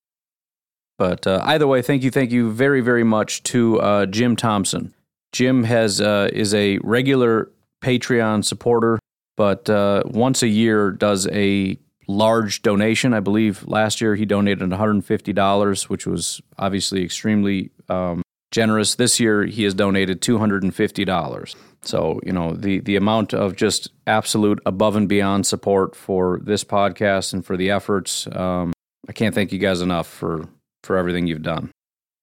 But 0.97 1.25
uh, 1.25 1.39
either 1.45 1.65
way, 1.65 1.81
thank 1.81 2.03
you, 2.03 2.11
thank 2.11 2.31
you 2.31 2.51
very, 2.51 2.81
very 2.81 3.05
much 3.05 3.41
to 3.43 3.79
uh, 3.79 4.05
Jim 4.05 4.35
Thompson. 4.35 4.93
Jim 5.31 5.63
has 5.63 6.01
uh, 6.01 6.29
is 6.33 6.53
a 6.53 6.77
regular 6.79 7.49
Patreon 7.81 8.43
supporter, 8.43 8.99
but 9.37 9.69
uh, 9.69 10.03
once 10.07 10.43
a 10.43 10.49
year 10.49 10.91
does 10.91 11.25
a 11.27 11.79
large 12.09 12.63
donation. 12.63 13.13
I 13.13 13.21
believe 13.21 13.65
last 13.65 14.01
year 14.01 14.15
he 14.15 14.25
donated 14.25 14.67
$150, 14.67 15.89
which 15.89 16.05
was 16.05 16.41
obviously 16.57 17.05
extremely 17.05 17.69
um, 17.87 18.23
generous. 18.51 18.95
This 18.95 19.19
year 19.19 19.43
he 19.45 19.63
has 19.63 19.73
donated 19.73 20.21
$250. 20.21 21.55
So, 21.81 22.19
you 22.25 22.33
know, 22.33 22.53
the, 22.53 22.79
the 22.79 22.95
amount 22.95 23.33
of 23.33 23.55
just 23.55 23.89
absolute 24.05 24.59
above 24.65 24.95
and 24.95 25.07
beyond 25.07 25.45
support 25.45 25.95
for 25.95 26.39
this 26.43 26.63
podcast 26.63 27.33
and 27.33 27.45
for 27.45 27.55
the 27.55 27.69
efforts, 27.71 28.27
um, 28.33 28.73
I 29.07 29.13
can't 29.13 29.33
thank 29.33 29.51
you 29.51 29.59
guys 29.59 29.81
enough 29.81 30.07
for 30.07 30.47
for 30.83 30.97
everything 30.97 31.27
you've 31.27 31.41
done. 31.41 31.71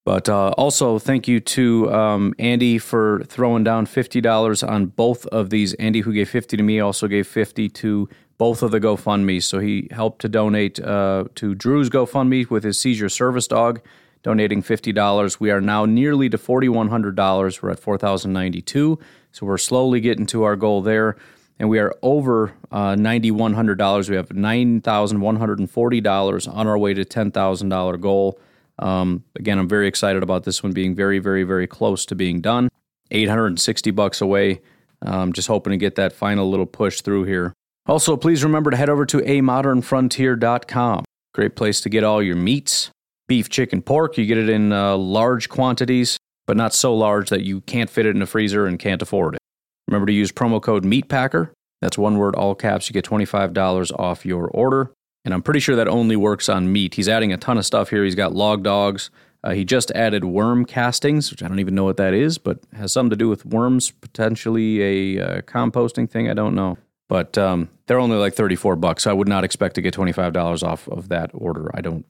But 0.07 0.29
uh, 0.29 0.51
also, 0.51 0.99
thank 0.99 1.27
you 1.27 1.41
to 1.41 1.93
um, 1.93 2.33
Andy 2.39 2.77
for 2.77 3.23
throwing 3.25 3.65
down 3.65 3.85
$50 3.85 4.65
on 4.65 4.85
both 4.85 5.25
of 5.27 5.49
these. 5.49 5.73
Andy, 5.73 5.99
who 5.99 6.13
gave 6.13 6.29
50 6.29 6.55
to 6.55 6.63
me, 6.63 6.79
also 6.79 7.09
gave 7.09 7.27
50 7.27 7.67
to 7.67 8.07
both 8.37 8.63
of 8.63 8.71
the 8.71 8.79
GoFundMe. 8.79 9.43
So 9.43 9.59
he 9.59 9.89
helped 9.91 10.21
to 10.21 10.29
donate 10.29 10.79
uh, 10.79 11.25
to 11.35 11.55
Drew's 11.55 11.89
GoFundMe 11.89 12.49
with 12.49 12.63
his 12.63 12.79
seizure 12.79 13.09
service 13.09 13.47
dog, 13.47 13.81
donating 14.23 14.63
$50. 14.63 15.39
We 15.39 15.51
are 15.51 15.61
now 15.61 15.85
nearly 15.85 16.27
to 16.29 16.37
$4,100. 16.37 17.61
We're 17.61 17.71
at 17.71 17.79
4092 17.79 18.99
So 19.31 19.45
we're 19.45 19.57
slowly 19.57 20.01
getting 20.01 20.25
to 20.27 20.43
our 20.43 20.55
goal 20.55 20.81
there. 20.81 21.17
And 21.59 21.69
we 21.69 21.79
are 21.79 21.93
over 22.01 22.53
uh, 22.71 22.95
$9,100. 22.95 24.09
We 24.09 24.15
have 24.15 24.29
$9,140 24.29 26.53
on 26.53 26.67
our 26.67 26.77
way 26.77 26.93
to 26.93 27.03
$10,000 27.03 28.01
goal. 28.01 28.39
Um, 28.79 29.23
again, 29.35 29.57
I'm 29.57 29.67
very 29.67 29.87
excited 29.87 30.21
about 30.21 30.43
this 30.43 30.61
one 30.61 30.71
being 30.71 30.93
very, 30.93 31.17
very, 31.19 31.43
very 31.43 31.65
close 31.65 32.05
to 32.07 32.15
being 32.15 32.41
done. 32.41 32.69
860 33.11 33.91
bucks 33.91 34.21
away. 34.21 34.61
Um, 35.01 35.33
just 35.33 35.47
hoping 35.47 35.71
to 35.71 35.77
get 35.77 35.95
that 35.95 36.13
final 36.13 36.49
little 36.49 36.65
push 36.65 37.01
through 37.01 37.25
here. 37.25 37.53
Also, 37.85 38.17
please 38.17 38.43
remember 38.43 38.71
to 38.71 38.77
head 38.77 38.89
over 38.89 39.05
to 39.05 39.19
amodernfrontier.com. 39.19 41.05
Great 41.33 41.55
place 41.55 41.81
to 41.81 41.89
get 41.89 42.03
all 42.03 42.21
your 42.21 42.35
meats, 42.35 42.89
beef, 43.27 43.49
chicken, 43.49 43.81
pork. 43.81 44.17
You 44.17 44.25
get 44.25 44.37
it 44.37 44.49
in 44.49 44.71
uh, 44.71 44.97
large 44.97 45.49
quantities, 45.49 46.17
but 46.45 46.57
not 46.57 46.73
so 46.73 46.95
large 46.95 47.29
that 47.29 47.43
you 47.43 47.61
can't 47.61 47.89
fit 47.89 48.05
it 48.05 48.15
in 48.15 48.21
a 48.21 48.27
freezer 48.27 48.65
and 48.65 48.79
can't 48.79 49.01
afford 49.01 49.35
it. 49.35 49.39
Remember 49.87 50.05
to 50.07 50.13
use 50.13 50.31
promo 50.31 50.61
code 50.61 50.83
MEATPACKER. 50.83 51.51
That's 51.81 51.97
one 51.97 52.17
word, 52.17 52.35
all 52.35 52.55
caps. 52.55 52.89
You 52.89 52.93
get 52.93 53.05
$25 53.05 53.91
off 53.99 54.25
your 54.25 54.47
order. 54.47 54.91
And 55.23 55.33
I'm 55.33 55.41
pretty 55.41 55.59
sure 55.59 55.75
that 55.75 55.87
only 55.87 56.15
works 56.15 56.49
on 56.49 56.71
meat. 56.71 56.95
He's 56.95 57.09
adding 57.09 57.33
a 57.33 57.37
ton 57.37 57.57
of 57.57 57.65
stuff 57.65 57.89
here. 57.89 58.03
He's 58.03 58.15
got 58.15 58.33
log 58.33 58.63
dogs. 58.63 59.09
Uh, 59.43 59.51
he 59.51 59.63
just 59.63 59.91
added 59.91 60.25
worm 60.25 60.65
castings, 60.65 61.29
which 61.31 61.43
I 61.43 61.47
don't 61.47 61.59
even 61.59 61.75
know 61.75 61.83
what 61.83 61.97
that 61.97 62.13
is, 62.13 62.37
but 62.37 62.59
has 62.75 62.91
something 62.91 63.11
to 63.11 63.15
do 63.15 63.29
with 63.29 63.45
worms, 63.45 63.91
potentially 63.91 64.81
a 65.17 65.23
uh, 65.23 65.41
composting 65.41 66.09
thing. 66.09 66.29
I 66.29 66.33
don't 66.33 66.55
know. 66.55 66.77
But 67.07 67.37
um, 67.37 67.69
they're 67.85 67.99
only 67.99 68.17
like 68.17 68.33
34 68.33 68.75
bucks. 68.77 69.03
So 69.03 69.11
I 69.11 69.13
would 69.13 69.27
not 69.27 69.43
expect 69.43 69.75
to 69.75 69.81
get 69.81 69.93
$25 69.93 70.63
off 70.63 70.87
of 70.89 71.09
that 71.09 71.31
order. 71.33 71.71
I 71.73 71.81
don't, 71.81 72.05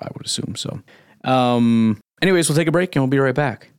I 0.00 0.08
would 0.14 0.26
assume 0.26 0.54
so. 0.56 0.80
Um, 1.24 2.00
anyways, 2.22 2.48
we'll 2.48 2.56
take 2.56 2.68
a 2.68 2.72
break 2.72 2.94
and 2.94 3.02
we'll 3.02 3.10
be 3.10 3.18
right 3.18 3.34
back. 3.34 3.70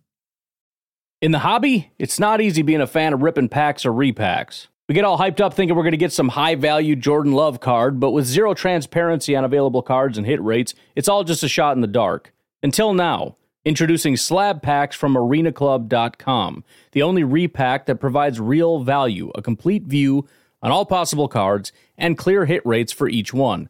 In 1.22 1.32
the 1.32 1.40
hobby, 1.40 1.92
it's 2.00 2.20
not 2.20 2.40
easy 2.40 2.62
being 2.62 2.82
a 2.82 2.88
fan 2.88 3.14
of 3.14 3.22
ripping 3.22 3.50
packs 3.50 3.86
or 3.86 3.92
repacks. 3.92 4.68
We 4.88 4.96
get 4.96 5.06
all 5.06 5.20
hyped 5.20 5.40
up 5.40 5.54
thinking 5.54 5.76
we're 5.76 5.84
going 5.84 5.92
to 5.92 5.98
get 5.98 6.14
some 6.14 6.30
high 6.30 6.56
value 6.56 6.96
Jordan 6.96 7.34
Love 7.34 7.60
card, 7.60 8.00
but 8.00 8.12
with 8.12 8.26
zero 8.26 8.54
transparency 8.54 9.36
on 9.36 9.44
available 9.44 9.84
cards 9.84 10.18
and 10.18 10.26
hit 10.26 10.42
rates, 10.42 10.74
it's 10.96 11.08
all 11.08 11.24
just 11.24 11.44
a 11.44 11.48
shot 11.48 11.76
in 11.76 11.82
the 11.82 11.88
dark. 11.88 12.34
Until 12.64 12.94
now, 12.94 13.36
introducing 13.64 14.18
slab 14.18 14.64
packs 14.64 14.96
from 14.96 15.14
arenaclub.com, 15.14 16.64
the 16.94 17.04
only 17.04 17.24
repack 17.24 17.86
that 17.86 18.00
provides 18.00 18.40
real 18.40 18.80
value, 18.80 19.32
a 19.36 19.44
complete 19.44 19.84
view 19.84 20.28
on 20.64 20.72
all 20.72 20.86
possible 20.86 21.28
cards, 21.28 21.72
and 21.98 22.18
clear 22.18 22.46
hit 22.46 22.66
rates 22.66 22.92
for 22.92 23.08
each 23.08 23.34
one. 23.34 23.70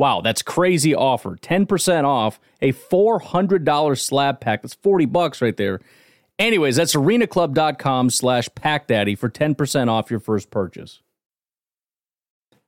Wow, 0.00 0.22
that's 0.22 0.40
crazy 0.40 0.94
offer. 0.94 1.36
10% 1.36 2.04
off 2.04 2.40
a 2.62 2.72
$400 2.72 4.00
slab 4.00 4.40
pack. 4.40 4.62
That's 4.62 4.72
40 4.72 5.04
bucks 5.04 5.42
right 5.42 5.54
there. 5.54 5.78
Anyways, 6.38 6.76
that's 6.76 6.94
arenaclub.com 6.94 8.08
slash 8.08 8.48
packdaddy 8.48 9.18
for 9.18 9.28
10% 9.28 9.88
off 9.90 10.10
your 10.10 10.18
first 10.18 10.50
purchase. 10.50 11.02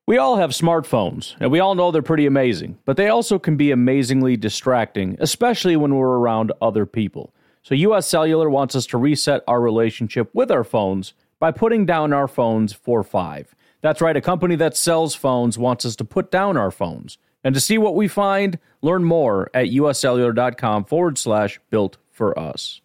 We 0.06 0.18
all 0.18 0.36
have 0.36 0.50
smartphones, 0.50 1.34
and 1.40 1.50
we 1.50 1.58
all 1.58 1.74
know 1.74 1.90
they're 1.90 2.02
pretty 2.02 2.26
amazing, 2.26 2.76
but 2.84 2.98
they 2.98 3.08
also 3.08 3.38
can 3.38 3.56
be 3.56 3.70
amazingly 3.70 4.36
distracting, 4.36 5.16
especially 5.18 5.76
when 5.76 5.94
we're 5.94 6.18
around 6.18 6.52
other 6.60 6.84
people. 6.84 7.32
So, 7.62 7.74
US 7.74 8.06
Cellular 8.06 8.50
wants 8.50 8.76
us 8.76 8.84
to 8.88 8.98
reset 8.98 9.42
our 9.48 9.62
relationship 9.62 10.28
with 10.34 10.50
our 10.50 10.64
phones 10.64 11.14
by 11.40 11.50
putting 11.50 11.86
down 11.86 12.12
our 12.12 12.28
phones 12.28 12.74
for 12.74 13.02
five. 13.02 13.54
That's 13.82 14.00
right, 14.00 14.16
a 14.16 14.20
company 14.20 14.54
that 14.56 14.76
sells 14.76 15.14
phones 15.14 15.58
wants 15.58 15.84
us 15.84 15.96
to 15.96 16.04
put 16.04 16.30
down 16.30 16.56
our 16.56 16.70
phones. 16.70 17.18
And 17.44 17.54
to 17.54 17.60
see 17.60 17.78
what 17.78 17.96
we 17.96 18.06
find, 18.06 18.58
learn 18.80 19.04
more 19.04 19.50
at 19.52 19.66
uscellular.com 19.66 20.84
forward 20.84 21.18
slash 21.18 21.60
built 21.70 21.98
for 22.10 22.38
us. 22.38 22.80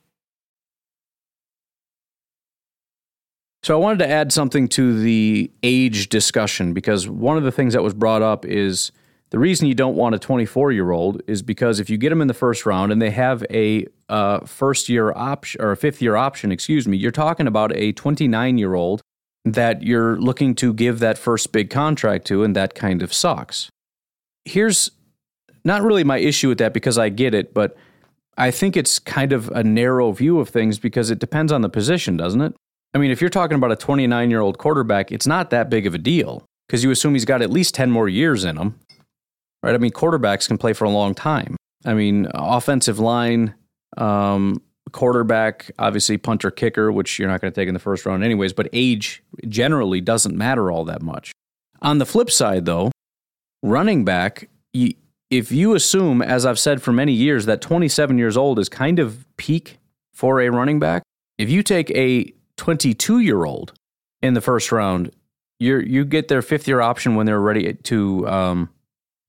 So 3.61 3.75
I 3.75 3.79
wanted 3.79 3.99
to 3.99 4.09
add 4.09 4.31
something 4.31 4.67
to 4.69 4.99
the 4.99 5.51
age 5.61 6.09
discussion 6.09 6.73
because 6.73 7.07
one 7.07 7.37
of 7.37 7.43
the 7.43 7.51
things 7.51 7.73
that 7.73 7.83
was 7.83 7.93
brought 7.93 8.21
up 8.21 8.45
is 8.45 8.91
the 9.29 9.39
reason 9.39 9.67
you 9.67 9.73
don't 9.73 9.95
want 9.95 10.15
a 10.15 10.19
24 10.19 10.71
year 10.71 10.91
old 10.91 11.21
is 11.27 11.41
because 11.41 11.79
if 11.79 11.89
you 11.89 11.97
get 11.97 12.09
them 12.09 12.21
in 12.21 12.27
the 12.27 12.33
first 12.33 12.65
round 12.65 12.91
and 12.91 13.01
they 13.01 13.11
have 13.11 13.45
a 13.51 13.85
uh, 14.07 14.39
first 14.45 14.87
year 14.87 15.11
option 15.11 15.61
or 15.61 15.71
a 15.71 15.77
fifth 15.77 16.01
year 16.01 16.15
option, 16.15 16.51
excuse 16.51 16.87
me, 16.87 16.97
you're 16.97 17.11
talking 17.11 17.45
about 17.45 17.75
a 17.75 17.91
29 17.91 18.57
year 18.57 18.73
old 18.73 19.01
that 19.53 19.83
you're 19.83 20.17
looking 20.17 20.55
to 20.55 20.73
give 20.73 20.99
that 20.99 21.17
first 21.17 21.51
big 21.51 21.69
contract 21.69 22.25
to, 22.27 22.43
and 22.43 22.55
that 22.55 22.75
kind 22.75 23.01
of 23.01 23.13
sucks. 23.13 23.69
Here's 24.45 24.91
not 25.63 25.81
really 25.81 26.03
my 26.03 26.17
issue 26.17 26.49
with 26.49 26.57
that 26.59 26.73
because 26.73 26.97
I 26.97 27.09
get 27.09 27.33
it, 27.33 27.53
but 27.53 27.75
I 28.37 28.51
think 28.51 28.77
it's 28.77 28.99
kind 28.99 29.33
of 29.33 29.49
a 29.49 29.63
narrow 29.63 30.11
view 30.11 30.39
of 30.39 30.49
things 30.49 30.79
because 30.79 31.09
it 31.09 31.19
depends 31.19 31.51
on 31.51 31.61
the 31.61 31.69
position, 31.69 32.17
doesn't 32.17 32.41
it? 32.41 32.55
I 32.93 32.99
mean, 32.99 33.11
if 33.11 33.19
you're 33.19 33.29
talking 33.29 33.55
about 33.55 33.71
a 33.71 33.75
29 33.75 34.29
year 34.29 34.39
old 34.39 34.57
quarterback, 34.57 35.11
it's 35.11 35.27
not 35.27 35.49
that 35.49 35.69
big 35.69 35.85
of 35.85 35.93
a 35.93 35.97
deal 35.97 36.45
because 36.67 36.83
you 36.83 36.91
assume 36.91 37.13
he's 37.13 37.25
got 37.25 37.41
at 37.41 37.49
least 37.49 37.75
10 37.75 37.91
more 37.91 38.07
years 38.07 38.45
in 38.45 38.57
him, 38.57 38.79
right? 39.63 39.75
I 39.75 39.77
mean, 39.77 39.91
quarterbacks 39.91 40.47
can 40.47 40.57
play 40.57 40.73
for 40.73 40.85
a 40.85 40.89
long 40.89 41.13
time. 41.13 41.55
I 41.85 41.93
mean, 41.93 42.27
offensive 42.33 42.99
line, 42.99 43.55
um, 43.97 44.61
quarterback, 44.91 45.71
obviously 45.79 46.17
punter 46.17 46.51
kicker, 46.51 46.91
which 46.91 47.19
you're 47.19 47.27
not 47.27 47.41
going 47.41 47.51
to 47.51 47.55
take 47.55 47.67
in 47.67 47.73
the 47.73 47.79
first 47.79 48.05
round 48.05 48.23
anyways, 48.23 48.53
but 48.53 48.69
age 48.73 49.23
generally 49.47 50.01
doesn't 50.01 50.37
matter 50.37 50.71
all 50.71 50.85
that 50.85 51.01
much. 51.01 51.31
On 51.81 51.97
the 51.97 52.05
flip 52.05 52.31
side, 52.31 52.65
though, 52.65 52.91
running 53.63 54.05
back, 54.05 54.49
if 54.73 55.51
you 55.51 55.75
assume, 55.75 56.21
as 56.21 56.45
I've 56.45 56.59
said 56.59 56.81
for 56.81 56.91
many 56.91 57.13
years, 57.13 57.45
that 57.45 57.61
27 57.61 58.17
years 58.17 58.37
old 58.37 58.59
is 58.59 58.69
kind 58.69 58.99
of 58.99 59.25
peak 59.37 59.77
for 60.13 60.41
a 60.41 60.49
running 60.49 60.79
back, 60.79 61.03
if 61.37 61.49
you 61.49 61.61
take 61.61 61.91
a 61.91 62.33
22 62.57 63.19
year 63.19 63.45
old 63.45 63.73
in 64.21 64.33
the 64.33 64.41
first 64.41 64.71
round, 64.71 65.11
you 65.59 65.79
you 65.79 66.05
get 66.05 66.27
their 66.27 66.41
fifth 66.41 66.67
year 66.67 66.81
option 66.81 67.15
when 67.15 67.25
they're 67.25 67.39
ready 67.39 67.73
to 67.73 68.27
um, 68.27 68.69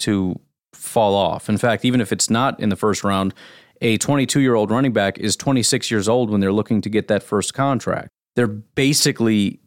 to 0.00 0.38
fall 0.72 1.14
off. 1.14 1.48
In 1.48 1.58
fact, 1.58 1.84
even 1.84 2.00
if 2.00 2.12
it's 2.12 2.30
not 2.30 2.58
in 2.60 2.68
the 2.68 2.76
first 2.76 3.04
round, 3.04 3.34
a 3.80 3.98
22 3.98 4.40
year 4.40 4.54
old 4.54 4.70
running 4.70 4.92
back 4.92 5.18
is 5.18 5.36
26 5.36 5.90
years 5.90 6.08
old 6.08 6.30
when 6.30 6.40
they're 6.40 6.52
looking 6.52 6.80
to 6.82 6.88
get 6.88 7.08
that 7.08 7.22
first 7.22 7.54
contract. 7.54 8.08
They're 8.36 8.46
basically 8.46 9.60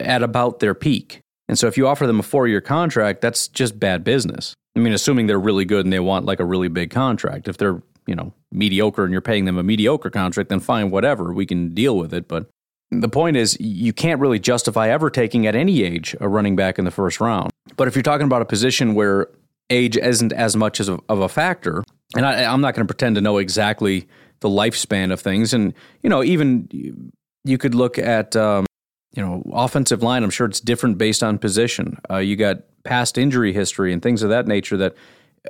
at 0.00 0.22
about 0.22 0.60
their 0.60 0.74
peak. 0.74 1.20
And 1.48 1.58
so 1.58 1.66
if 1.66 1.76
you 1.76 1.86
offer 1.86 2.06
them 2.06 2.20
a 2.20 2.22
four 2.22 2.46
year 2.46 2.60
contract, 2.60 3.20
that's 3.20 3.48
just 3.48 3.78
bad 3.78 4.04
business. 4.04 4.54
I 4.76 4.80
mean, 4.80 4.92
assuming 4.92 5.26
they're 5.26 5.40
really 5.40 5.64
good 5.64 5.86
and 5.86 5.92
they 5.92 6.00
want 6.00 6.26
like 6.26 6.40
a 6.40 6.44
really 6.44 6.68
big 6.68 6.90
contract. 6.90 7.48
If 7.48 7.56
they're, 7.56 7.82
you 8.06 8.14
know, 8.14 8.32
mediocre 8.52 9.04
and 9.04 9.12
you're 9.12 9.20
paying 9.20 9.44
them 9.44 9.58
a 9.58 9.62
mediocre 9.62 10.10
contract, 10.10 10.50
then 10.50 10.60
fine, 10.60 10.90
whatever, 10.90 11.32
we 11.32 11.46
can 11.46 11.74
deal 11.74 11.96
with 11.96 12.14
it. 12.14 12.28
But 12.28 12.48
the 12.90 13.08
point 13.08 13.36
is, 13.36 13.58
you 13.60 13.92
can't 13.92 14.20
really 14.20 14.38
justify 14.38 14.88
ever 14.88 15.10
taking 15.10 15.46
at 15.46 15.54
any 15.54 15.82
age 15.82 16.16
a 16.20 16.28
running 16.28 16.56
back 16.56 16.78
in 16.78 16.84
the 16.84 16.90
first 16.90 17.20
round. 17.20 17.50
But 17.76 17.88
if 17.88 17.94
you're 17.94 18.02
talking 18.02 18.26
about 18.26 18.42
a 18.42 18.46
position 18.46 18.94
where 18.94 19.28
age 19.70 19.96
isn't 19.96 20.32
as 20.32 20.56
much 20.56 20.80
as 20.80 20.88
of 20.88 21.02
a 21.08 21.28
factor, 21.28 21.82
and 22.16 22.26
I, 22.26 22.44
I'm 22.44 22.60
not 22.60 22.74
going 22.74 22.86
to 22.86 22.92
pretend 22.92 23.16
to 23.16 23.20
know 23.20 23.38
exactly 23.38 24.08
the 24.40 24.48
lifespan 24.48 25.12
of 25.12 25.20
things. 25.20 25.52
And 25.52 25.74
you 26.02 26.10
know, 26.10 26.22
even 26.22 27.12
you 27.44 27.58
could 27.58 27.74
look 27.74 27.98
at 27.98 28.36
um, 28.36 28.66
you 29.14 29.22
know 29.22 29.42
offensive 29.52 30.02
line. 30.02 30.22
I'm 30.22 30.30
sure 30.30 30.46
it's 30.46 30.60
different 30.60 30.98
based 30.98 31.22
on 31.22 31.38
position. 31.38 31.98
Uh, 32.10 32.18
you 32.18 32.36
got 32.36 32.58
past 32.84 33.18
injury 33.18 33.52
history 33.52 33.92
and 33.92 34.02
things 34.02 34.22
of 34.22 34.30
that 34.30 34.46
nature. 34.46 34.76
That 34.76 34.94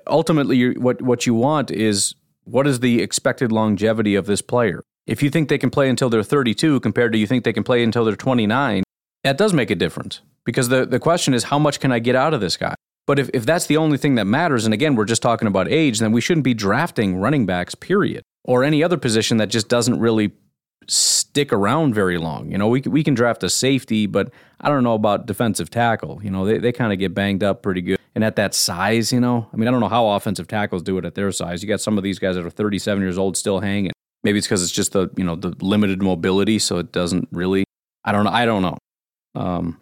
ultimately, 0.06 0.76
what 0.76 1.02
what 1.02 1.26
you 1.26 1.34
want 1.34 1.70
is 1.70 2.14
what 2.44 2.66
is 2.66 2.80
the 2.80 3.02
expected 3.02 3.52
longevity 3.52 4.14
of 4.14 4.26
this 4.26 4.40
player. 4.40 4.82
If 5.06 5.22
you 5.22 5.30
think 5.30 5.48
they 5.48 5.58
can 5.58 5.70
play 5.70 5.88
until 5.88 6.10
they're 6.10 6.22
32 6.22 6.80
compared 6.80 7.12
to 7.12 7.18
you 7.18 7.26
think 7.26 7.44
they 7.44 7.52
can 7.52 7.64
play 7.64 7.82
until 7.82 8.04
they're 8.04 8.16
29, 8.16 8.82
that 9.24 9.38
does 9.38 9.52
make 9.52 9.70
a 9.70 9.74
difference. 9.74 10.20
Because 10.44 10.68
the, 10.68 10.86
the 10.86 10.98
question 10.98 11.34
is, 11.34 11.44
how 11.44 11.58
much 11.58 11.80
can 11.80 11.92
I 11.92 11.98
get 11.98 12.14
out 12.14 12.34
of 12.34 12.40
this 12.40 12.56
guy? 12.56 12.74
But 13.08 13.18
if, 13.18 13.30
if 13.32 13.46
that's 13.46 13.64
the 13.66 13.78
only 13.78 13.96
thing 13.96 14.16
that 14.16 14.26
matters, 14.26 14.66
and 14.66 14.74
again, 14.74 14.94
we're 14.94 15.06
just 15.06 15.22
talking 15.22 15.48
about 15.48 15.66
age, 15.66 15.98
then 15.98 16.12
we 16.12 16.20
shouldn't 16.20 16.44
be 16.44 16.52
drafting 16.52 17.16
running 17.16 17.46
backs, 17.46 17.74
period, 17.74 18.22
or 18.44 18.62
any 18.62 18.84
other 18.84 18.98
position 18.98 19.38
that 19.38 19.48
just 19.48 19.68
doesn't 19.68 19.98
really 19.98 20.32
stick 20.88 21.50
around 21.50 21.94
very 21.94 22.18
long. 22.18 22.52
You 22.52 22.58
know, 22.58 22.68
we, 22.68 22.82
we 22.82 23.02
can 23.02 23.14
draft 23.14 23.42
a 23.42 23.48
safety, 23.48 24.04
but 24.04 24.30
I 24.60 24.68
don't 24.68 24.84
know 24.84 24.92
about 24.92 25.24
defensive 25.24 25.70
tackle. 25.70 26.20
You 26.22 26.30
know, 26.30 26.44
they, 26.44 26.58
they 26.58 26.70
kind 26.70 26.92
of 26.92 26.98
get 26.98 27.14
banged 27.14 27.42
up 27.42 27.62
pretty 27.62 27.80
good. 27.80 27.98
And 28.14 28.22
at 28.22 28.36
that 28.36 28.52
size, 28.52 29.10
you 29.10 29.20
know, 29.20 29.48
I 29.54 29.56
mean, 29.56 29.68
I 29.68 29.70
don't 29.70 29.80
know 29.80 29.88
how 29.88 30.08
offensive 30.08 30.46
tackles 30.46 30.82
do 30.82 30.98
it 30.98 31.06
at 31.06 31.14
their 31.14 31.32
size. 31.32 31.62
You 31.62 31.68
got 31.68 31.80
some 31.80 31.96
of 31.96 32.04
these 32.04 32.18
guys 32.18 32.34
that 32.34 32.44
are 32.44 32.50
37 32.50 33.02
years 33.02 33.16
old 33.16 33.38
still 33.38 33.60
hanging. 33.60 33.92
Maybe 34.22 34.36
it's 34.36 34.46
because 34.46 34.62
it's 34.62 34.72
just 34.72 34.92
the, 34.92 35.08
you 35.16 35.24
know, 35.24 35.34
the 35.34 35.54
limited 35.64 36.02
mobility, 36.02 36.58
so 36.58 36.76
it 36.76 36.92
doesn't 36.92 37.28
really, 37.32 37.64
I 38.04 38.12
don't 38.12 38.24
know. 38.24 38.32
I 38.32 38.44
don't 38.44 38.60
know. 38.60 38.76
Um, 39.34 39.80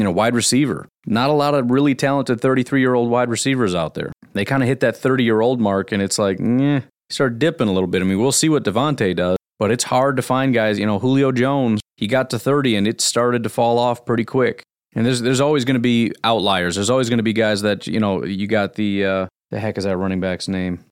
you 0.00 0.04
know, 0.04 0.10
wide 0.10 0.34
receiver. 0.34 0.88
Not 1.06 1.28
a 1.28 1.34
lot 1.34 1.54
of 1.54 1.70
really 1.70 1.94
talented 1.94 2.40
33 2.40 2.80
year 2.80 2.94
old 2.94 3.10
wide 3.10 3.28
receivers 3.28 3.74
out 3.74 3.94
there. 3.94 4.12
They 4.32 4.46
kind 4.46 4.62
of 4.62 4.68
hit 4.68 4.80
that 4.80 4.96
30 4.96 5.24
year 5.24 5.42
old 5.42 5.60
mark, 5.60 5.92
and 5.92 6.02
it's 6.02 6.18
like, 6.18 6.40
eh, 6.40 6.80
start 7.10 7.38
dipping 7.38 7.68
a 7.68 7.72
little 7.72 7.86
bit. 7.86 8.00
I 8.00 8.06
mean, 8.06 8.18
we'll 8.18 8.32
see 8.32 8.48
what 8.48 8.64
Davante 8.64 9.14
does, 9.14 9.36
but 9.58 9.70
it's 9.70 9.84
hard 9.84 10.16
to 10.16 10.22
find 10.22 10.54
guys. 10.54 10.78
You 10.78 10.86
know, 10.86 10.98
Julio 10.98 11.32
Jones, 11.32 11.80
he 11.98 12.06
got 12.06 12.30
to 12.30 12.38
30 12.38 12.76
and 12.76 12.88
it 12.88 13.02
started 13.02 13.42
to 13.42 13.50
fall 13.50 13.78
off 13.78 14.06
pretty 14.06 14.24
quick. 14.24 14.62
And 14.94 15.04
there's 15.04 15.20
there's 15.20 15.40
always 15.40 15.64
going 15.66 15.74
to 15.74 15.80
be 15.80 16.12
outliers. 16.24 16.74
There's 16.76 16.90
always 16.90 17.08
going 17.10 17.18
to 17.18 17.22
be 17.22 17.34
guys 17.34 17.62
that 17.62 17.86
you 17.86 18.00
know 18.00 18.24
you 18.24 18.48
got 18.48 18.74
the 18.74 19.04
uh, 19.04 19.26
the 19.50 19.60
heck 19.60 19.78
is 19.78 19.84
that 19.84 19.96
running 19.96 20.20
back's 20.20 20.48
name? 20.48 20.84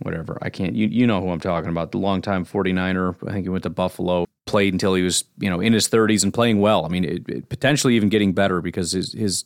Whatever. 0.00 0.38
I 0.42 0.50
can't. 0.50 0.74
You 0.74 0.88
you 0.88 1.06
know 1.06 1.20
who 1.20 1.30
I'm 1.30 1.40
talking 1.40 1.70
about? 1.70 1.92
The 1.92 1.98
longtime 1.98 2.44
49er. 2.44 3.16
I 3.28 3.32
think 3.32 3.44
he 3.44 3.48
went 3.48 3.62
to 3.64 3.70
Buffalo 3.70 4.26
played 4.46 4.72
until 4.72 4.94
he 4.94 5.02
was 5.02 5.24
you 5.38 5.50
know 5.50 5.60
in 5.60 5.72
his 5.72 5.88
30s 5.88 6.22
and 6.22 6.32
playing 6.32 6.60
well. 6.60 6.84
I 6.84 6.88
mean, 6.88 7.04
it, 7.04 7.28
it, 7.28 7.48
potentially 7.48 7.96
even 7.96 8.08
getting 8.08 8.32
better 8.32 8.60
because 8.60 8.92
his 8.92 9.12
his 9.12 9.44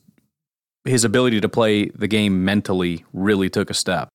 his 0.84 1.04
ability 1.04 1.40
to 1.40 1.48
play 1.48 1.86
the 1.90 2.08
game 2.08 2.44
mentally 2.44 3.04
really 3.12 3.48
took 3.48 3.70
a 3.70 3.74
step. 3.74 4.08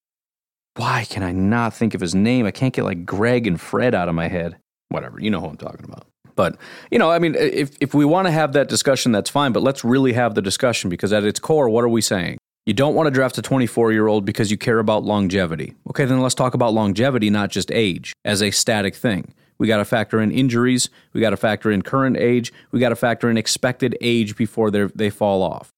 Why 0.76 1.06
can 1.10 1.24
I 1.24 1.32
not 1.32 1.74
think 1.74 1.93
of 1.93 2.02
his 2.02 2.13
name? 2.13 2.45
I 2.45 2.52
can't 2.52 2.74
get 2.74 2.84
like 2.84 3.06
Greg 3.06 3.48
and 3.48 3.60
Fred 3.60 3.95
out 3.95 4.10
of 4.10 4.15
my 4.15 4.28
head. 4.28 4.58
Whatever, 4.89 5.19
you 5.19 5.30
know 5.30 5.39
who 5.39 5.48
I'm 5.48 5.58
talking 5.58 5.86
about. 5.86 6.06
But 6.36 6.58
you 6.91 7.00
know, 7.00 7.12
I 7.12 7.19
mean, 7.19 7.36
if 7.36 7.71
if 7.80 7.93
we 7.93 8.06
want 8.06 8.28
to 8.28 8.32
have 8.32 8.54
that 8.54 8.67
discussion, 8.67 9.12
that's 9.12 9.30
fine. 9.30 9.54
But 9.54 9.63
let's 9.63 9.84
really 9.84 10.13
have 10.13 10.36
the 10.36 10.41
discussion 10.41 10.89
because 10.89 11.13
at 11.13 11.24
its 11.24 11.39
core, 11.39 11.69
what 11.69 11.84
are 11.84 11.89
we 11.89 12.02
saying? 12.02 12.38
You 12.65 12.73
don't 12.73 12.95
want 12.95 13.06
to 13.06 13.12
draft 13.12 13.38
a 13.38 13.43
24 13.43 13.91
year 13.91 14.08
old 14.08 14.25
because 14.25 14.49
you 14.49 14.58
care 14.58 14.80
about 14.80 15.04
longevity. 15.04 15.75
Okay, 15.89 16.06
then 16.06 16.21
let's 16.21 16.34
talk 16.34 16.56
about 16.56 16.73
longevity, 16.73 17.30
not 17.30 17.51
just 17.51 17.71
age, 17.71 18.13
as 18.25 18.41
a 18.41 18.49
static 18.49 18.95
thing. 18.95 19.34
We 19.58 19.67
got 19.67 19.78
to 19.78 19.86
factor 19.86 20.19
in 20.19 20.32
injuries. 20.32 20.89
We 21.13 21.21
got 21.21 21.30
to 21.30 21.38
factor 21.38 21.71
in 21.71 21.84
current 21.84 22.17
age. 22.17 22.51
We 22.71 22.80
got 22.80 22.89
to 22.89 22.95
factor 22.95 23.30
in 23.30 23.38
expected 23.38 23.95
age 24.01 24.36
before 24.36 24.71
they 24.71 25.10
fall 25.10 25.43
off. 25.43 25.69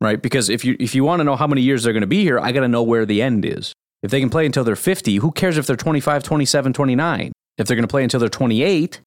Right? 0.00 0.20
Because 0.20 0.48
if 0.48 0.64
you 0.64 0.76
if 0.80 0.94
you 0.94 1.04
want 1.04 1.20
to 1.20 1.24
know 1.24 1.36
how 1.36 1.46
many 1.46 1.60
years 1.60 1.82
they're 1.82 1.92
going 1.92 2.00
to 2.00 2.06
be 2.06 2.22
here, 2.22 2.40
I 2.40 2.52
got 2.52 2.60
to 2.60 2.68
know 2.68 2.82
where 2.82 3.04
the 3.04 3.20
end 3.20 3.44
is. 3.44 3.74
If 4.02 4.10
they 4.10 4.20
can 4.20 4.30
play 4.30 4.46
until 4.46 4.64
they're 4.64 4.76
50, 4.76 5.16
who 5.16 5.30
cares 5.30 5.58
if 5.58 5.66
they're 5.66 5.76
25, 5.76 6.22
27, 6.22 6.72
29? 6.72 7.32
If 7.58 7.66
they're 7.66 7.76
going 7.76 7.86
to 7.86 7.88
play 7.88 8.02
until 8.02 8.18
they're 8.18 8.30
28, 8.30 9.02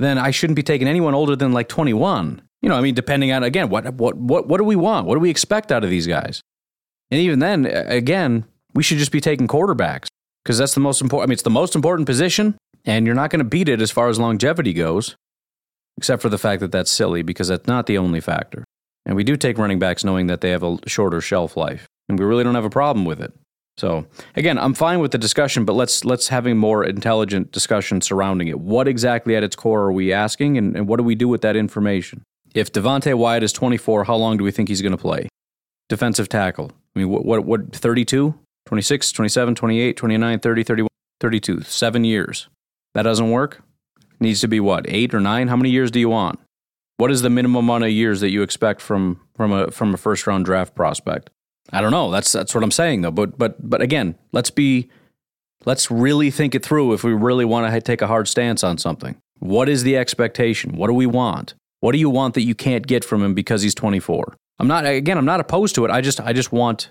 then 0.00 0.18
I 0.18 0.32
shouldn't 0.32 0.56
be 0.56 0.64
taking 0.64 0.88
anyone 0.88 1.14
older 1.14 1.36
than 1.36 1.52
like 1.52 1.68
21. 1.68 2.42
You 2.62 2.68
know, 2.68 2.76
I 2.76 2.80
mean, 2.80 2.94
depending 2.94 3.32
on 3.32 3.42
again, 3.42 3.68
what 3.68 3.92
what 3.94 4.16
what 4.16 4.48
what 4.48 4.58
do 4.58 4.64
we 4.64 4.76
want? 4.76 5.06
What 5.06 5.14
do 5.16 5.20
we 5.20 5.30
expect 5.30 5.72
out 5.72 5.84
of 5.84 5.90
these 5.90 6.06
guys? 6.06 6.40
And 7.10 7.20
even 7.20 7.40
then, 7.40 7.66
again, 7.66 8.44
we 8.72 8.82
should 8.82 8.98
just 8.98 9.12
be 9.12 9.20
taking 9.20 9.48
quarterbacks 9.48 10.06
because 10.44 10.58
that's 10.58 10.74
the 10.74 10.80
most 10.80 11.02
important. 11.02 11.26
I 11.26 11.26
mean, 11.28 11.34
it's 11.34 11.42
the 11.42 11.50
most 11.50 11.74
important 11.74 12.06
position, 12.06 12.56
and 12.84 13.04
you're 13.04 13.14
not 13.14 13.30
going 13.30 13.40
to 13.40 13.44
beat 13.44 13.68
it 13.68 13.82
as 13.82 13.90
far 13.90 14.08
as 14.08 14.18
longevity 14.18 14.72
goes, 14.72 15.16
except 15.98 16.22
for 16.22 16.28
the 16.28 16.38
fact 16.38 16.60
that 16.60 16.72
that's 16.72 16.90
silly 16.90 17.22
because 17.22 17.48
that's 17.48 17.66
not 17.66 17.86
the 17.86 17.98
only 17.98 18.20
factor. 18.20 18.64
And 19.04 19.16
we 19.16 19.24
do 19.24 19.36
take 19.36 19.58
running 19.58 19.78
backs 19.78 20.04
knowing 20.04 20.28
that 20.28 20.40
they 20.40 20.50
have 20.50 20.62
a 20.62 20.78
shorter 20.86 21.20
shelf 21.20 21.56
life, 21.56 21.86
and 22.08 22.18
we 22.18 22.24
really 22.24 22.44
don't 22.44 22.54
have 22.54 22.64
a 22.64 22.70
problem 22.70 23.04
with 23.04 23.20
it. 23.20 23.32
So 23.76 24.06
again, 24.36 24.58
I'm 24.58 24.74
fine 24.74 25.00
with 25.00 25.12
the 25.12 25.18
discussion, 25.18 25.64
but 25.64 25.72
let's 25.72 26.04
let's 26.04 26.28
have 26.28 26.46
a 26.46 26.54
more 26.54 26.84
intelligent 26.84 27.52
discussion 27.52 28.00
surrounding 28.00 28.48
it. 28.48 28.60
What 28.60 28.86
exactly 28.86 29.34
at 29.34 29.42
its 29.42 29.56
core 29.56 29.82
are 29.82 29.92
we 29.92 30.12
asking, 30.12 30.58
and, 30.58 30.76
and 30.76 30.86
what 30.86 30.98
do 30.98 31.02
we 31.02 31.14
do 31.14 31.26
with 31.28 31.40
that 31.40 31.56
information? 31.56 32.22
If 32.54 32.72
Devonte 32.72 33.14
Wyatt 33.14 33.42
is 33.42 33.52
24, 33.52 34.04
how 34.04 34.16
long 34.16 34.36
do 34.36 34.44
we 34.44 34.50
think 34.50 34.68
he's 34.68 34.82
going 34.82 34.92
to 34.92 34.98
play? 34.98 35.28
Defensive 35.88 36.28
tackle. 36.28 36.70
I 36.94 36.98
mean, 36.98 37.08
what, 37.08 37.24
what, 37.24 37.44
what 37.44 37.74
32, 37.74 38.34
26, 38.66 39.12
27, 39.12 39.54
28, 39.54 39.96
29, 39.96 40.38
30, 40.38 40.62
31, 40.62 40.88
32, 41.20 41.62
seven 41.62 42.04
years. 42.04 42.48
That 42.94 43.02
doesn't 43.02 43.30
work. 43.30 43.62
Needs 44.20 44.40
to 44.40 44.48
be 44.48 44.60
what, 44.60 44.84
eight 44.88 45.14
or 45.14 45.20
nine? 45.20 45.48
How 45.48 45.56
many 45.56 45.70
years 45.70 45.90
do 45.90 45.98
you 45.98 46.08
want? 46.08 46.38
What 46.98 47.10
is 47.10 47.22
the 47.22 47.30
minimum 47.30 47.64
amount 47.64 47.84
of 47.84 47.90
years 47.90 48.20
that 48.20 48.30
you 48.30 48.42
expect 48.42 48.80
from 48.80 49.20
from 49.34 49.50
a 49.50 49.70
from 49.70 49.94
a 49.94 49.96
first 49.96 50.26
round 50.26 50.44
draft 50.44 50.74
prospect? 50.74 51.30
I 51.72 51.80
don't 51.80 51.90
know. 51.90 52.10
That's 52.10 52.30
that's 52.30 52.54
what 52.54 52.62
I'm 52.62 52.70
saying 52.70 53.00
though. 53.00 53.10
But 53.10 53.36
but 53.38 53.68
but 53.68 53.82
again, 53.82 54.16
let's 54.30 54.50
be 54.50 54.88
let's 55.64 55.90
really 55.90 56.30
think 56.30 56.54
it 56.54 56.64
through 56.64 56.92
if 56.92 57.02
we 57.02 57.12
really 57.12 57.44
want 57.44 57.72
to 57.72 57.80
take 57.80 58.02
a 58.02 58.06
hard 58.06 58.28
stance 58.28 58.62
on 58.62 58.78
something. 58.78 59.16
What 59.40 59.68
is 59.68 59.82
the 59.82 59.96
expectation? 59.96 60.76
What 60.76 60.86
do 60.86 60.94
we 60.94 61.06
want? 61.06 61.54
What 61.82 61.92
do 61.92 61.98
you 61.98 62.08
want 62.08 62.34
that 62.34 62.42
you 62.42 62.54
can't 62.54 62.86
get 62.86 63.04
from 63.04 63.24
him 63.24 63.34
because 63.34 63.62
he's 63.62 63.74
24? 63.74 64.36
I'm 64.60 64.68
not 64.68 64.86
again, 64.86 65.18
I'm 65.18 65.24
not 65.24 65.40
opposed 65.40 65.74
to 65.74 65.84
it. 65.84 65.90
I 65.90 66.00
just 66.00 66.20
I 66.20 66.32
just 66.32 66.52
want 66.52 66.90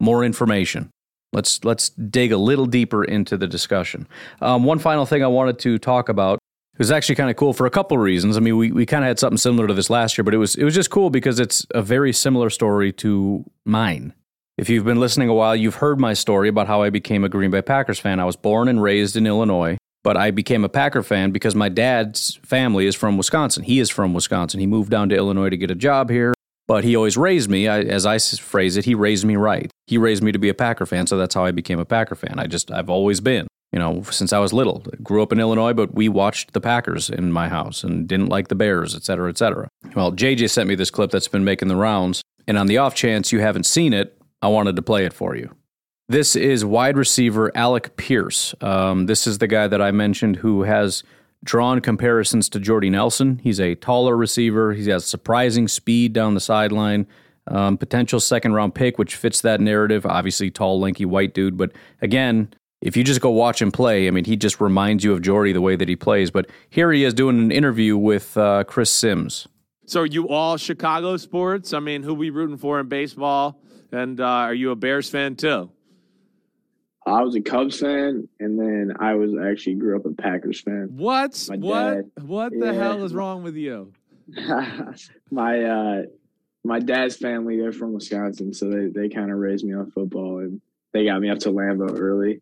more 0.00 0.24
information. 0.24 0.88
Let's 1.34 1.62
let's 1.62 1.90
dig 1.90 2.32
a 2.32 2.38
little 2.38 2.64
deeper 2.64 3.04
into 3.04 3.36
the 3.36 3.46
discussion. 3.46 4.08
Um, 4.40 4.64
one 4.64 4.78
final 4.78 5.04
thing 5.04 5.22
I 5.22 5.26
wanted 5.26 5.58
to 5.58 5.78
talk 5.78 6.08
about 6.08 6.38
it 6.72 6.78
was 6.78 6.90
actually 6.90 7.16
kind 7.16 7.28
of 7.28 7.36
cool 7.36 7.52
for 7.52 7.66
a 7.66 7.70
couple 7.70 7.98
of 7.98 8.02
reasons. 8.02 8.38
I 8.38 8.40
mean, 8.40 8.56
we, 8.56 8.72
we 8.72 8.86
kind 8.86 9.04
of 9.04 9.08
had 9.08 9.18
something 9.18 9.36
similar 9.36 9.66
to 9.68 9.74
this 9.74 9.90
last 9.90 10.16
year, 10.16 10.24
but 10.24 10.32
it 10.32 10.38
was 10.38 10.54
it 10.54 10.64
was 10.64 10.74
just 10.74 10.88
cool 10.88 11.10
because 11.10 11.38
it's 11.38 11.66
a 11.74 11.82
very 11.82 12.14
similar 12.14 12.48
story 12.48 12.92
to 12.94 13.44
mine. 13.66 14.14
If 14.56 14.70
you've 14.70 14.86
been 14.86 15.00
listening 15.00 15.28
a 15.28 15.34
while, 15.34 15.54
you've 15.54 15.76
heard 15.76 16.00
my 16.00 16.14
story 16.14 16.48
about 16.48 16.66
how 16.66 16.82
I 16.82 16.90
became 16.90 17.24
a 17.24 17.28
Green 17.28 17.50
Bay 17.50 17.62
Packers 17.62 18.00
fan. 18.00 18.20
I 18.20 18.24
was 18.24 18.36
born 18.36 18.68
and 18.68 18.82
raised 18.82 19.16
in 19.16 19.26
Illinois, 19.26 19.76
but 20.04 20.16
I 20.16 20.30
became 20.30 20.64
a 20.64 20.68
Packer 20.68 21.02
fan 21.02 21.30
because 21.30 21.54
my 21.54 21.68
dad's 21.68 22.38
family 22.42 22.86
is 22.86 22.94
from 22.94 23.16
Wisconsin. 23.16 23.64
He 23.64 23.78
is 23.78 23.90
from 23.90 24.14
Wisconsin. 24.14 24.60
He 24.60 24.66
moved 24.66 24.90
down 24.90 25.08
to 25.10 25.16
Illinois 25.16 25.50
to 25.50 25.56
get 25.56 25.70
a 25.70 25.74
job 25.74 26.10
here, 26.10 26.34
but 26.66 26.84
he 26.84 26.96
always 26.96 27.16
raised 27.16 27.50
me, 27.50 27.68
I, 27.68 27.80
as 27.80 28.06
I 28.06 28.18
phrase 28.18 28.76
it, 28.76 28.84
he 28.84 28.94
raised 28.94 29.24
me 29.24 29.36
right. 29.36 29.70
He 29.86 29.98
raised 29.98 30.22
me 30.22 30.32
to 30.32 30.38
be 30.38 30.48
a 30.48 30.54
Packer 30.54 30.86
fan, 30.86 31.06
so 31.06 31.16
that's 31.16 31.34
how 31.34 31.44
I 31.44 31.50
became 31.50 31.78
a 31.78 31.84
Packer 31.84 32.14
fan. 32.14 32.38
I 32.38 32.46
just 32.46 32.70
I've 32.70 32.90
always 32.90 33.20
been 33.20 33.46
you 33.72 33.78
know, 33.78 34.02
since 34.02 34.32
I 34.32 34.38
was 34.38 34.52
little. 34.52 34.84
Grew 35.02 35.22
up 35.22 35.32
in 35.32 35.40
Illinois, 35.40 35.72
but 35.72 35.94
we 35.94 36.08
watched 36.08 36.52
the 36.52 36.60
Packers 36.60 37.10
in 37.10 37.32
my 37.32 37.48
house 37.48 37.84
and 37.84 38.08
didn't 38.08 38.28
like 38.28 38.48
the 38.48 38.54
Bears, 38.54 38.94
et 38.94 39.04
cetera, 39.04 39.28
et 39.28 39.38
cetera. 39.38 39.68
Well, 39.94 40.12
JJ 40.12 40.50
sent 40.50 40.68
me 40.68 40.74
this 40.74 40.90
clip 40.90 41.10
that's 41.10 41.28
been 41.28 41.44
making 41.44 41.68
the 41.68 41.76
rounds, 41.76 42.22
and 42.46 42.56
on 42.56 42.66
the 42.66 42.78
off 42.78 42.94
chance 42.94 43.30
you 43.30 43.40
haven't 43.40 43.66
seen 43.66 43.92
it, 43.92 44.16
I 44.40 44.48
wanted 44.48 44.76
to 44.76 44.82
play 44.82 45.04
it 45.04 45.12
for 45.12 45.36
you. 45.36 45.54
This 46.10 46.36
is 46.36 46.64
wide 46.64 46.96
receiver 46.96 47.54
Alec 47.54 47.94
Pierce. 47.98 48.54
Um, 48.62 49.04
this 49.04 49.26
is 49.26 49.38
the 49.38 49.46
guy 49.46 49.68
that 49.68 49.82
I 49.82 49.90
mentioned 49.90 50.36
who 50.36 50.62
has 50.62 51.02
drawn 51.44 51.82
comparisons 51.82 52.48
to 52.48 52.58
Jordy 52.58 52.88
Nelson. 52.88 53.40
He's 53.44 53.60
a 53.60 53.74
taller 53.74 54.16
receiver. 54.16 54.72
He 54.72 54.88
has 54.88 55.04
surprising 55.04 55.68
speed 55.68 56.14
down 56.14 56.32
the 56.32 56.40
sideline. 56.40 57.06
Um, 57.46 57.76
potential 57.76 58.20
second 58.20 58.54
round 58.54 58.74
pick, 58.74 58.96
which 58.96 59.16
fits 59.16 59.42
that 59.42 59.60
narrative. 59.60 60.06
Obviously, 60.06 60.50
tall, 60.50 60.80
lanky, 60.80 61.04
white 61.04 61.34
dude. 61.34 61.58
But 61.58 61.72
again, 62.00 62.54
if 62.80 62.96
you 62.96 63.04
just 63.04 63.20
go 63.20 63.28
watch 63.28 63.60
him 63.60 63.70
play, 63.70 64.08
I 64.08 64.10
mean, 64.10 64.24
he 64.24 64.34
just 64.34 64.62
reminds 64.62 65.04
you 65.04 65.12
of 65.12 65.20
Jordy 65.20 65.52
the 65.52 65.60
way 65.60 65.76
that 65.76 65.90
he 65.90 65.96
plays. 65.96 66.30
But 66.30 66.48
here 66.70 66.90
he 66.90 67.04
is 67.04 67.12
doing 67.12 67.38
an 67.38 67.52
interview 67.52 67.98
with 67.98 68.34
uh, 68.38 68.64
Chris 68.64 68.90
Sims. 68.90 69.46
So, 69.84 70.04
you 70.04 70.30
all 70.30 70.56
Chicago 70.56 71.18
sports? 71.18 71.74
I 71.74 71.80
mean, 71.80 72.02
who 72.02 72.14
we 72.14 72.30
rooting 72.30 72.56
for 72.56 72.80
in 72.80 72.88
baseball? 72.88 73.60
And 73.92 74.18
uh, 74.20 74.24
are 74.24 74.54
you 74.54 74.70
a 74.70 74.76
Bears 74.76 75.10
fan 75.10 75.36
too? 75.36 75.70
I 77.08 77.22
was 77.22 77.34
a 77.34 77.40
Cubs 77.40 77.80
fan, 77.80 78.28
and 78.40 78.58
then 78.58 78.94
I 78.98 79.14
was 79.14 79.32
actually 79.42 79.76
grew 79.76 79.96
up 79.96 80.06
a 80.06 80.10
Packers 80.10 80.60
fan. 80.60 80.88
What? 80.96 81.46
My 81.50 81.56
what? 81.56 81.94
Dad, 81.94 82.24
what 82.24 82.52
the 82.52 82.66
yeah. 82.66 82.72
hell 82.72 83.04
is 83.04 83.14
wrong 83.14 83.42
with 83.42 83.56
you? 83.56 83.92
my 85.30 85.62
uh, 85.62 86.02
my 86.64 86.78
dad's 86.80 87.16
family, 87.16 87.58
they're 87.58 87.72
from 87.72 87.92
Wisconsin, 87.92 88.52
so 88.52 88.68
they, 88.68 88.86
they 88.88 89.08
kind 89.08 89.30
of 89.30 89.38
raised 89.38 89.64
me 89.64 89.74
on 89.74 89.90
football, 89.90 90.38
and 90.38 90.60
they 90.92 91.04
got 91.04 91.20
me 91.20 91.30
up 91.30 91.38
to 91.40 91.50
Lambeau 91.50 91.98
early. 91.98 92.40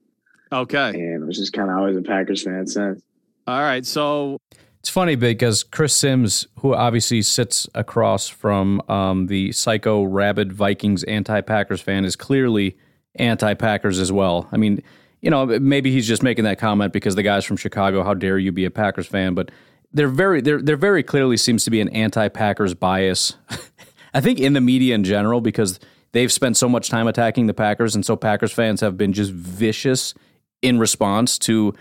Okay. 0.52 0.90
And 0.90 1.24
I 1.24 1.26
was 1.26 1.38
just 1.38 1.52
kind 1.52 1.70
of 1.70 1.76
always 1.76 1.96
a 1.96 2.02
Packers 2.02 2.42
fan 2.42 2.66
since. 2.66 3.02
All 3.46 3.60
right. 3.60 3.84
So 3.84 4.38
it's 4.80 4.88
funny 4.88 5.16
because 5.16 5.64
Chris 5.64 5.94
Sims, 5.94 6.46
who 6.60 6.74
obviously 6.74 7.22
sits 7.22 7.68
across 7.74 8.28
from 8.28 8.80
um, 8.88 9.26
the 9.26 9.52
psycho 9.52 10.04
rabid 10.04 10.52
Vikings 10.52 11.02
anti 11.04 11.40
Packers 11.40 11.80
fan, 11.80 12.04
is 12.04 12.16
clearly 12.16 12.76
anti 13.18 13.54
Packers 13.54 13.98
as 13.98 14.12
well. 14.12 14.48
I 14.52 14.56
mean, 14.56 14.82
you 15.20 15.30
know, 15.30 15.46
maybe 15.46 15.90
he's 15.90 16.06
just 16.06 16.22
making 16.22 16.44
that 16.44 16.58
comment 16.58 16.92
because 16.92 17.14
the 17.14 17.22
guy's 17.22 17.44
from 17.44 17.56
Chicago. 17.56 18.02
How 18.02 18.14
dare 18.14 18.38
you 18.38 18.52
be 18.52 18.64
a 18.64 18.70
Packers 18.70 19.06
fan? 19.06 19.34
But 19.34 19.50
there 19.92 20.08
very 20.08 20.40
there 20.40 20.60
there 20.60 20.76
very 20.76 21.02
clearly 21.02 21.36
seems 21.36 21.64
to 21.64 21.70
be 21.70 21.80
an 21.80 21.88
anti 21.90 22.28
Packers 22.28 22.74
bias. 22.74 23.34
I 24.14 24.20
think 24.20 24.38
in 24.38 24.52
the 24.52 24.60
media 24.60 24.94
in 24.94 25.04
general 25.04 25.40
because 25.40 25.78
they've 26.12 26.32
spent 26.32 26.56
so 26.56 26.68
much 26.68 26.88
time 26.88 27.06
attacking 27.06 27.46
the 27.46 27.54
Packers, 27.54 27.94
and 27.94 28.04
so 28.04 28.16
Packers 28.16 28.52
fans 28.52 28.80
have 28.80 28.96
been 28.96 29.12
just 29.12 29.32
vicious 29.32 30.14
in 30.62 30.78
response 30.78 31.38
to 31.40 31.74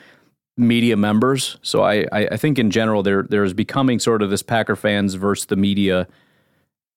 media 0.57 0.95
members. 0.95 1.57
So 1.61 1.83
I, 1.83 2.05
I 2.11 2.37
think 2.37 2.57
in 2.57 2.71
general 2.71 3.03
there 3.03 3.23
there's 3.23 3.53
becoming 3.53 3.99
sort 3.99 4.21
of 4.21 4.29
this 4.29 4.41
Packer 4.41 4.75
fans 4.75 5.15
versus 5.15 5.45
the 5.45 5.55
media 5.55 6.07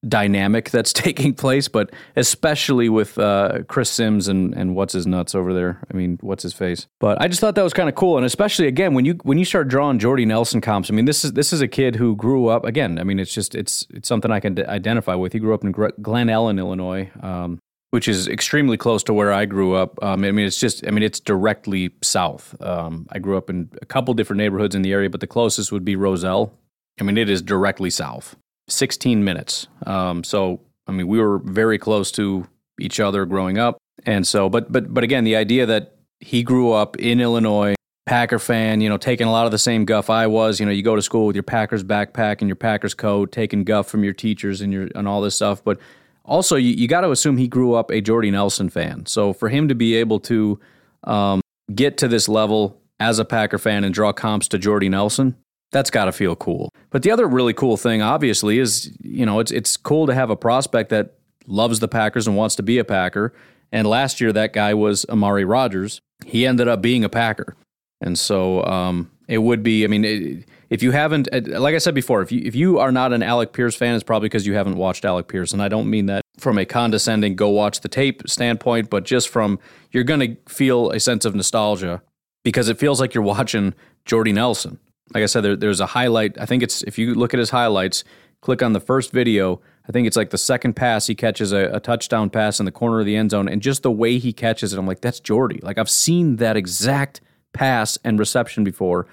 dynamic 0.07 0.71
that's 0.71 0.93
taking 0.93 1.35
place, 1.35 1.69
but 1.69 1.91
especially 2.17 2.89
with 2.89 3.19
uh, 3.19 3.61
Chris 3.69 3.91
Sims 3.91 4.29
and, 4.29 4.55
and 4.55 4.75
what's 4.75 4.93
his 4.93 5.07
nuts 5.07 5.35
over 5.35 5.53
there. 5.55 5.81
I 5.93 5.97
mean, 5.97 6.19
what's 6.21 6.43
his 6.43 6.53
face? 6.53 6.87
But 7.01 7.21
I 7.21 7.29
just 7.29 7.41
thought 7.41 7.55
that 7.55 7.63
was 7.63 7.73
kind 7.73 7.89
of 7.89 7.95
cool, 7.95 8.17
and 8.17 8.27
especially 8.27 8.67
again 8.67 8.95
when 8.95 9.05
you 9.05 9.15
when 9.23 9.39
you 9.39 9.45
start 9.45 9.69
drawing 9.69 9.99
Jordy 9.99 10.25
Nelson 10.25 10.61
comps. 10.61 10.91
I 10.91 10.95
mean, 10.95 11.05
this 11.05 11.25
is 11.25 11.33
this 11.33 11.53
is 11.53 11.61
a 11.61 11.69
kid 11.69 11.97
who 11.97 12.17
grew 12.17 12.49
up 12.49 12.65
again. 12.65 12.99
I 12.99 13.05
mean, 13.05 13.19
it's 13.19 13.33
just 13.33 13.55
it's 13.55 13.87
it's 13.91 14.09
something 14.09 14.31
I 14.31 14.41
can 14.41 14.55
d- 14.55 14.65
identify 14.65 15.15
with. 15.15 15.33
He 15.33 15.39
grew 15.39 15.55
up 15.55 15.65
in 15.65 15.73
Glen 15.73 16.29
Ellyn, 16.29 16.59
Illinois. 16.59 17.11
Um, 17.21 17.61
which 17.91 18.07
is 18.07 18.29
extremely 18.29 18.77
close 18.77 19.03
to 19.05 19.15
where 19.15 19.33
I 19.33 19.47
grew 19.47 19.75
up. 19.75 20.03
Um, 20.03 20.25
I 20.25 20.31
mean, 20.31 20.47
it's 20.47 20.61
just, 20.61 20.87
I 20.87 20.91
mean, 20.91 21.03
it's 21.03 21.21
directly 21.21 21.91
south. 22.03 22.55
Um, 22.61 23.07
I 23.11 23.19
grew 23.19 23.37
up 23.37 23.49
in 23.49 23.71
a 23.81 23.87
couple 23.87 24.13
different 24.15 24.39
neighborhoods 24.39 24.75
in 24.75 24.83
the 24.83 24.93
area, 24.93 25.09
but 25.09 25.21
the 25.21 25.27
closest 25.27 25.73
would 25.73 25.85
be 25.85 25.97
Roselle. 25.97 26.53
I 27.01 27.05
mean, 27.05 27.17
it 27.17 27.31
is 27.31 27.41
directly 27.41 27.91
south, 27.91 28.37
16 28.69 29.25
minutes. 29.25 29.67
Um, 29.87 30.25
so, 30.25 30.61
I 30.87 30.93
mean, 30.93 31.09
we 31.09 31.21
were 31.21 31.39
very 31.39 31.79
close 31.79 32.11
to 32.13 32.47
each 32.81 33.01
other 33.01 33.25
growing 33.27 33.59
up. 33.59 33.79
And 34.07 34.27
so, 34.27 34.49
but, 34.49 34.71
but, 34.71 34.93
but 34.93 35.05
again, 35.05 35.25
the 35.25 35.37
idea 35.37 35.67
that 35.67 35.97
he 36.21 36.43
grew 36.43 36.73
up 36.73 36.97
in 36.97 37.21
Illinois, 37.21 37.75
Packer 38.07 38.39
fan, 38.39 38.81
you 38.81 38.89
know, 38.89 38.97
taking 38.97 39.27
a 39.27 39.31
lot 39.31 39.45
of 39.45 39.53
the 39.53 39.59
same 39.59 39.85
guff 39.85 40.09
I 40.09 40.27
was. 40.27 40.59
You 40.59 40.67
know, 40.67 40.73
you 40.73 40.83
go 40.83 40.97
to 40.97 41.03
school 41.03 41.27
with 41.27 41.37
your 41.37 41.43
Packers 41.43 41.85
backpack 41.85 42.41
and 42.41 42.49
your 42.49 42.57
Packers 42.57 42.95
coat, 42.95 43.33
taking 43.33 43.65
guff 43.65 43.87
from 43.87 44.03
your 44.03 44.15
teachers 44.15 44.63
and 44.63 44.73
your 44.73 44.89
and 44.95 45.07
all 45.07 45.21
this 45.21 45.35
stuff. 45.37 45.63
But 45.63 45.79
also, 46.25 46.57
you, 46.57 46.73
you 46.73 46.89
got 46.89 47.03
to 47.03 47.11
assume 47.11 47.37
he 47.37 47.49
grew 47.49 47.75
up 47.75 47.91
a 47.91 48.01
Jordy 48.01 48.31
Nelson 48.31 48.71
fan. 48.71 49.05
So 49.07 49.35
for 49.35 49.51
him 49.51 49.69
to 49.69 49.75
be 49.75 49.95
able 49.95 50.21
to 50.21 50.59
um, 51.05 51.43
get 51.75 51.99
to 51.99 52.09
this 52.09 52.29
level 52.29 52.81
as 52.99 53.19
a 53.19 53.25
Packer 53.25 53.59
fan 53.59 53.85
and 53.85 53.93
draw 53.93 54.13
comps 54.13 54.49
to 54.49 54.59
Jordy 54.59 54.89
Nelson, 54.89 55.37
that's 55.71 55.91
got 55.91 56.07
to 56.07 56.13
feel 56.13 56.35
cool. 56.37 56.73
But 56.91 57.03
the 57.03 57.11
other 57.11 57.27
really 57.27 57.53
cool 57.53 57.77
thing, 57.77 58.03
obviously, 58.03 58.59
is 58.59 58.97
you 59.03 59.27
know 59.27 59.41
it's 59.41 59.51
it's 59.51 59.77
cool 59.77 60.07
to 60.07 60.15
have 60.15 60.31
a 60.31 60.37
prospect 60.37 60.91
that 60.91 61.15
loves 61.47 61.81
the 61.81 61.89
Packers 61.89 62.27
and 62.27 62.37
wants 62.37 62.55
to 62.57 62.63
be 62.63 62.79
a 62.79 62.85
Packer. 62.85 63.33
And 63.71 63.87
last 63.87 64.21
year, 64.21 64.33
that 64.33 64.53
guy 64.53 64.73
was 64.73 65.05
Amari 65.09 65.45
Rodgers. 65.45 66.01
He 66.25 66.47
ended 66.47 66.69
up 66.69 66.81
being 66.81 67.05
a 67.05 67.09
Packer, 67.09 67.55
and 68.01 68.19
so 68.19 68.65
um, 68.65 69.11
it 69.29 69.39
would 69.39 69.63
be. 69.63 69.85
I 69.85 69.89
mean, 69.89 70.05
it, 70.05 70.49
if 70.71 70.83
you 70.83 70.91
haven't, 70.91 71.29
uh, 71.33 71.61
like 71.61 71.75
I 71.75 71.79
said 71.79 71.95
before, 71.95 72.23
if 72.23 72.33
you 72.33 72.43
if 72.45 72.55
you 72.55 72.79
are 72.79 72.91
not 72.91 73.13
an 73.13 73.23
Alec 73.23 73.53
Pierce 73.53 73.77
fan, 73.77 73.95
it's 73.95 74.05
probably 74.05 74.29
because 74.29 74.47
you 74.47 74.55
haven't 74.55 74.77
watched 74.77 75.05
Alec 75.05 75.29
Pierce, 75.29 75.53
and 75.53 75.63
I 75.63 75.69
don't 75.69 75.91
mean 75.91 76.07
that 76.07 76.23
from 76.39 76.57
a 76.57 76.65
condescending 76.65 77.37
go 77.37 77.49
watch 77.49 77.81
the 77.81 77.89
tape 77.89 78.23
standpoint, 78.27 78.89
but 78.91 79.05
just 79.05 79.29
from 79.29 79.59
you're 79.91 80.05
going 80.05 80.21
to 80.21 80.37
feel 80.51 80.91
a 80.91 81.01
sense 81.01 81.25
of 81.25 81.35
nostalgia 81.35 82.03
because 82.45 82.69
it 82.69 82.79
feels 82.79 83.01
like 83.01 83.15
you're 83.15 83.25
watching 83.25 83.75
Jordy 84.05 84.33
Nelson. 84.33 84.79
Like 85.15 85.23
I 85.23 85.27
said, 85.27 85.43
there, 85.43 85.57
there's 85.57 85.81
a 85.81 85.87
highlight. 85.87 86.39
I 86.39 86.47
think 86.47 86.63
it's 86.63 86.83
if 86.83 86.99
you 86.99 87.15
look 87.15 87.35
at 87.35 87.41
his 87.41 87.51
highlights, 87.51 88.05
click 88.41 88.63
on 88.63 88.73
the 88.73 88.81
first 88.81 89.13
video. 89.13 89.61
I 89.89 89.93
think 89.93 90.07
it's 90.07 90.17
like 90.17 90.31
the 90.31 90.39
second 90.39 90.75
pass 90.75 91.07
he 91.07 91.15
catches 91.15 91.53
a, 91.53 91.71
a 91.73 91.81
touchdown 91.81 92.29
pass 92.29 92.61
in 92.61 92.67
the 92.67 92.73
corner 92.73 93.01
of 93.01 93.07
the 93.07 93.17
end 93.17 93.31
zone, 93.31 93.49
and 93.49 93.63
just 93.63 93.83
the 93.83 93.91
way 93.91 94.19
he 94.19 94.33
catches 94.33 94.73
it, 94.73 94.79
I'm 94.79 94.87
like, 94.87 95.01
that's 95.01 95.21
Jordy. 95.21 95.61
Like 95.63 95.79
I've 95.79 95.91
seen 95.91 96.37
that 96.37 96.57
exact 96.57 97.21
pass 97.53 97.99
and 98.05 98.19
reception 98.19 98.65
before 98.65 99.07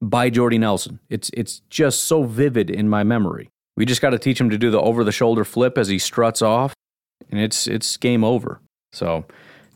by 0.00 0.30
Jordy 0.30 0.58
Nelson. 0.58 0.98
It's 1.08 1.30
it's 1.34 1.60
just 1.70 2.04
so 2.04 2.24
vivid 2.24 2.70
in 2.70 2.88
my 2.88 3.04
memory. 3.04 3.48
We 3.76 3.86
just 3.86 4.02
got 4.02 4.10
to 4.10 4.18
teach 4.18 4.40
him 4.40 4.50
to 4.50 4.58
do 4.58 4.70
the 4.70 4.80
over 4.80 5.04
the 5.04 5.12
shoulder 5.12 5.44
flip 5.44 5.78
as 5.78 5.88
he 5.88 5.98
struts 5.98 6.42
off, 6.42 6.74
and 7.30 7.40
it's 7.40 7.66
it's 7.66 7.96
game 7.96 8.24
over. 8.24 8.60
So 8.92 9.24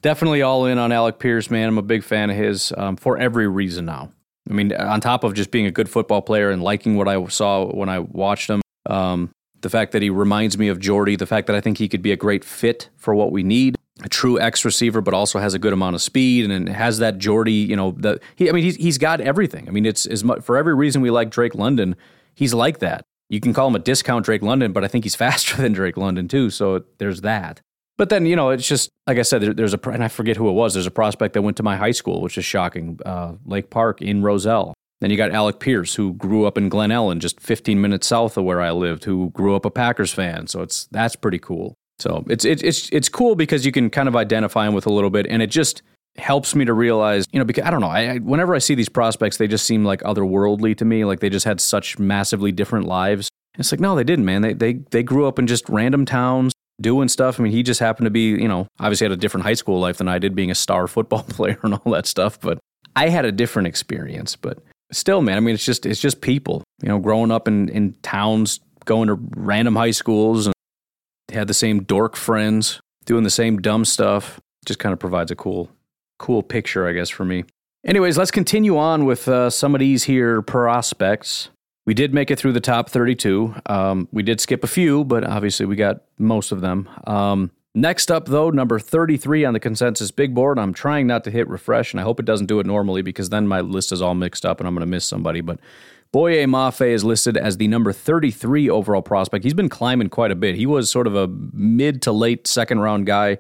definitely 0.03 0.43
all 0.43 0.67
in 0.67 0.79
on 0.79 0.93
Alec 0.93 1.19
Pierce, 1.19 1.51
man. 1.51 1.69
I'm 1.69 1.79
a 1.79 1.83
big 1.83 2.03
fan 2.03 2.31
of 2.31 2.37
his 2.37 2.73
um, 2.77 2.97
for 2.97 3.17
every 3.19 3.47
reason 3.47 3.85
now. 3.87 4.11
I 4.49 4.53
mean, 4.53 4.73
on 4.73 5.01
top 5.01 5.25
of 5.25 5.35
just 5.35 5.51
being 5.51 5.67
a 5.67 5.71
good 5.71 5.89
football 5.89 6.23
player 6.23 6.51
and 6.51 6.63
liking 6.63 6.97
what 6.97 7.09
I 7.09 7.25
saw 7.27 7.67
when 7.67 7.89
I 7.89 7.99
watched 7.99 8.49
him, 8.49 8.63
um, 8.89 9.31
the 9.61 9.71
fact 9.71 9.93
that 9.93 10.03
he 10.03 10.11
reminds 10.11 10.57
me 10.59 10.69
of 10.69 10.79
Jordy, 10.79 11.17
the 11.17 11.27
fact 11.27 11.47
that 11.49 11.57
I 11.57 11.61
think 11.61 11.79
he 11.79 11.89
could 11.89 12.03
be 12.03 12.13
a 12.13 12.17
great 12.17 12.45
fit 12.45 12.89
for 12.97 13.15
what 13.15 13.33
we 13.33 13.43
need 13.43 13.77
a 14.03 14.09
true 14.09 14.39
X 14.39 14.65
receiver, 14.65 15.01
but 15.01 15.15
also 15.15 15.39
has 15.39 15.55
a 15.55 15.59
good 15.59 15.73
amount 15.73 15.95
of 15.95 16.03
speed 16.03 16.51
and 16.51 16.69
has 16.69 16.99
that 16.99 17.19
Jordy. 17.19 17.53
You 17.53 17.77
know, 17.77 17.93
the 17.93 18.21
he. 18.35 18.49
I 18.49 18.53
mean, 18.53 18.65
he's 18.65 18.77
he's 18.77 18.99
got 18.99 19.21
everything. 19.21 19.69
I 19.69 19.71
mean, 19.71 19.87
it's 19.87 20.07
as 20.07 20.23
much, 20.23 20.43
for 20.43 20.57
every 20.57 20.75
reason 20.75 21.01
we 21.01 21.11
like 21.11 21.31
Drake 21.31 21.55
London. 21.55 21.97
He's 22.35 22.53
like 22.53 22.81
that. 22.81 23.05
You 23.29 23.41
can 23.41 23.55
call 23.55 23.69
him 23.69 23.75
a 23.75 23.81
discount 23.81 24.27
Drake 24.27 24.43
London, 24.43 24.73
but 24.73 24.85
I 24.85 24.89
think 24.89 25.05
he's 25.05 25.15
faster 25.27 25.57
than 25.57 25.73
Drake 25.73 25.97
London 25.97 26.29
too. 26.29 26.51
So 26.51 26.85
there's 26.99 27.23
that. 27.23 27.61
But 27.99 28.11
then, 28.11 28.27
you 28.27 28.37
know, 28.37 28.51
it's 28.51 28.67
just 28.67 28.91
like 29.07 29.19
I 29.19 29.23
said, 29.23 29.43
there, 29.43 29.55
there's 29.55 29.75
a, 29.75 29.81
and 29.89 30.05
I 30.05 30.09
forget 30.09 30.37
who 30.37 30.49
it 30.49 30.53
was. 30.53 30.75
There's 30.75 30.87
a 30.87 30.91
prospect 30.91 31.35
that 31.35 31.43
went 31.43 31.57
to 31.57 31.63
my 31.63 31.77
high 31.77 31.93
school, 31.93 32.21
which 32.21 32.37
is 32.37 32.45
shocking, 32.45 32.99
uh, 33.07 33.35
Lake 33.45 33.71
Park 33.71 34.03
in 34.03 34.23
Roselle. 34.23 34.75
Then 35.01 35.11
you 35.11 35.17
got 35.17 35.31
Alec 35.31 35.61
Pierce, 35.61 35.95
who 35.95 36.15
grew 36.15 36.47
up 36.47 36.57
in 36.57 36.69
Glen 36.69 36.91
Ellyn, 36.91 37.19
just 37.19 37.41
15 37.41 37.81
minutes 37.81 38.07
south 38.07 38.37
of 38.37 38.45
where 38.45 38.61
I 38.61 38.71
lived, 38.71 39.05
who 39.05 39.31
grew 39.31 39.55
up 39.55 39.65
a 39.65 39.71
Packers 39.71 40.13
fan. 40.13 40.47
So 40.47 40.63
it's 40.63 40.87
that's 40.91 41.17
pretty 41.17 41.39
cool. 41.39 41.75
So 41.99 42.25
it's 42.29 42.45
it's 42.45 42.63
it's 42.63 42.89
it's 42.91 43.09
cool 43.09 43.35
because 43.35 43.65
you 43.65 43.73
can 43.73 43.91
kind 43.91 44.09
of 44.09 44.17
identify 44.17 44.67
him 44.67 44.75
with 44.75 44.87
a 44.87 44.93
little 44.93 45.11
bit, 45.11 45.27
and 45.29 45.43
it 45.43 45.51
just 45.51 45.83
helps 46.17 46.55
me 46.55 46.65
to 46.65 46.73
realize, 46.73 47.27
you 47.31 47.39
know, 47.39 47.45
because 47.45 47.65
I 47.65 47.71
don't 47.71 47.83
know, 47.83 47.89
I, 47.89 48.01
I, 48.01 48.19
whenever 48.19 48.55
I 48.55 48.59
see 48.59 48.75
these 48.75 48.89
prospects, 48.89 49.37
they 49.37 49.47
just 49.47 49.67
seem 49.67 49.85
like 49.85 50.01
otherworldly 50.03 50.77
to 50.79 50.85
me, 50.87 51.05
like 51.05 51.21
they 51.21 51.29
just 51.29 51.45
had 51.45 51.61
such 51.61 51.99
massively 51.99 52.53
different 52.53 52.87
lives. 52.87 53.29
It's 53.59 53.73
like 53.73 53.81
no, 53.81 53.97
they 53.97 54.05
didn't, 54.05 54.25
man. 54.25 54.43
They 54.43 54.55
they 54.55 54.73
they 54.91 55.03
grew 55.03 55.27
up 55.27 55.39
in 55.39 55.47
just 55.47 55.69
random 55.69 56.07
towns 56.07 56.53
doing 56.81 57.09
stuff. 57.09 57.41
I 57.41 57.43
mean, 57.43 57.53
he 57.53 57.63
just 57.63 57.81
happened 57.81 58.07
to 58.07 58.11
be, 58.11 58.31
you 58.31 58.49
know, 58.49 58.67
obviously 58.79 59.07
had 59.07 59.13
a 59.13 59.17
different 59.17 59.45
high 59.45 59.55
school 59.55 59.81
life 59.81 59.99
than 59.99 60.09
I 60.09 60.19
did, 60.19 60.35
being 60.35 60.51
a 60.51 60.55
star 60.55 60.87
football 60.87 61.23
player 61.23 61.59
and 61.63 61.75
all 61.75 61.93
that 61.93 62.07
stuff. 62.07 62.41
But 62.41 62.59
I 62.95 63.09
had 63.09 63.25
a 63.25 63.33
different 63.33 63.69
experience. 63.69 64.37
But 64.37 64.59
still, 64.93 65.23
man, 65.23 65.37
I 65.37 65.41
mean, 65.41 65.55
it's 65.55 65.65
just 65.65 65.87
it's 65.87 66.01
just 66.01 66.21
people, 66.21 66.63
you 66.83 66.89
know, 66.89 66.99
growing 66.99 67.31
up 67.31 67.49
in 67.49 67.69
in 67.69 67.95
towns, 68.03 68.61
going 68.85 69.09
to 69.09 69.19
random 69.37 69.77
high 69.77 69.91
schools, 69.91 70.47
and 70.47 70.55
had 71.31 71.49
the 71.49 71.55
same 71.55 71.83
dork 71.83 72.17
friends, 72.17 72.81
doing 73.05 73.25
the 73.25 73.31
same 73.31 73.59
dumb 73.59 73.85
stuff. 73.85 74.41
Just 74.65 74.79
kind 74.79 74.93
of 74.93 74.99
provides 74.99 75.31
a 75.31 75.37
cool 75.37 75.71
cool 76.19 76.43
picture, 76.43 76.89
I 76.89 76.93
guess, 76.93 77.09
for 77.09 77.25
me. 77.25 77.45
Anyways, 77.85 78.19
let's 78.19 78.33
continue 78.33 78.77
on 78.77 79.05
with 79.05 79.29
uh, 79.29 79.49
some 79.51 79.75
of 79.75 79.79
these 79.79 80.05
here 80.05 80.43
prospects. 80.43 81.51
We 81.87 81.95
did 81.95 82.13
make 82.13 82.33
it 82.33 82.39
through 82.39 82.53
the 82.53 82.61
top 82.61 82.91
32. 82.91 83.55
Um, 83.67 84.09
we 84.11 84.25
did 84.25 84.41
skip 84.41 84.65
a 84.65 84.67
few, 84.67 85.05
but 85.05 85.25
obviously 85.25 85.67
we 85.67 85.77
got 85.77 86.03
most 86.19 86.51
of 86.51 86.61
them. 86.61 86.89
Um, 87.07 87.53
next 87.77 88.11
up, 88.11 88.27
though, 88.27 88.51
number 88.51 88.81
33 88.81 89.45
on 89.45 89.55
the 89.55 89.61
consensus 89.61 90.11
big 90.11 90.35
board. 90.35 90.59
I'm 90.59 90.75
trying 90.75 91.07
not 91.07 91.23
to 91.25 91.31
hit 91.31 91.49
refresh, 91.49 91.93
and 91.93 92.01
I 92.01 92.03
hope 92.03 92.19
it 92.19 92.27
doesn't 92.27 92.47
do 92.47 92.59
it 92.59 92.67
normally 92.67 93.03
because 93.03 93.31
then 93.31 93.47
my 93.47 93.61
list 93.61 93.93
is 93.93 94.03
all 94.03 94.17
mixed 94.17 94.45
up 94.45 94.59
and 94.59 94.67
I'm 94.67 94.75
going 94.75 94.81
to 94.81 94.91
miss 94.91 95.07
somebody. 95.07 95.41
But 95.41 95.61
Boye 96.11 96.45
Mafe 96.47 96.89
is 96.89 97.05
listed 97.05 97.37
as 97.37 97.57
the 97.57 97.69
number 97.69 97.93
33 97.93 98.69
overall 98.69 99.03
prospect. 99.03 99.45
He's 99.45 99.55
been 99.55 99.69
climbing 99.69 100.09
quite 100.09 100.33
a 100.33 100.37
bit. 100.37 100.57
He 100.57 100.67
was 100.67 100.91
sort 100.91 101.07
of 101.07 101.15
a 101.15 101.29
mid 101.29 102.03
to 102.03 102.13
late 102.13 102.49
second 102.49 102.81
round 102.81 103.07
guy. 103.07 103.39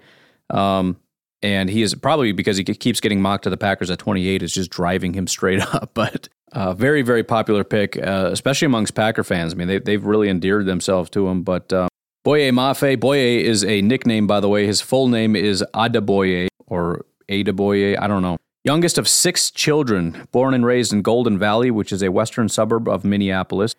Um, 0.51 0.99
and 1.42 1.68
he 1.68 1.82
is 1.82 1.94
probably 1.94 2.32
because 2.32 2.57
he 2.57 2.64
keeps 2.64 3.01
getting 3.01 3.20
mocked 3.20 3.44
to 3.44 3.51
the 3.51 3.57
Packers 3.57 3.90
at 3.90 3.99
28 3.99 4.42
is 4.42 4.53
just 4.53 4.70
driving 4.70 5.14
him 5.14 5.26
straight 5.26 5.61
up. 5.74 5.90
But 5.94 6.28
uh, 6.53 6.74
very, 6.74 7.03
very 7.03 7.22
popular 7.22 7.64
pick, 7.64 7.97
uh, 7.97 8.30
especially 8.32 8.66
amongst 8.66 8.94
Packer 8.94 9.24
fans. 9.24 9.53
I 9.53 9.57
mean, 9.57 9.68
they, 9.68 9.78
they've 9.78 10.05
really 10.05 10.28
endeared 10.28 10.66
themselves 10.66 11.11
to 11.11 11.28
him. 11.28 11.42
But 11.42 11.72
um, 11.72 11.88
Boye 12.24 12.51
Mafe, 12.51 12.99
Boye 12.99 13.38
is 13.38 13.64
a 13.64 13.82
nickname, 13.82 14.26
by 14.26 14.40
the 14.40 14.49
way. 14.49 14.66
His 14.66 14.80
full 14.80 15.09
name 15.09 15.36
is 15.36 15.64
Adeboye 15.74 16.49
or 16.66 17.05
Adeboye. 17.28 17.99
I 18.01 18.07
don't 18.07 18.22
know. 18.22 18.36
Youngest 18.64 18.99
of 18.99 19.07
six 19.07 19.51
children, 19.51 20.26
born 20.32 20.53
and 20.53 20.66
raised 20.66 20.92
in 20.92 21.03
Golden 21.03 21.38
Valley, 21.38 21.70
which 21.70 21.92
is 21.92 22.03
a 22.03 22.11
western 22.11 22.49
suburb 22.49 22.88
of 22.88 23.05
Minneapolis. 23.05 23.74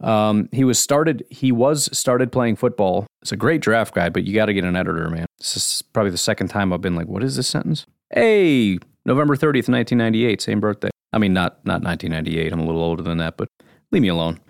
Um, 0.00 0.48
he 0.52 0.64
was 0.64 0.78
started. 0.78 1.22
He 1.30 1.52
was 1.52 1.96
started 1.96 2.32
playing 2.32 2.56
football. 2.56 3.06
It's 3.20 3.30
a 3.30 3.36
great 3.36 3.60
draft 3.60 3.94
guide, 3.94 4.12
but 4.12 4.24
you 4.24 4.34
got 4.34 4.46
to 4.46 4.54
get 4.54 4.64
an 4.64 4.74
editor, 4.74 5.08
man. 5.10 5.26
This 5.38 5.56
is 5.56 5.82
probably 5.92 6.10
the 6.10 6.18
second 6.18 6.48
time 6.48 6.72
I've 6.72 6.80
been 6.80 6.96
like, 6.96 7.06
"What 7.06 7.22
is 7.22 7.36
this 7.36 7.46
sentence?" 7.46 7.86
Hey, 8.10 8.78
November 9.04 9.36
thirtieth, 9.36 9.68
nineteen 9.68 9.98
ninety 9.98 10.24
eight, 10.24 10.40
same 10.40 10.60
birthday. 10.60 10.90
I 11.12 11.18
mean, 11.18 11.32
not 11.32 11.64
not 11.64 11.82
nineteen 11.82 12.10
ninety 12.10 12.38
eight. 12.38 12.52
I'm 12.52 12.60
a 12.60 12.66
little 12.66 12.82
older 12.82 13.02
than 13.02 13.18
that, 13.18 13.36
but 13.36 13.48
leave 13.90 14.02
me 14.02 14.08
alone. 14.08 14.40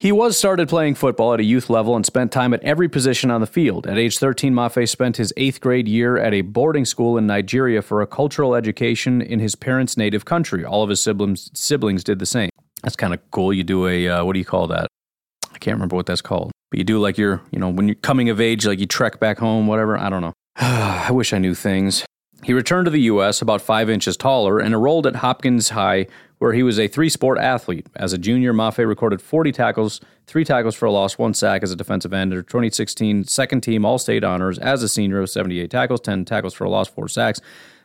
He 0.00 0.12
was 0.12 0.38
started 0.38 0.68
playing 0.68 0.94
football 0.94 1.34
at 1.34 1.40
a 1.40 1.44
youth 1.44 1.68
level 1.68 1.96
and 1.96 2.06
spent 2.06 2.30
time 2.30 2.54
at 2.54 2.62
every 2.62 2.88
position 2.88 3.32
on 3.32 3.40
the 3.40 3.48
field. 3.48 3.84
At 3.84 3.98
age 3.98 4.18
13, 4.18 4.54
Mafe 4.54 4.88
spent 4.88 5.16
his 5.16 5.32
eighth 5.36 5.60
grade 5.60 5.88
year 5.88 6.16
at 6.16 6.32
a 6.32 6.42
boarding 6.42 6.84
school 6.84 7.18
in 7.18 7.26
Nigeria 7.26 7.82
for 7.82 8.00
a 8.00 8.06
cultural 8.06 8.54
education 8.54 9.20
in 9.20 9.40
his 9.40 9.56
parents' 9.56 9.96
native 9.96 10.24
country. 10.24 10.64
All 10.64 10.84
of 10.84 10.88
his 10.88 11.00
siblings 11.02 11.50
siblings 11.52 12.04
did 12.04 12.20
the 12.20 12.26
same. 12.26 12.50
That's 12.82 12.94
kind 12.94 13.12
of 13.12 13.20
cool. 13.32 13.52
You 13.52 13.64
do 13.64 13.88
a 13.88 14.08
uh, 14.08 14.24
what 14.24 14.34
do 14.34 14.38
you 14.38 14.44
call 14.44 14.68
that? 14.68 14.86
I 15.52 15.58
can't 15.58 15.74
remember 15.74 15.96
what 15.96 16.06
that's 16.06 16.22
called. 16.22 16.52
But 16.70 16.78
you 16.78 16.84
do 16.84 17.00
like 17.00 17.18
your, 17.18 17.42
you 17.50 17.58
know, 17.58 17.68
when 17.68 17.88
you're 17.88 17.96
coming 17.96 18.28
of 18.28 18.40
age, 18.40 18.66
like 18.66 18.78
you 18.78 18.86
trek 18.86 19.18
back 19.18 19.38
home, 19.38 19.66
whatever. 19.66 19.98
I 19.98 20.10
don't 20.10 20.20
know. 20.20 20.32
I 20.56 21.10
wish 21.10 21.32
I 21.32 21.38
knew 21.38 21.54
things. 21.54 22.04
He 22.44 22.52
returned 22.52 22.84
to 22.84 22.90
the 22.90 23.02
U.S. 23.02 23.42
about 23.42 23.60
five 23.60 23.90
inches 23.90 24.16
taller 24.16 24.58
and 24.58 24.74
enrolled 24.74 25.06
at 25.06 25.16
Hopkins 25.16 25.70
High, 25.70 26.06
where 26.38 26.52
he 26.52 26.62
was 26.62 26.78
a 26.78 26.86
three 26.86 27.08
sport 27.08 27.38
athlete. 27.38 27.86
As 27.96 28.12
a 28.12 28.18
junior, 28.18 28.52
Mafe 28.52 28.86
recorded 28.86 29.20
40 29.20 29.50
tackles, 29.50 30.00
three 30.26 30.44
tackles 30.44 30.76
for 30.76 30.86
a 30.86 30.92
loss, 30.92 31.18
one 31.18 31.34
sack 31.34 31.62
as 31.62 31.72
a 31.72 31.76
defensive 31.76 32.12
end. 32.12 32.30
2016 32.30 33.24
second 33.24 33.62
team 33.62 33.84
All 33.84 33.98
State 33.98 34.22
honors 34.22 34.58
as 34.58 34.82
a 34.82 34.88
senior 34.88 35.20
with 35.20 35.30
78 35.30 35.70
tackles, 35.70 36.00
10 36.00 36.24
tackles 36.24 36.54
for 36.54 36.64
a 36.64 36.70
loss, 36.70 36.88
four 36.88 37.08
sacks. 37.08 37.40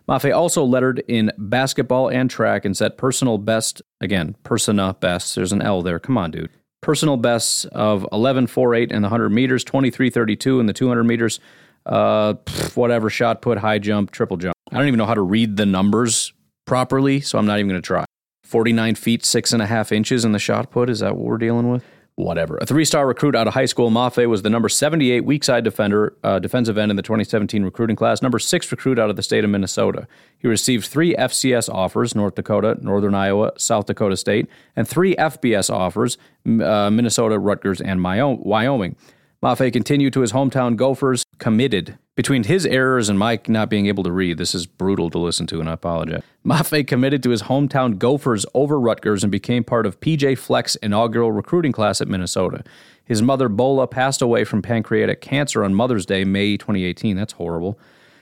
Mafe 0.08 0.36
also 0.36 0.64
lettered 0.64 1.04
in 1.08 1.32
basketball 1.38 2.10
and 2.10 2.30
track 2.30 2.66
and 2.66 2.78
set 2.78 2.98
personal 2.98 3.38
best, 3.38 3.82
again, 4.02 4.36
persona 4.44 4.94
best. 5.00 5.34
There's 5.34 5.54
an 5.54 5.62
L 5.62 5.82
there. 5.82 6.00
Come 6.00 6.18
on, 6.18 6.30
dude 6.30 6.52
personal 6.84 7.18
bests 7.18 7.66
of 7.66 8.06
11.48 8.12 8.92
in 8.92 9.02
the 9.02 9.08
100 9.08 9.30
meters, 9.30 9.64
23.32 9.64 10.60
in 10.60 10.66
the 10.68 10.74
200 10.74 11.06
meters, 11.06 11.40
uh, 11.86 12.36
whatever, 12.76 13.10
shot 13.10 13.42
put, 13.42 13.58
high 13.58 13.80
jump, 13.80 14.12
triple 14.12 14.38
jump. 14.38 14.56
I 14.72 14.78
don't 14.78 14.88
even 14.88 14.98
know 14.98 15.06
how 15.06 15.14
to 15.14 15.22
read 15.22 15.58
the 15.58 15.66
numbers 15.66 16.34
properly, 16.66 17.22
so 17.22 17.38
I'm 17.38 17.46
not 17.46 17.60
even 17.60 17.70
going 17.70 17.82
to 17.82 17.86
try. 17.86 18.06
49 18.44 18.96
feet, 18.96 19.26
six 19.26 19.54
and 19.54 19.62
a 19.62 19.66
half 19.66 19.92
inches 19.92 20.26
in 20.26 20.32
the 20.32 20.40
shot 20.40 20.72
put. 20.72 20.90
Is 20.90 21.00
that 21.00 21.16
what 21.16 21.26
we're 21.26 21.38
dealing 21.38 21.70
with? 21.72 21.84
whatever. 22.16 22.58
A 22.62 22.66
three 22.66 22.86
star 22.86 23.08
recruit 23.08 23.36
out 23.36 23.48
of 23.48 23.54
high 23.54 23.66
school, 23.66 23.90
Mafe 23.90 24.28
was 24.28 24.42
the 24.42 24.50
number 24.50 24.70
78 24.70 25.26
weak 25.26 25.44
side 25.44 25.64
defender, 25.64 26.16
uh, 26.24 26.40
defensive 26.40 26.78
end 26.78 26.92
in 26.92 26.96
the 26.96 27.02
2017 27.02 27.64
recruiting 27.64 27.96
class, 27.96 28.22
number 28.22 28.40
six 28.40 28.70
recruit 28.72 29.00
out 29.00 29.10
of 29.10 29.16
the 29.16 29.24
state 29.24 29.44
of 29.44 29.50
Minnesota. 29.50 30.08
He 30.38 30.48
received 30.48 30.86
three 30.86 31.16
FCS 31.16 31.74
offers 31.74 32.16
North 32.16 32.36
Dakota, 32.36 32.78
Northern 32.82 33.16
Iowa, 33.16 33.52
South 33.58 33.86
Dakota 33.86 34.18
State, 34.18 34.48
and 34.76 34.88
three 34.88 35.16
FBS 35.16 35.74
offers 35.74 36.18
uh, 36.46 36.90
Minnesota, 36.92 37.40
Rutgers, 37.40 37.82
and 37.82 38.04
Wyoming. 38.04 38.96
Mafe 39.42 39.74
continued 39.74 40.14
to 40.14 40.22
his 40.22 40.32
hometown 40.32 40.76
Gophers, 40.76 41.23
committed. 41.38 41.98
Between 42.16 42.44
his 42.44 42.66
errors 42.66 43.10
and 43.10 43.18
Mike 43.18 43.50
not 43.50 43.70
being 43.70 43.88
able 43.88 44.04
to 44.04 44.12
read, 44.12 44.38
this 44.38 44.54
is 44.54 44.68
brutal 44.68 45.10
to 45.10 45.18
listen 45.18 45.48
to, 45.48 45.60
and 45.60 45.68
I 45.68 45.74
apologize. 45.74 46.22
Mafe 46.46 46.86
committed 46.86 47.24
to 47.24 47.32
his 47.32 47.44
hometown 47.44 47.98
Gophers 47.98 48.46
over 48.54 48.80
Rutgers 48.80 49.24
and 49.24 49.32
became 49.32 49.64
part 49.64 49.88
of 49.88 50.00
PJ 50.00 50.38
Fleck's 50.38 50.76
inaugural 50.76 51.32
recruiting 51.32 51.72
class 51.72 52.02
at 52.02 52.08
Minnesota. 52.08 52.64
His 53.04 53.22
mother, 53.22 53.50
Bola, 53.50 53.88
passed 53.88 54.22
away 54.22 54.44
from 54.44 54.62
pancreatic 54.62 55.22
cancer 55.22 55.64
on 55.64 55.74
Mother's 55.74 56.06
Day, 56.06 56.24
May 56.24 56.56
2018. 56.56 57.16
That's 57.16 57.34
horrible. 57.34 57.80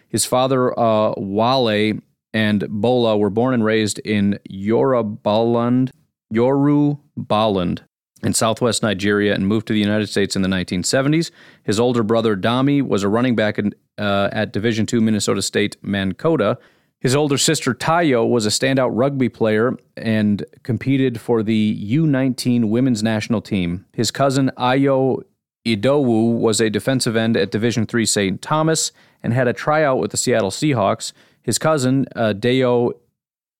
His 0.07 0.25
father, 0.25 0.77
uh, 0.79 1.13
Wale, 1.17 1.99
and 2.33 2.67
Bola 2.69 3.17
were 3.17 3.29
born 3.29 3.53
and 3.53 3.63
raised 3.63 3.99
in 3.99 4.39
Yorubaland, 4.49 5.91
Yorubaland, 6.33 7.79
in 8.23 8.33
southwest 8.33 8.83
Nigeria 8.83 9.33
and 9.33 9.47
moved 9.47 9.67
to 9.67 9.73
the 9.73 9.79
United 9.79 10.07
States 10.07 10.35
in 10.35 10.41
the 10.41 10.47
1970s. 10.47 11.31
His 11.63 11.79
older 11.79 12.03
brother 12.03 12.35
Dami 12.35 12.81
was 12.81 13.03
a 13.03 13.09
running 13.09 13.35
back 13.35 13.57
in, 13.57 13.73
uh, 13.97 14.29
at 14.31 14.53
Division 14.53 14.85
II 14.91 14.99
Minnesota 15.01 15.41
State 15.41 15.77
Mankato. 15.81 16.57
His 16.99 17.15
older 17.15 17.37
sister 17.37 17.73
Tayo 17.73 18.29
was 18.29 18.45
a 18.45 18.49
standout 18.49 18.91
rugby 18.93 19.27
player 19.27 19.75
and 19.97 20.45
competed 20.61 21.19
for 21.19 21.41
the 21.41 21.83
U19 21.91 22.69
women's 22.69 23.01
national 23.01 23.41
team. 23.41 23.85
His 23.93 24.11
cousin 24.11 24.51
Ayo 24.55 25.23
Idowu 25.65 26.37
was 26.37 26.61
a 26.61 26.69
defensive 26.69 27.15
end 27.15 27.37
at 27.37 27.51
Division 27.51 27.87
III 27.91 28.05
St. 28.05 28.41
Thomas 28.41 28.91
and 29.23 29.33
had 29.33 29.47
a 29.47 29.53
tryout 29.53 29.99
with 29.99 30.11
the 30.11 30.17
Seattle 30.17 30.51
Seahawks. 30.51 31.11
His 31.41 31.57
cousin 31.57 32.05
uh, 32.15 32.33
Deo 32.33 32.91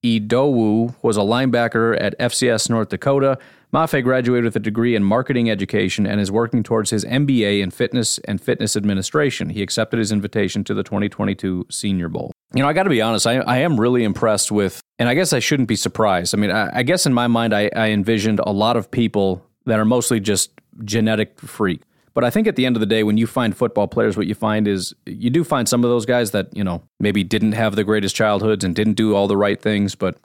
Idowu 0.03 0.95
was 1.01 1.17
a 1.17 1.21
linebacker 1.21 1.99
at 2.01 2.17
FCS 2.17 2.69
North 2.69 2.89
Dakota. 2.89 3.37
Mafe 3.73 4.03
graduated 4.03 4.43
with 4.43 4.55
a 4.55 4.59
degree 4.59 4.95
in 4.95 5.03
marketing 5.03 5.49
education 5.49 6.05
and 6.05 6.19
is 6.19 6.31
working 6.31 6.61
towards 6.63 6.89
his 6.89 7.05
MBA 7.05 7.61
in 7.61 7.71
fitness 7.71 8.17
and 8.19 8.41
fitness 8.41 8.75
administration. 8.75 9.49
He 9.49 9.61
accepted 9.61 9.99
his 9.99 10.11
invitation 10.11 10.63
to 10.65 10.73
the 10.73 10.83
2022 10.83 11.67
Senior 11.69 12.09
Bowl. 12.09 12.31
You 12.53 12.63
know, 12.63 12.67
I 12.67 12.73
got 12.73 12.83
to 12.83 12.89
be 12.89 13.01
honest, 13.01 13.25
I, 13.25 13.37
I 13.37 13.59
am 13.59 13.79
really 13.79 14.03
impressed 14.03 14.51
with, 14.51 14.81
and 14.99 15.07
I 15.07 15.13
guess 15.13 15.31
I 15.31 15.39
shouldn't 15.39 15.69
be 15.69 15.77
surprised. 15.77 16.35
I 16.35 16.37
mean, 16.37 16.51
I, 16.51 16.79
I 16.79 16.83
guess 16.83 17.05
in 17.05 17.13
my 17.13 17.27
mind, 17.27 17.53
I, 17.53 17.69
I 17.75 17.89
envisioned 17.89 18.39
a 18.39 18.51
lot 18.51 18.75
of 18.75 18.91
people 18.91 19.45
that 19.65 19.79
are 19.79 19.85
mostly 19.85 20.19
just 20.19 20.51
genetic 20.83 21.39
freak. 21.39 21.83
But 22.13 22.23
I 22.23 22.29
think 22.29 22.47
at 22.47 22.55
the 22.55 22.65
end 22.65 22.75
of 22.75 22.81
the 22.81 22.85
day, 22.85 23.03
when 23.03 23.17
you 23.17 23.25
find 23.25 23.55
football 23.55 23.87
players, 23.87 24.17
what 24.17 24.27
you 24.27 24.35
find 24.35 24.67
is 24.67 24.93
you 25.05 25.29
do 25.29 25.43
find 25.43 25.67
some 25.67 25.83
of 25.83 25.89
those 25.89 26.05
guys 26.05 26.31
that, 26.31 26.55
you 26.55 26.63
know, 26.63 26.83
maybe 26.99 27.23
didn't 27.23 27.53
have 27.53 27.75
the 27.75 27.83
greatest 27.83 28.15
childhoods 28.15 28.63
and 28.63 28.75
didn't 28.75 28.93
do 28.93 29.15
all 29.15 29.27
the 29.27 29.37
right 29.37 29.61
things, 29.61 29.95
but 29.95 30.17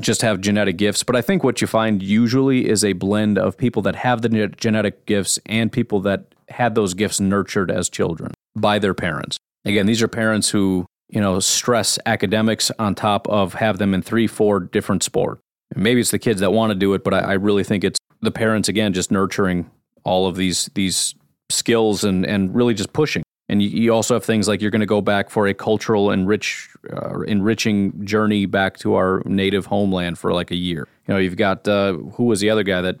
just 0.00 0.22
have 0.22 0.40
genetic 0.40 0.76
gifts. 0.76 1.02
But 1.02 1.16
I 1.16 1.22
think 1.22 1.44
what 1.44 1.60
you 1.60 1.66
find 1.66 2.02
usually 2.02 2.68
is 2.68 2.84
a 2.84 2.94
blend 2.94 3.38
of 3.38 3.56
people 3.56 3.82
that 3.82 3.96
have 3.96 4.22
the 4.22 4.48
genetic 4.48 5.06
gifts 5.06 5.38
and 5.46 5.70
people 5.70 6.00
that 6.00 6.34
had 6.48 6.74
those 6.74 6.94
gifts 6.94 7.20
nurtured 7.20 7.70
as 7.70 7.88
children 7.88 8.32
by 8.56 8.78
their 8.78 8.94
parents. 8.94 9.38
Again, 9.64 9.86
these 9.86 10.02
are 10.02 10.08
parents 10.08 10.50
who, 10.50 10.86
you 11.08 11.20
know, 11.20 11.40
stress 11.40 11.98
academics 12.06 12.70
on 12.78 12.94
top 12.94 13.28
of 13.28 13.54
have 13.54 13.78
them 13.78 13.94
in 13.94 14.02
three, 14.02 14.26
four 14.26 14.60
different 14.60 15.02
sports. 15.02 15.40
Maybe 15.76 16.00
it's 16.00 16.10
the 16.10 16.18
kids 16.18 16.40
that 16.40 16.52
want 16.52 16.70
to 16.70 16.74
do 16.74 16.94
it, 16.94 17.02
but 17.02 17.14
I, 17.14 17.18
I 17.18 17.32
really 17.34 17.64
think 17.64 17.84
it's 17.84 17.98
the 18.20 18.30
parents 18.30 18.68
again 18.68 18.92
just 18.92 19.10
nurturing 19.10 19.70
all 20.04 20.26
of 20.26 20.36
these 20.36 20.70
these 20.74 21.14
skills 21.54 22.04
and 22.04 22.26
and 22.26 22.54
really 22.54 22.74
just 22.74 22.92
pushing. 22.92 23.22
And 23.48 23.62
you, 23.62 23.68
you 23.68 23.92
also 23.92 24.14
have 24.14 24.24
things 24.24 24.48
like 24.48 24.62
you're 24.62 24.70
going 24.70 24.80
to 24.80 24.86
go 24.86 25.02
back 25.02 25.28
for 25.28 25.46
a 25.46 25.52
cultural 25.52 26.10
enrich, 26.10 26.70
uh, 26.90 27.20
enriching 27.20 28.04
journey 28.04 28.46
back 28.46 28.78
to 28.78 28.94
our 28.94 29.22
native 29.26 29.66
homeland 29.66 30.18
for 30.18 30.32
like 30.32 30.50
a 30.50 30.56
year. 30.56 30.88
You 31.06 31.14
know, 31.14 31.20
you've 31.20 31.36
got 31.36 31.68
uh, 31.68 31.92
who 31.92 32.24
was 32.24 32.40
the 32.40 32.48
other 32.48 32.62
guy 32.62 32.80
that 32.80 32.96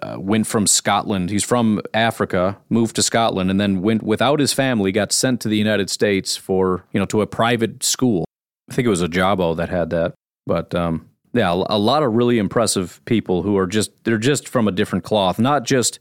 uh, 0.00 0.16
went 0.18 0.46
from 0.46 0.66
Scotland. 0.66 1.30
He's 1.30 1.44
from 1.44 1.80
Africa, 1.92 2.58
moved 2.70 2.96
to 2.96 3.02
Scotland, 3.02 3.50
and 3.50 3.60
then 3.60 3.82
went 3.82 4.02
without 4.02 4.40
his 4.40 4.52
family, 4.52 4.90
got 4.90 5.12
sent 5.12 5.40
to 5.42 5.48
the 5.48 5.58
United 5.58 5.90
States 5.90 6.36
for 6.36 6.84
you 6.92 6.98
know 6.98 7.06
to 7.06 7.20
a 7.20 7.26
private 7.26 7.82
school. 7.82 8.24
I 8.70 8.74
think 8.74 8.86
it 8.86 8.90
was 8.90 9.02
Ojabo 9.02 9.54
that 9.56 9.68
had 9.68 9.90
that, 9.90 10.14
but 10.46 10.74
um, 10.74 11.10
yeah, 11.34 11.50
a 11.52 11.78
lot 11.78 12.02
of 12.02 12.14
really 12.14 12.38
impressive 12.38 13.02
people 13.04 13.42
who 13.42 13.58
are 13.58 13.66
just 13.66 13.90
they're 14.04 14.18
just 14.18 14.48
from 14.48 14.66
a 14.66 14.72
different 14.72 15.04
cloth, 15.04 15.38
not 15.38 15.64
just 15.64 15.98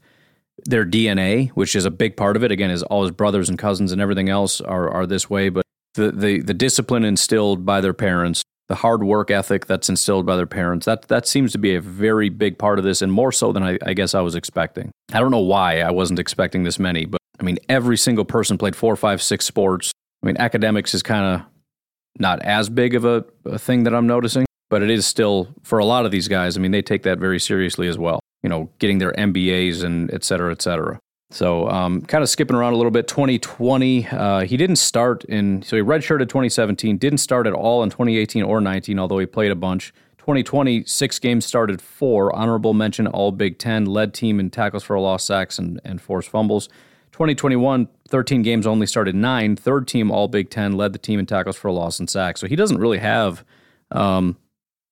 their 0.65 0.85
DNA, 0.85 1.49
which 1.49 1.75
is 1.75 1.85
a 1.85 1.91
big 1.91 2.15
part 2.15 2.35
of 2.35 2.43
it. 2.43 2.51
Again, 2.51 2.69
is 2.69 2.83
all 2.83 3.03
his 3.03 3.11
brothers 3.11 3.49
and 3.49 3.57
cousins 3.57 3.91
and 3.91 4.01
everything 4.01 4.29
else 4.29 4.61
are 4.61 4.89
are 4.89 5.05
this 5.05 5.29
way, 5.29 5.49
but 5.49 5.63
the 5.95 6.11
the, 6.11 6.41
the 6.41 6.53
discipline 6.53 7.03
instilled 7.03 7.65
by 7.65 7.81
their 7.81 7.93
parents, 7.93 8.43
the 8.67 8.75
hard 8.75 9.03
work 9.03 9.31
ethic 9.31 9.65
that's 9.65 9.89
instilled 9.89 10.25
by 10.25 10.35
their 10.35 10.47
parents, 10.47 10.85
that 10.85 11.07
that 11.07 11.27
seems 11.27 11.51
to 11.53 11.57
be 11.57 11.75
a 11.75 11.81
very 11.81 12.29
big 12.29 12.57
part 12.57 12.79
of 12.79 12.85
this, 12.85 13.01
and 13.01 13.11
more 13.11 13.31
so 13.31 13.51
than 13.51 13.63
I, 13.63 13.77
I 13.85 13.93
guess 13.93 14.13
I 14.13 14.21
was 14.21 14.35
expecting. 14.35 14.91
I 15.11 15.19
don't 15.19 15.31
know 15.31 15.39
why 15.39 15.81
I 15.81 15.91
wasn't 15.91 16.19
expecting 16.19 16.63
this 16.63 16.79
many, 16.79 17.05
but 17.05 17.19
I 17.39 17.43
mean, 17.43 17.57
every 17.69 17.97
single 17.97 18.25
person 18.25 18.57
played 18.57 18.75
four, 18.75 18.95
five, 18.95 19.21
six 19.21 19.45
sports. 19.45 19.91
I 20.21 20.27
mean, 20.27 20.37
academics 20.37 20.93
is 20.93 21.03
kind 21.03 21.25
of 21.25 21.47
not 22.19 22.41
as 22.43 22.69
big 22.69 22.95
of 22.95 23.05
a, 23.05 23.25
a 23.45 23.57
thing 23.57 23.83
that 23.83 23.93
I'm 23.93 24.07
noticing 24.07 24.45
but 24.73 24.81
it 24.81 24.89
is 24.89 25.05
still 25.05 25.49
for 25.61 25.77
a 25.77 25.85
lot 25.85 26.03
of 26.03 26.09
these 26.09 26.27
guys. 26.27 26.57
I 26.57 26.59
mean, 26.59 26.71
they 26.71 26.81
take 26.81 27.03
that 27.03 27.19
very 27.19 27.39
seriously 27.39 27.87
as 27.87 27.95
well. 27.95 28.19
You 28.43 28.49
know, 28.49 28.69
getting 28.79 28.99
their 28.99 29.13
MBAs 29.13 29.83
and 29.83 30.13
et 30.13 30.23
cetera, 30.23 30.51
et 30.51 30.61
cetera. 30.61 30.99
So, 31.31 31.67
um, 31.69 32.01
kind 32.01 32.21
of 32.21 32.29
skipping 32.29 32.55
around 32.55 32.73
a 32.73 32.75
little 32.75 32.91
bit. 32.91 33.07
2020, 33.07 34.07
uh, 34.07 34.41
he 34.41 34.55
didn't 34.55 34.75
start 34.75 35.23
in. 35.25 35.63
So 35.63 35.75
he 35.75 35.81
redshirted 35.81 36.29
2017. 36.29 36.97
Didn't 36.97 37.17
start 37.17 37.47
at 37.47 37.53
all 37.53 37.81
in 37.81 37.89
2018 37.89 38.43
or 38.43 38.61
19, 38.61 38.99
although 38.99 39.17
he 39.17 39.25
played 39.25 39.51
a 39.51 39.55
bunch. 39.55 39.93
2020, 40.19 40.85
six 40.85 41.19
games 41.19 41.45
started 41.45 41.81
four. 41.81 42.33
Honorable 42.35 42.73
mention, 42.73 43.07
all 43.07 43.31
Big 43.31 43.57
Ten. 43.57 43.85
Led 43.85 44.13
team 44.13 44.39
in 44.39 44.51
tackles 44.51 44.83
for 44.83 44.95
a 44.95 45.01
loss, 45.01 45.25
sacks, 45.25 45.57
and, 45.57 45.81
and 45.83 46.01
forced 46.01 46.29
fumbles. 46.29 46.69
2021, 47.13 47.87
13 48.07 48.41
games 48.41 48.65
only 48.65 48.87
started 48.87 49.15
nine. 49.15 49.55
Third 49.55 49.87
team 49.87 50.11
All 50.11 50.27
Big 50.27 50.49
Ten. 50.49 50.73
Led 50.73 50.93
the 50.93 50.99
team 50.99 51.19
in 51.19 51.25
tackles 51.25 51.55
for 51.55 51.67
a 51.67 51.73
loss 51.73 51.99
and 51.99 52.09
sacks. 52.09 52.39
So 52.39 52.47
he 52.47 52.55
doesn't 52.55 52.77
really 52.77 52.99
have 52.99 53.43
um, 53.91 54.37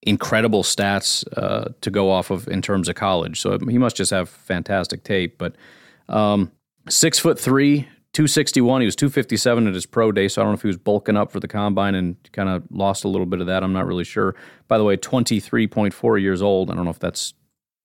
incredible 0.04 0.64
stats 0.64 1.24
uh, 1.38 1.70
to 1.82 1.92
go 1.92 2.10
off 2.10 2.32
of 2.32 2.48
in 2.48 2.62
terms 2.62 2.90
of 2.90 2.96
college. 2.96 3.40
So 3.40 3.58
he 3.70 3.78
must 3.78 3.96
just 3.96 4.12
have 4.12 4.30
fantastic 4.30 5.04
tape. 5.04 5.38
But 5.38 5.56
um, 6.10 6.52
six 6.90 7.20
foot 7.20 7.40
three, 7.40 7.88
261. 8.14 8.82
He 8.82 8.86
was 8.86 8.96
257 8.96 9.68
at 9.68 9.74
his 9.74 9.86
pro 9.86 10.12
day. 10.12 10.28
So 10.28 10.42
I 10.42 10.44
don't 10.44 10.52
know 10.52 10.56
if 10.56 10.62
he 10.62 10.68
was 10.68 10.78
bulking 10.78 11.18
up 11.18 11.32
for 11.32 11.40
the 11.40 11.48
combine 11.48 11.96
and 11.96 12.18
kind 12.34 12.50
of 12.50 12.64
lost 12.72 13.04
a 13.04 13.08
little 13.08 13.26
bit 13.26 13.42
of 13.42 13.48
that. 13.48 13.64
I'm 13.64 13.74
not 13.74 13.86
really 13.86 14.04
sure. 14.04 14.36
By 14.68 14.78
the 14.78 14.84
way, 14.84 14.98
23.4 14.98 16.22
years 16.22 16.42
old. 16.42 16.70
I 16.70 16.76
don't 16.76 16.84
know 16.84 16.92
if 16.92 17.00
that's, 17.00 17.34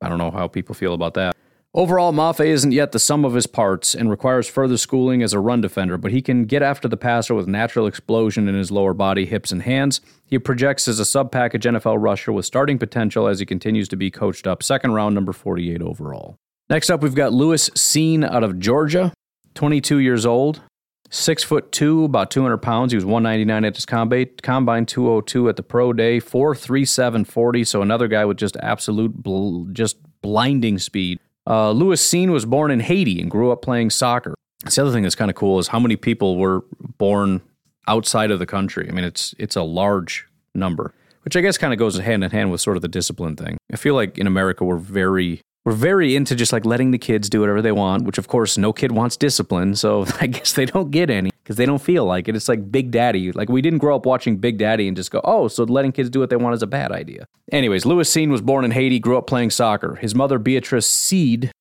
I 0.00 0.08
don't 0.08 0.18
know 0.18 0.30
how 0.30 0.48
people 0.48 0.74
feel 0.74 0.94
about 0.94 1.14
that. 1.14 1.35
Overall, 1.76 2.10
Mafe 2.10 2.46
isn't 2.46 2.72
yet 2.72 2.92
the 2.92 2.98
sum 2.98 3.22
of 3.22 3.34
his 3.34 3.46
parts 3.46 3.94
and 3.94 4.08
requires 4.08 4.48
further 4.48 4.78
schooling 4.78 5.22
as 5.22 5.34
a 5.34 5.38
run 5.38 5.60
defender, 5.60 5.98
but 5.98 6.10
he 6.10 6.22
can 6.22 6.46
get 6.46 6.62
after 6.62 6.88
the 6.88 6.96
passer 6.96 7.34
with 7.34 7.46
natural 7.46 7.86
explosion 7.86 8.48
in 8.48 8.54
his 8.54 8.70
lower 8.70 8.94
body, 8.94 9.26
hips, 9.26 9.52
and 9.52 9.60
hands. 9.60 10.00
He 10.24 10.38
projects 10.38 10.88
as 10.88 10.98
a 10.98 11.04
sub 11.04 11.30
package 11.30 11.64
NFL 11.64 11.98
rusher 12.00 12.32
with 12.32 12.46
starting 12.46 12.78
potential 12.78 13.28
as 13.28 13.40
he 13.40 13.44
continues 13.44 13.88
to 13.88 13.96
be 13.96 14.10
coached 14.10 14.46
up. 14.46 14.62
Second 14.62 14.92
round, 14.92 15.14
number 15.14 15.34
48 15.34 15.82
overall. 15.82 16.38
Next 16.70 16.88
up, 16.88 17.02
we've 17.02 17.14
got 17.14 17.34
Lewis 17.34 17.68
Cine 17.70 18.24
out 18.24 18.42
of 18.42 18.58
Georgia, 18.58 19.12
22 19.52 19.98
years 19.98 20.24
old, 20.24 20.62
six 21.10 21.42
foot 21.42 21.72
two, 21.72 22.04
about 22.04 22.30
200 22.30 22.56
pounds. 22.56 22.92
He 22.92 22.96
was 22.96 23.04
199 23.04 23.66
at 23.66 23.76
his 23.76 23.84
combine, 23.84 24.30
combine 24.42 24.86
202 24.86 25.50
at 25.50 25.56
the 25.56 25.62
pro 25.62 25.92
day, 25.92 26.20
437 26.20 27.26
40. 27.26 27.64
So 27.64 27.82
another 27.82 28.08
guy 28.08 28.24
with 28.24 28.38
just 28.38 28.56
absolute, 28.62 29.14
bl- 29.14 29.66
just 29.72 29.98
blinding 30.22 30.78
speed. 30.78 31.20
Uh, 31.46 31.70
Lewis 31.70 32.06
Cine 32.06 32.30
was 32.30 32.44
born 32.44 32.70
in 32.70 32.80
Haiti 32.80 33.20
and 33.20 33.30
grew 33.30 33.52
up 33.52 33.62
playing 33.62 33.90
soccer. 33.90 34.34
the 34.64 34.82
other 34.82 34.92
thing 34.92 35.02
that's 35.02 35.14
kind 35.14 35.30
of 35.30 35.36
cool 35.36 35.58
is 35.58 35.68
how 35.68 35.78
many 35.78 35.96
people 35.96 36.36
were 36.36 36.64
born 36.98 37.40
outside 37.88 38.30
of 38.30 38.38
the 38.38 38.46
country. 38.46 38.88
I 38.88 38.92
mean, 38.92 39.04
it's 39.04 39.34
it's 39.38 39.56
a 39.56 39.62
large 39.62 40.26
number, 40.54 40.92
which 41.22 41.36
I 41.36 41.40
guess 41.40 41.56
kind 41.58 41.72
of 41.72 41.78
goes 41.78 41.96
hand 41.98 42.24
in 42.24 42.30
hand 42.30 42.50
with 42.50 42.60
sort 42.60 42.76
of 42.76 42.82
the 42.82 42.88
discipline 42.88 43.36
thing. 43.36 43.56
I 43.72 43.76
feel 43.76 43.94
like 43.94 44.18
in 44.18 44.26
America 44.26 44.64
we're 44.64 44.76
very 44.76 45.40
we're 45.64 45.72
very 45.72 46.16
into 46.16 46.34
just 46.34 46.52
like 46.52 46.64
letting 46.64 46.90
the 46.90 46.98
kids 46.98 47.28
do 47.28 47.40
whatever 47.40 47.62
they 47.62 47.72
want, 47.72 48.04
which 48.04 48.18
of 48.18 48.28
course 48.28 48.58
no 48.58 48.72
kid 48.72 48.92
wants 48.92 49.16
discipline, 49.16 49.76
so 49.76 50.04
I 50.20 50.26
guess 50.26 50.52
they 50.52 50.66
don't 50.66 50.90
get 50.90 51.10
any 51.10 51.30
because 51.46 51.54
they 51.54 51.64
don't 51.64 51.80
feel 51.80 52.04
like 52.04 52.26
it. 52.26 52.34
It's 52.34 52.48
like 52.48 52.72
Big 52.72 52.90
Daddy. 52.90 53.30
Like 53.30 53.48
we 53.48 53.62
didn't 53.62 53.78
grow 53.78 53.94
up 53.94 54.04
watching 54.04 54.36
Big 54.38 54.58
Daddy 54.58 54.88
and 54.88 54.96
just 54.96 55.12
go, 55.12 55.20
oh, 55.22 55.46
so 55.46 55.62
letting 55.62 55.92
kids 55.92 56.10
do 56.10 56.18
what 56.18 56.28
they 56.28 56.34
want 56.34 56.56
is 56.56 56.62
a 56.62 56.66
bad 56.66 56.90
idea. 56.90 57.28
Anyways, 57.52 57.86
Lewis 57.86 58.12
Cine 58.12 58.30
was 58.30 58.40
born 58.40 58.64
in 58.64 58.72
Haiti, 58.72 58.98
grew 58.98 59.16
up 59.16 59.28
playing 59.28 59.50
soccer. 59.50 59.94
His 59.94 60.12
mother, 60.12 60.40
Beatrice 60.40 60.88
Seed, 60.88 61.52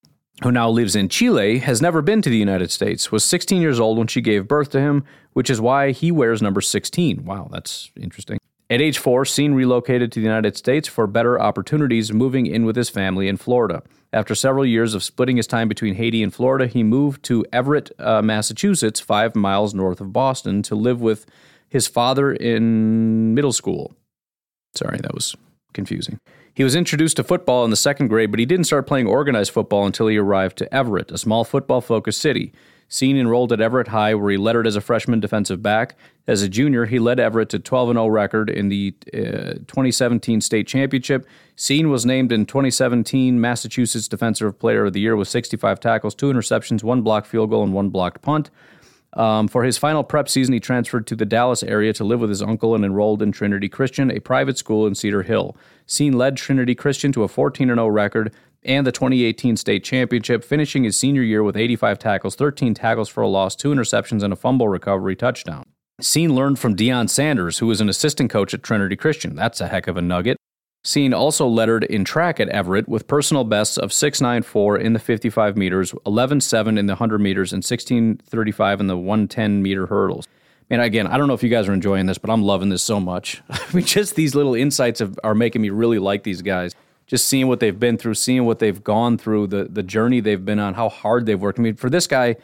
who 0.42 0.52
now 0.52 0.72
lives 0.72 0.96
in 0.96 1.08
Chile, 1.08 1.60
has 1.60 1.84
never 1.84 2.02
been 2.02 2.24
to 2.24 2.32
the 2.32 2.38
United 2.38 2.72
States, 2.72 3.12
was 3.12 3.24
16 3.24 3.62
years 3.62 3.80
old 3.80 4.00
when 4.00 4.08
she 4.08 4.22
gave 4.22 4.48
birth 4.48 4.72
to 4.72 4.80
him, 4.80 5.04
which 5.34 5.52
is 5.52 5.62
why 5.62 5.92
he 5.92 6.12
wears 6.12 6.42
number 6.42 6.62
16. 6.62 7.24
Wow, 7.24 7.48
that's 7.52 7.92
interesting. 7.96 8.40
At 8.68 8.82
age 8.82 8.98
four, 8.98 9.26
Cine 9.26 9.54
relocated 9.54 10.12
to 10.12 10.20
the 10.20 10.26
United 10.26 10.58
States 10.58 10.88
for 10.88 11.06
better 11.06 11.40
opportunities, 11.40 12.12
moving 12.12 12.48
in 12.48 12.66
with 12.66 12.76
his 12.76 12.90
family 12.90 13.28
in 13.28 13.38
Florida. 13.38 13.84
After 14.12 14.34
several 14.34 14.66
years 14.66 14.96
of 14.96 15.04
splitting 15.04 15.38
his 15.38 15.46
time 15.46 15.68
between 15.68 15.96
Haiti 15.96 16.24
and 16.24 16.34
Florida, 16.34 16.66
he 16.66 16.82
moved 16.82 17.22
to 17.24 17.46
Everett, 17.54 17.92
uh, 18.00 18.24
Massachusetts, 18.24 19.00
five 19.00 19.36
miles 19.36 19.76
north 19.76 20.02
of 20.02 20.12
Boston, 20.12 20.64
to 20.64 20.74
live 20.74 21.00
with 21.00 21.28
his 21.70 21.86
father 21.86 22.34
in 22.34 23.36
middle 23.36 23.54
school. 23.54 23.94
Sorry, 24.74 24.98
that 24.98 25.14
was 25.14 25.36
confusing. 25.74 26.18
He 26.56 26.64
was 26.64 26.76
introduced 26.76 27.18
to 27.18 27.24
football 27.24 27.66
in 27.66 27.70
the 27.70 27.76
second 27.76 28.08
grade, 28.08 28.32
but 28.32 28.40
he 28.40 28.46
didn't 28.48 28.66
start 28.66 28.88
playing 28.88 29.08
organized 29.08 29.52
football 29.52 29.86
until 29.86 30.08
he 30.08 30.18
arrived 30.18 30.58
to 30.58 30.74
Everett, 30.74 31.12
a 31.12 31.18
small 31.20 31.44
football 31.44 31.82
focused 31.82 32.22
city. 32.22 32.52
Cine 32.96 33.20
enrolled 33.20 33.52
at 33.52 33.60
Everett 33.60 33.90
High, 33.90 34.16
where 34.16 34.32
he 34.32 34.38
lettered 34.38 34.66
as 34.66 34.78
a 34.78 34.82
freshman 34.82 35.20
defensive 35.20 35.62
back. 35.62 35.98
As 36.28 36.42
a 36.42 36.48
junior, 36.48 36.86
he 36.86 36.98
led 36.98 37.20
Everett 37.20 37.50
to 37.50 37.60
12 37.60 37.90
0 37.90 38.08
record 38.08 38.50
in 38.50 38.70
the 38.70 38.96
uh, 39.14 39.60
2017 39.68 40.40
state 40.40 40.66
championship. 40.66 41.28
Cine 41.58 41.90
was 41.90 42.06
named 42.06 42.32
in 42.32 42.46
2017 42.46 43.42
Massachusetts 43.42 44.08
Defensive 44.08 44.58
Player 44.60 44.86
of 44.86 44.94
the 44.94 45.02
Year 45.02 45.18
with 45.18 45.28
65 45.28 45.82
tackles, 45.82 46.16
two 46.16 46.32
interceptions, 46.32 46.84
one 46.84 47.02
blocked 47.02 47.28
field 47.28 47.50
goal, 47.50 47.64
and 47.64 47.74
one 47.74 47.90
blocked 47.90 48.22
punt. 48.22 48.50
Um, 49.12 49.50
for 49.50 49.66
his 49.66 49.78
final 49.78 50.04
prep 50.04 50.30
season, 50.30 50.54
he 50.54 50.62
transferred 50.62 51.06
to 51.08 51.18
the 51.18 51.26
Dallas 51.26 51.64
area 51.64 51.92
to 51.94 52.06
live 52.06 52.22
with 52.22 52.30
his 52.30 52.42
uncle 52.42 52.76
and 52.76 52.86
enrolled 52.86 53.22
in 53.22 53.34
Trinity 53.34 53.68
Christian, 53.68 54.10
a 54.10 54.20
private 54.20 54.58
school 54.58 54.88
in 54.88 54.96
Cedar 54.96 55.24
Hill. 55.24 55.58
Cine 55.86 56.16
led 56.16 56.38
Trinity 56.38 56.76
Christian 56.76 57.12
to 57.12 57.24
a 57.24 57.28
14 57.28 57.68
0 57.68 57.88
record 57.88 58.34
and 58.66 58.86
the 58.86 58.92
2018 58.92 59.58
state 59.58 59.84
championship, 59.84 60.44
finishing 60.44 60.84
his 60.84 60.98
senior 60.98 61.22
year 61.22 61.44
with 61.44 61.56
85 61.56 62.00
tackles, 62.00 62.36
13 62.36 62.74
tackles 62.74 63.10
for 63.10 63.22
a 63.22 63.28
loss, 63.28 63.56
two 63.56 63.72
interceptions, 63.74 64.24
and 64.24 64.34
a 64.34 64.36
fumble 64.36 64.68
recovery 64.68 65.16
touchdown. 65.16 65.66
Cine 66.02 66.32
learned 66.32 66.60
from 66.60 66.76
Deion 66.76 67.10
Sanders, 67.10 67.60
who 67.60 67.68
was 67.68 67.80
an 67.80 67.88
assistant 67.88 68.30
coach 68.30 68.54
at 68.54 68.64
Trinity 68.64 68.96
Christian. 68.96 69.36
That's 69.36 69.62
a 69.62 69.68
heck 69.68 69.88
of 69.88 69.96
a 69.96 70.02
nugget. 70.02 70.38
Cine 70.84 71.16
also 71.16 71.48
lettered 71.48 71.84
in 71.86 72.04
track 72.04 72.40
at 72.40 72.50
Everett 72.50 72.88
with 72.88 73.08
personal 73.08 73.44
bests 73.44 73.78
of 73.78 73.92
6.94 73.92 74.82
in 74.82 74.94
the 74.94 75.00
55 75.00 75.56
meters, 75.58 75.94
11.7 76.06 76.78
in 76.78 76.86
the 76.86 76.94
100 76.94 77.20
meters, 77.20 77.54
and 77.54 77.64
16.35 77.64 78.80
in 78.82 78.88
the 78.88 78.98
110 78.98 79.64
meter 79.64 79.88
hurdles. 79.88 80.28
And 80.70 80.82
again, 80.82 81.08
I 81.08 81.18
don't 81.18 81.28
know 81.28 81.34
if 81.34 81.44
you 81.44 81.50
guys 81.50 81.68
are 81.68 81.74
enjoying 81.74 82.08
this, 82.08 82.18
but 82.18 82.30
I'm 82.30 82.44
loving 82.44 82.70
this 82.70 82.84
so 82.84 83.00
much. 83.00 83.42
I 83.50 83.66
mean, 83.74 83.86
just 83.86 84.16
these 84.16 84.36
little 84.36 84.54
insights 84.54 85.00
have, 85.00 85.18
are 85.24 85.36
making 85.36 85.62
me 85.62 85.70
really 85.70 86.00
like 86.00 86.24
these 86.24 86.42
guys 86.42 86.76
just 87.08 87.28
seeing 87.28 87.48
what 87.48 87.60
they've 87.60 87.80
been 87.80 87.98
through, 87.98 88.16
seeing 88.16 88.46
what 88.46 88.60
they've 88.60 88.84
gone 88.84 89.18
through, 89.18 89.48
the 89.48 89.66
the 89.66 89.84
journey 89.84 90.20
they've 90.20 90.44
been 90.44 90.60
on, 90.60 90.74
how 90.74 90.90
hard 90.90 91.26
they've 91.26 91.40
worked. 91.40 91.60
I 91.60 91.62
mean, 91.62 91.76
for 91.76 91.90
this 91.90 92.08
guy, 92.08 92.36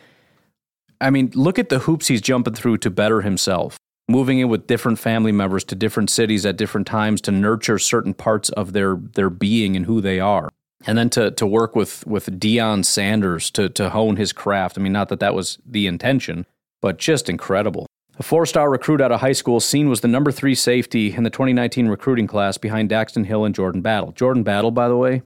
I 1.00 1.10
mean, 1.10 1.32
look 1.34 1.58
at 1.58 1.70
the 1.70 1.80
hoops 1.80 2.08
he's 2.08 2.22
jumping 2.22 2.54
through 2.54 2.78
to 2.80 2.90
better 2.90 3.22
himself. 3.22 3.78
Moving 4.08 4.40
in 4.40 4.50
with 4.50 4.68
different 4.68 5.00
family 5.00 5.32
members 5.32 5.64
to 5.66 5.76
different 5.76 6.10
cities 6.10 6.46
at 6.46 6.58
different 6.58 6.86
times 6.86 7.22
to 7.22 7.32
nurture 7.32 7.80
certain 7.80 8.14
parts 8.14 8.50
of 8.50 8.74
their 8.74 8.96
their 8.96 9.30
being 9.30 9.76
and 9.76 9.86
who 9.86 10.02
they 10.02 10.20
are. 10.20 10.50
And 10.86 10.98
then 10.98 11.10
to 11.12 11.32
to 11.32 11.48
work 11.48 11.76
with 11.76 12.06
with 12.06 12.40
Deion 12.40 12.86
Sanders 12.86 13.50
to 13.52 13.70
to 13.70 13.90
hone 13.90 14.18
his 14.18 14.34
craft. 14.34 14.78
I 14.78 14.82
mean, 14.82 14.94
not 14.94 15.10
that 15.10 15.20
that 15.20 15.34
was 15.34 15.58
the 15.66 15.88
intention, 15.88 16.46
but 16.82 16.98
just 16.98 17.30
incredible. 17.30 17.88
A 18.20 18.24
four 18.24 18.46
star 18.46 18.70
recruit 18.70 19.02
out 19.02 19.12
of 19.12 19.22
high 19.22 19.32
school, 19.32 19.60
Cine 19.60 19.90
was 19.90 20.02
the 20.02 20.08
number 20.08 20.32
three 20.32 20.56
safety 20.56 21.14
in 21.14 21.24
the 21.24 21.30
2019 21.30 21.88
recruiting 21.88 22.28
class 22.28 22.58
behind 22.58 22.90
Daxton 22.90 23.26
Hill 23.26 23.46
and 23.46 23.56
Jordan 23.56 23.82
Battle. 23.82 24.12
Jordan 24.12 24.44
Battle, 24.44 24.72
by 24.72 24.88
the 24.88 24.98
way. 24.98 25.24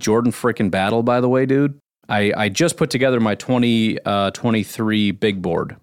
Jordan 0.00 0.32
frickin' 0.32 0.70
Battle, 0.70 1.02
by 1.02 1.20
the 1.20 1.28
way, 1.28 1.46
dude. 1.46 1.78
I, 2.08 2.32
I 2.36 2.48
just 2.48 2.76
put 2.76 2.90
together 2.90 3.20
my 3.20 3.34
2023 3.36 5.10
uh, 5.10 5.12
big 5.14 5.40
board, 5.40 5.76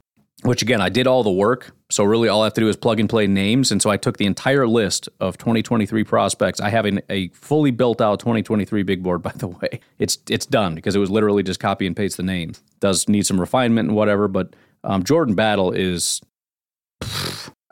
which 0.43 0.61
again, 0.61 0.81
I 0.81 0.89
did 0.89 1.07
all 1.07 1.23
the 1.23 1.31
work. 1.31 1.73
So 1.89 2.03
really 2.03 2.27
all 2.27 2.41
I 2.41 2.45
have 2.45 2.53
to 2.53 2.61
do 2.61 2.69
is 2.69 2.75
plug 2.77 2.99
and 2.99 3.09
play 3.09 3.25
names. 3.27 3.71
And 3.71 3.81
so 3.81 3.89
I 3.89 3.97
took 3.97 4.17
the 4.17 4.25
entire 4.25 4.67
list 4.67 5.09
of 5.19 5.37
2023 5.37 6.03
prospects. 6.03 6.59
I 6.59 6.69
have 6.69 6.85
an, 6.85 7.01
a 7.09 7.29
fully 7.29 7.71
built 7.71 8.01
out 8.01 8.19
2023 8.19 8.83
big 8.83 9.01
board, 9.01 9.21
by 9.23 9.31
the 9.31 9.47
way. 9.47 9.79
It's, 9.97 10.19
it's 10.29 10.45
done 10.45 10.75
because 10.75 10.95
it 10.95 10.99
was 10.99 11.09
literally 11.09 11.43
just 11.43 11.59
copy 11.59 11.87
and 11.87 11.95
paste 11.95 12.17
the 12.17 12.23
names. 12.23 12.61
Does 12.81 13.07
need 13.07 13.25
some 13.25 13.39
refinement 13.39 13.87
and 13.87 13.95
whatever, 13.95 14.27
but 14.27 14.53
Um, 14.83 15.03
Jordan 15.03 15.35
Battle 15.35 15.71
is, 15.71 16.21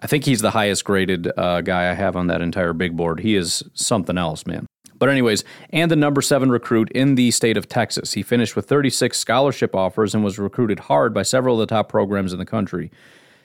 I 0.01 0.07
think 0.07 0.23
he's 0.23 0.41
the 0.41 0.51
highest 0.51 0.85
graded 0.85 1.31
uh, 1.37 1.61
guy 1.61 1.89
I 1.89 1.93
have 1.93 2.15
on 2.15 2.27
that 2.27 2.41
entire 2.41 2.73
big 2.73 2.95
board. 2.95 3.19
He 3.19 3.35
is 3.35 3.63
something 3.73 4.17
else, 4.17 4.45
man. 4.45 4.65
But, 4.97 5.09
anyways, 5.09 5.43
and 5.69 5.89
the 5.89 5.95
number 5.95 6.21
seven 6.21 6.51
recruit 6.51 6.91
in 6.91 7.15
the 7.15 7.31
state 7.31 7.57
of 7.57 7.69
Texas. 7.69 8.13
He 8.13 8.21
finished 8.21 8.55
with 8.55 8.67
36 8.67 9.17
scholarship 9.17 9.75
offers 9.75 10.13
and 10.13 10.23
was 10.23 10.37
recruited 10.37 10.79
hard 10.81 11.13
by 11.13 11.23
several 11.23 11.55
of 11.55 11.67
the 11.67 11.73
top 11.73 11.89
programs 11.89 12.33
in 12.33 12.39
the 12.39 12.45
country. 12.45 12.91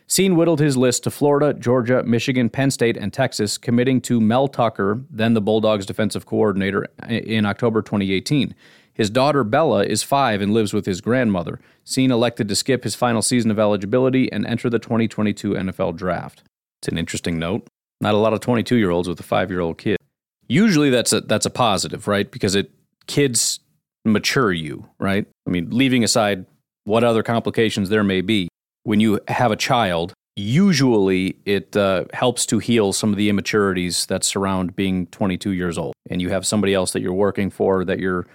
Cine 0.09 0.37
whittled 0.37 0.61
his 0.61 0.77
list 0.77 1.05
to 1.05 1.11
Florida, 1.11 1.55
Georgia, 1.55 2.03
Michigan, 2.03 2.51
Penn 2.51 2.71
State, 2.71 2.97
and 2.97 3.13
Texas, 3.13 3.57
committing 3.57 4.01
to 4.03 4.21
Mel 4.21 4.49
Tucker, 4.49 5.01
then 5.11 5.35
the 5.35 5.41
Bulldogs 5.41 5.87
defensive 5.87 6.27
coordinator, 6.27 6.87
in 7.09 7.47
October 7.47 7.81
2018. 7.81 8.55
His 8.95 9.11
daughter 9.11 9.45
Bella 9.45 9.85
is 9.85 10.03
five 10.03 10.41
and 10.41 10.55
lives 10.55 10.73
with 10.73 10.87
his 10.87 11.01
grandmother. 11.01 11.61
Cine 11.85 12.11
elected 12.11 12.49
to 12.49 12.57
skip 12.57 12.85
his 12.85 12.95
final 12.95 13.23
season 13.23 13.51
of 13.51 13.59
eligibility 13.59 14.33
and 14.33 14.47
enter 14.47 14.71
the 14.71 14.79
2022 14.79 15.51
NFL 15.51 15.97
draft. 15.97 16.43
It's 16.81 16.89
an 16.89 16.97
interesting 16.97 17.39
note. 17.39 17.67
Not 18.01 18.15
a 18.15 18.19
lot 18.19 18.33
of 18.33 18.41
22 18.41 18.77
year 18.77 18.91
olds 18.91 19.09
with 19.09 19.19
a 19.19 19.25
five 19.25 19.51
year 19.51 19.61
old 19.61 19.79
kid. 19.79 19.99
Usually 20.47 20.91
that's 20.91 21.13
a 21.13 21.21
that's 21.23 21.47
a 21.47 21.51
positive, 21.51 22.07
right? 22.07 22.31
Because 22.31 22.55
it 22.55 22.71
kids 23.07 23.61
mature 24.05 24.53
you, 24.53 24.89
right? 24.99 25.27
I 25.47 25.51
mean, 25.51 25.71
leaving 25.71 26.05
aside 26.05 26.47
what 26.85 27.03
other 27.03 27.23
complications 27.23 27.89
there 27.89 28.05
may 28.05 28.21
be, 28.21 28.49
when 28.83 29.01
you 29.01 29.21
have 29.29 29.51
a 29.51 29.57
child, 29.57 30.13
usually 30.37 31.37
it 31.47 31.75
uh, 31.77 32.05
helps 32.13 32.45
to 32.47 32.59
heal 32.59 32.93
some 32.93 33.11
of 33.11 33.17
the 33.17 33.31
immaturities 33.31 34.07
that 34.07 34.23
surround 34.23 34.77
being 34.77 35.07
22 35.07 35.51
years 35.51 35.79
old, 35.79 35.95
and 36.11 36.21
you 36.21 36.29
have 36.29 36.47
somebody 36.47 36.75
else 36.75 36.93
that 36.93 37.01
you're 37.01 37.15
working 37.15 37.49
for 37.51 37.85
that 37.85 37.99
you're 37.99 38.27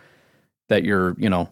that 0.70 0.84
your 0.84 1.16
you 1.18 1.30
know 1.30 1.50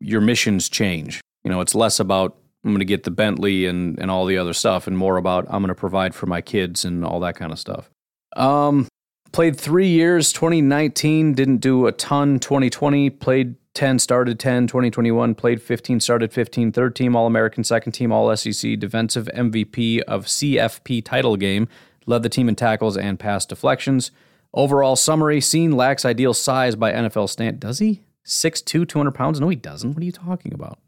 your 0.00 0.20
missions 0.20 0.68
change. 0.68 1.20
You 1.44 1.50
know, 1.50 1.60
it's 1.60 1.74
less 1.74 2.00
about 2.00 2.36
I'm 2.64 2.72
going 2.72 2.80
to 2.80 2.84
get 2.84 3.04
the 3.04 3.10
Bentley 3.10 3.66
and 3.66 3.98
and 3.98 4.10
all 4.10 4.26
the 4.26 4.38
other 4.38 4.52
stuff, 4.52 4.86
and 4.86 4.98
more 4.98 5.16
about 5.16 5.46
I'm 5.48 5.62
going 5.62 5.68
to 5.68 5.74
provide 5.74 6.14
for 6.14 6.26
my 6.26 6.40
kids 6.40 6.84
and 6.84 7.04
all 7.04 7.20
that 7.20 7.36
kind 7.36 7.52
of 7.52 7.58
stuff. 7.58 7.88
Um, 8.36 8.88
played 9.32 9.58
three 9.58 9.88
years. 9.88 10.32
2019 10.32 11.34
didn't 11.34 11.58
do 11.58 11.86
a 11.86 11.92
ton. 11.92 12.38
2020 12.38 13.10
played 13.10 13.54
10, 13.74 13.98
started 13.98 14.40
10. 14.40 14.66
2021 14.66 15.34
played 15.34 15.62
15, 15.62 16.00
started 16.00 16.32
15. 16.32 16.72
Third 16.72 16.96
team 16.96 17.14
All 17.14 17.26
American, 17.26 17.62
second 17.62 17.92
team 17.92 18.10
All 18.10 18.34
SEC, 18.34 18.78
defensive 18.78 19.28
MVP 19.34 20.00
of 20.02 20.26
CFP 20.26 21.04
title 21.04 21.36
game. 21.36 21.68
Led 22.06 22.22
the 22.22 22.28
team 22.28 22.48
in 22.48 22.56
tackles 22.56 22.96
and 22.96 23.18
pass 23.18 23.46
deflections. 23.46 24.10
Overall 24.54 24.96
summary: 24.96 25.40
Cine 25.40 25.74
lacks 25.74 26.04
ideal 26.04 26.32
size 26.32 26.74
by 26.76 26.92
NFL 26.92 27.28
stand. 27.28 27.60
Does 27.60 27.78
he? 27.78 28.00
6'2", 28.26 28.88
200 28.88 29.12
pounds? 29.12 29.40
No, 29.40 29.48
he 29.48 29.56
doesn't. 29.56 29.94
What 29.94 30.02
are 30.02 30.06
you 30.06 30.12
talking 30.12 30.52
about? 30.52 30.78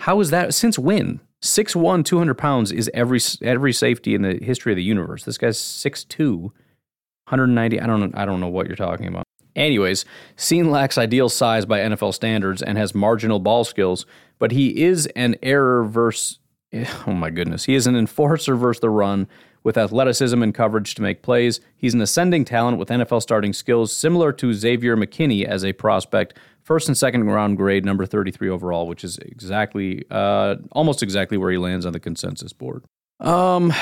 How 0.00 0.20
is 0.20 0.30
that? 0.30 0.54
Since 0.54 0.78
when? 0.78 1.20
6'1", 1.42 2.04
200 2.04 2.34
pounds 2.34 2.72
is 2.72 2.90
every 2.94 3.20
every 3.42 3.72
safety 3.72 4.14
in 4.14 4.22
the 4.22 4.38
history 4.42 4.72
of 4.72 4.76
the 4.76 4.82
universe. 4.82 5.24
This 5.24 5.38
guy's 5.38 5.58
6'2", 5.58 6.42
190. 6.42 7.80
I 7.80 7.86
don't 7.86 8.16
I 8.16 8.24
don't 8.24 8.40
know 8.40 8.48
what 8.48 8.66
you're 8.66 8.76
talking 8.76 9.06
about. 9.06 9.24
Anyways, 9.54 10.04
Cine 10.36 10.70
lacks 10.70 10.96
ideal 10.96 11.28
size 11.28 11.66
by 11.66 11.80
NFL 11.80 12.14
standards 12.14 12.62
and 12.62 12.78
has 12.78 12.94
marginal 12.94 13.40
ball 13.40 13.64
skills, 13.64 14.06
but 14.38 14.52
he 14.52 14.82
is 14.82 15.06
an 15.16 15.36
error 15.42 15.84
versus 15.84 16.38
eh, 16.72 16.86
oh 17.06 17.12
my 17.12 17.30
goodness. 17.30 17.64
He 17.64 17.74
is 17.74 17.86
an 17.86 17.96
enforcer 17.96 18.54
versus 18.54 18.80
the 18.80 18.90
run 18.90 19.26
with 19.64 19.76
athleticism 19.76 20.42
and 20.42 20.54
coverage 20.54 20.94
to 20.94 21.02
make 21.02 21.22
plays. 21.22 21.60
He's 21.76 21.94
an 21.94 22.00
ascending 22.00 22.44
talent 22.44 22.78
with 22.78 22.88
NFL 22.88 23.22
starting 23.22 23.52
skills 23.52 23.92
similar 23.92 24.32
to 24.32 24.54
Xavier 24.54 24.96
McKinney 24.96 25.44
as 25.44 25.64
a 25.64 25.72
prospect, 25.72 26.34
first 26.68 26.86
and 26.86 26.98
second 26.98 27.24
round 27.24 27.56
grade, 27.56 27.82
number 27.82 28.04
33 28.04 28.50
overall, 28.50 28.86
which 28.86 29.02
is 29.02 29.16
exactly, 29.16 30.04
uh, 30.10 30.56
almost 30.72 31.02
exactly 31.02 31.38
where 31.38 31.50
he 31.50 31.56
lands 31.56 31.86
on 31.86 31.94
the 31.94 31.98
consensus 31.98 32.52
board. 32.52 32.84
Um, 33.20 33.72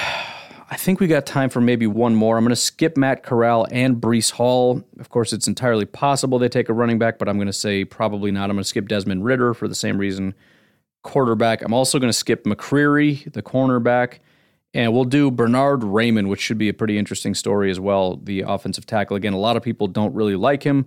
I 0.70 0.76
think 0.76 1.01
we 1.01 1.09
got 1.09 1.26
time 1.26 1.51
for 1.51 1.61
maybe 1.61 1.89
one 1.89 2.14
more. 2.14 2.39
I'm 2.39 2.45
going 2.45 2.51
to 2.51 2.57
skip 2.57 2.97
Matt 2.97 3.24
Corral 3.24 3.66
and 3.72 3.97
Breece 3.97 4.30
Hall. 4.30 4.84
Of 5.01 5.11
course, 5.11 5.32
it's 5.32 5.49
entirely 5.49 5.84
possible 5.84 6.39
they 6.39 6.49
take 6.49 6.68
a 6.68 6.72
running 6.72 6.97
back, 6.97 7.18
but 7.18 7.28
I'm 7.28 7.39
going 7.39 7.49
to 7.49 7.53
say 7.53 7.84
probably 7.84 8.30
not. 8.30 8.51
I'm 8.51 8.57
going 8.57 8.62
to 8.62 8.68
skip 8.68 8.87
Desmond 8.87 9.24
Ridder 9.24 9.53
for 9.53 9.66
the 9.66 9.74
same 9.74 9.99
reason. 9.99 10.32
Quarterback. 11.03 11.62
I'm 11.62 11.74
also 11.74 11.99
going 11.99 12.09
to 12.09 12.16
skip 12.16 12.45
McCreary, 12.45 13.32
the 13.32 13.43
cornerback. 13.43 14.20
And 14.74 14.93
we'll 14.93 15.05
do 15.05 15.32
Bernhard 15.32 15.80
Raimann, 15.80 16.28
which 16.28 16.41
should 16.41 16.59
be 16.59 16.68
a 16.68 16.74
pretty 16.74 16.99
interesting 16.99 17.34
story 17.34 17.68
as 17.68 17.80
well. 17.80 18.16
The 18.16 18.43
offensive 18.43 18.87
tackle. 18.87 19.16
Again, 19.16 19.32
a 19.32 19.39
lot 19.39 19.57
of 19.57 19.64
people 19.64 19.89
don't 19.89 20.14
really 20.14 20.37
like 20.37 20.62
him 20.62 20.87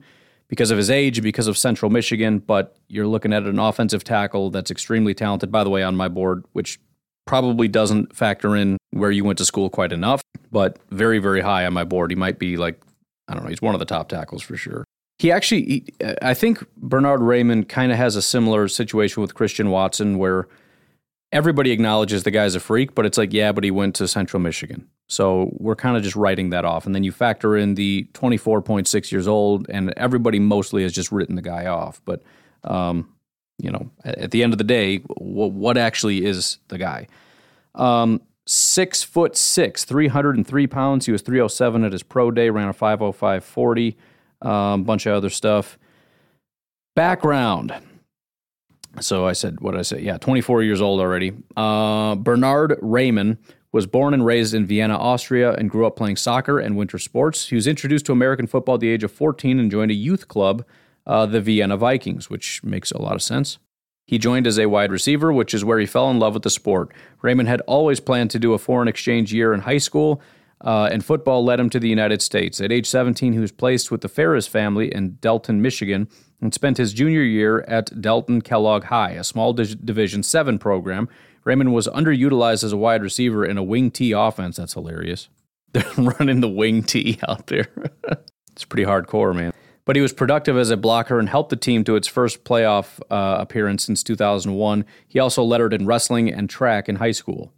because 0.50 0.72
of 0.72 0.78
his 0.78 0.90
age, 0.90 1.22
because 1.22 1.48
of 1.48 1.58
Central 1.58 1.92
Michigan, 1.92 2.40
but 2.40 2.76
you're 2.88 3.08
looking 3.08 3.32
at 3.32 3.44
an 3.44 3.60
offensive 3.60 4.04
tackle 4.04 4.50
that's 4.50 4.72
extremely 4.72 5.14
talented, 5.14 5.52
by 5.52 5.64
the 5.64 5.70
way, 5.70 5.84
on 5.84 5.96
my 5.96 6.08
board, 6.08 6.44
which 6.54 6.80
probably 7.26 7.68
doesn't 7.68 8.16
factor 8.16 8.56
in 8.56 8.78
where 8.90 9.12
you 9.12 9.24
went 9.24 9.38
to 9.38 9.46
school 9.46 9.70
quite 9.70 9.92
enough, 9.92 10.22
but 10.52 10.80
very, 10.90 11.20
very 11.20 11.42
high 11.42 11.66
on 11.66 11.74
my 11.74 11.84
board. 11.84 12.10
He 12.10 12.16
might 12.16 12.40
be 12.40 12.58
like, 12.58 12.82
I 13.28 13.36
don't 13.36 13.44
know, 13.44 13.50
he's 13.50 13.62
one 13.62 13.76
of 13.76 13.80
the 13.80 13.86
top 13.86 14.10
tackles 14.10 14.42
for 14.42 14.58
sure. 14.58 14.84
He 15.20 15.32
actually, 15.32 15.64
he, 15.66 15.86
I 16.22 16.34
think 16.34 16.66
Bernhard 16.78 17.20
Raimann 17.20 17.68
kind 17.68 17.92
of 17.92 18.00
has 18.00 18.16
a 18.16 18.22
similar 18.22 18.68
situation 18.68 19.22
with 19.22 19.36
Christian 19.36 19.70
Watson 19.70 20.18
where 20.18 20.48
everybody 21.32 21.72
acknowledges 21.72 22.24
the 22.24 22.32
guy's 22.32 22.56
a 22.56 22.60
freak, 22.60 22.96
but 22.96 23.06
it's 23.06 23.18
like, 23.18 23.34
yeah, 23.34 23.52
but 23.52 23.64
he 23.64 23.72
went 23.72 23.96
to 23.96 24.08
Central 24.08 24.42
Michigan. 24.42 24.88
So 25.08 25.50
we're 25.54 25.76
kind 25.76 25.98
of 25.98 26.04
just 26.04 26.16
writing 26.16 26.50
that 26.52 26.66
off. 26.66 26.86
And 26.86 26.96
then 26.96 27.04
you 27.04 27.12
factor 27.12 27.56
in 27.56 27.76
the 27.76 28.08
24.6 28.14 29.12
years 29.12 29.28
old, 29.28 29.68
and 29.70 29.94
everybody 29.98 30.40
mostly 30.40 30.84
has 30.84 30.94
just 30.94 31.12
written 31.12 31.36
the 31.36 31.42
guy 31.42 31.66
off. 31.66 32.02
But, 32.06 32.24
um, 32.64 33.10
you 33.58 33.72
know, 33.72 33.92
at 34.04 34.32
the 34.32 34.44
end 34.44 34.54
of 34.54 34.58
the 34.58 34.64
day, 34.64 35.00
w- 35.00 35.52
what 35.52 35.78
actually 35.78 36.26
is 36.26 36.58
the 36.68 36.78
guy? 36.78 37.08
Um, 37.76 38.22
six 38.48 39.04
foot 39.04 39.36
six, 39.36 39.86
303 39.86 40.68
pounds. 40.68 41.06
He 41.06 41.12
was 41.12 41.22
307 41.22 41.84
at 41.84 41.92
his 41.92 42.04
pro 42.04 42.32
day, 42.32 42.50
ran 42.50 42.70
a 42.70 42.74
50540, 42.74 43.98
a 44.42 44.48
um, 44.48 44.84
bunch 44.84 45.06
of 45.06 45.14
other 45.14 45.30
stuff. 45.30 45.78
Background 46.96 47.74
so 49.00 49.26
I 49.26 49.34
said, 49.34 49.60
what 49.60 49.72
did 49.72 49.80
I 49.80 49.84
say? 49.84 50.02
Yeah, 50.02 50.18
24 50.18 50.64
years 50.64 50.82
old 50.82 51.00
already. 51.00 51.34
Uh, 51.56 52.16
Bernhard 52.16 52.78
Raimann 52.82 53.38
was 53.72 53.86
born 53.86 54.14
and 54.14 54.26
raised 54.26 54.54
in 54.54 54.66
Vienna, 54.66 54.98
Austria, 54.98 55.54
and 55.54 55.70
grew 55.70 55.86
up 55.86 55.96
playing 55.96 56.16
soccer 56.16 56.60
and 56.60 56.76
winter 56.76 56.98
sports. 56.98 57.50
He 57.50 57.56
was 57.56 57.68
introduced 57.68 58.06
to 58.08 58.12
American 58.12 58.48
football 58.48 58.76
at 58.76 58.82
the 58.82 58.90
age 58.90 59.04
of 59.04 59.12
14 59.12 59.60
and 59.60 59.70
joined 59.70 59.92
a 59.92 59.96
youth 59.96 60.28
club, 60.28 60.66
uh, 61.06 61.26
the 61.26 61.42
Vienna 61.42 61.78
Vikings, 61.78 62.30
which 62.30 62.64
makes 62.64 62.92
a 62.92 63.02
lot 63.02 63.14
of 63.14 63.22
sense. 63.22 63.60
He 64.06 64.18
joined 64.18 64.48
as 64.48 64.58
a 64.58 64.66
wide 64.66 64.92
receiver, 64.92 65.32
which 65.32 65.54
is 65.54 65.64
where 65.64 65.78
he 65.78 65.86
fell 65.86 66.10
in 66.10 66.18
love 66.18 66.34
with 66.34 66.42
the 66.42 66.50
sport. 66.50 66.92
Raimann 67.22 67.46
had 67.46 67.62
always 67.62 68.00
planned 68.00 68.32
to 68.32 68.40
do 68.40 68.54
a 68.54 68.58
foreign 68.58 68.88
exchange 68.88 69.32
year 69.32 69.54
in 69.54 69.60
high 69.62 69.78
school, 69.78 70.20
uh, 70.62 70.90
and 70.92 71.06
football 71.06 71.46
led 71.46 71.60
him 71.60 71.70
to 71.70 71.80
the 71.80 71.90
United 71.90 72.24
States. 72.24 72.60
At 72.60 72.72
age 72.72 72.88
17, 72.88 73.34
he 73.34 73.40
was 73.40 73.52
placed 73.52 73.92
with 73.92 74.02
the 74.02 74.10
Ferris 74.10 74.48
family 74.48 74.92
in 74.92 75.18
Delton, 75.22 75.62
Michigan, 75.62 76.08
and 76.42 76.54
spent 76.54 76.78
his 76.78 76.94
junior 76.94 77.22
year 77.22 77.62
at 77.68 78.02
Delton 78.02 78.42
Kellogg 78.42 78.86
High, 78.86 79.12
a 79.12 79.24
small 79.24 79.54
Division 79.54 80.24
7 80.24 80.60
program. 80.60 81.10
Raimann 81.46 81.72
was 81.72 81.88
underutilized 81.88 82.64
as 82.64 82.74
a 82.74 82.78
wide 82.78 83.02
receiver 83.02 83.46
in 83.46 83.58
a 83.58 83.64
wing 83.64 83.92
T 83.92 84.12
offense. 84.12 84.58
That's 84.58 84.74
hilarious. 84.74 85.30
They're 85.74 85.84
running 85.98 86.42
the 86.42 86.50
wing 86.50 86.84
T 86.84 87.20
out 87.28 87.48
there. 87.48 87.68
it's 88.52 88.66
pretty 88.66 88.86
hardcore, 88.86 89.36
man. 89.36 89.54
But 89.86 89.96
he 89.96 90.02
was 90.02 90.14
productive 90.14 90.58
as 90.58 90.70
a 90.70 90.78
blocker 90.78 91.18
and 91.18 91.30
helped 91.30 91.50
the 91.50 91.56
team 91.56 91.84
to 91.86 91.96
its 91.96 92.08
first 92.08 92.44
playoff 92.44 93.00
uh, 93.10 93.38
appearance 93.40 93.84
since 93.84 94.04
2001. 94.04 94.86
He 95.08 95.20
also 95.20 95.44
lettered 95.44 95.74
in 95.74 95.88
wrestling 95.88 96.32
and 96.32 96.50
track 96.50 96.88
in 96.88 96.98
high 96.98 97.12
school. 97.12 97.52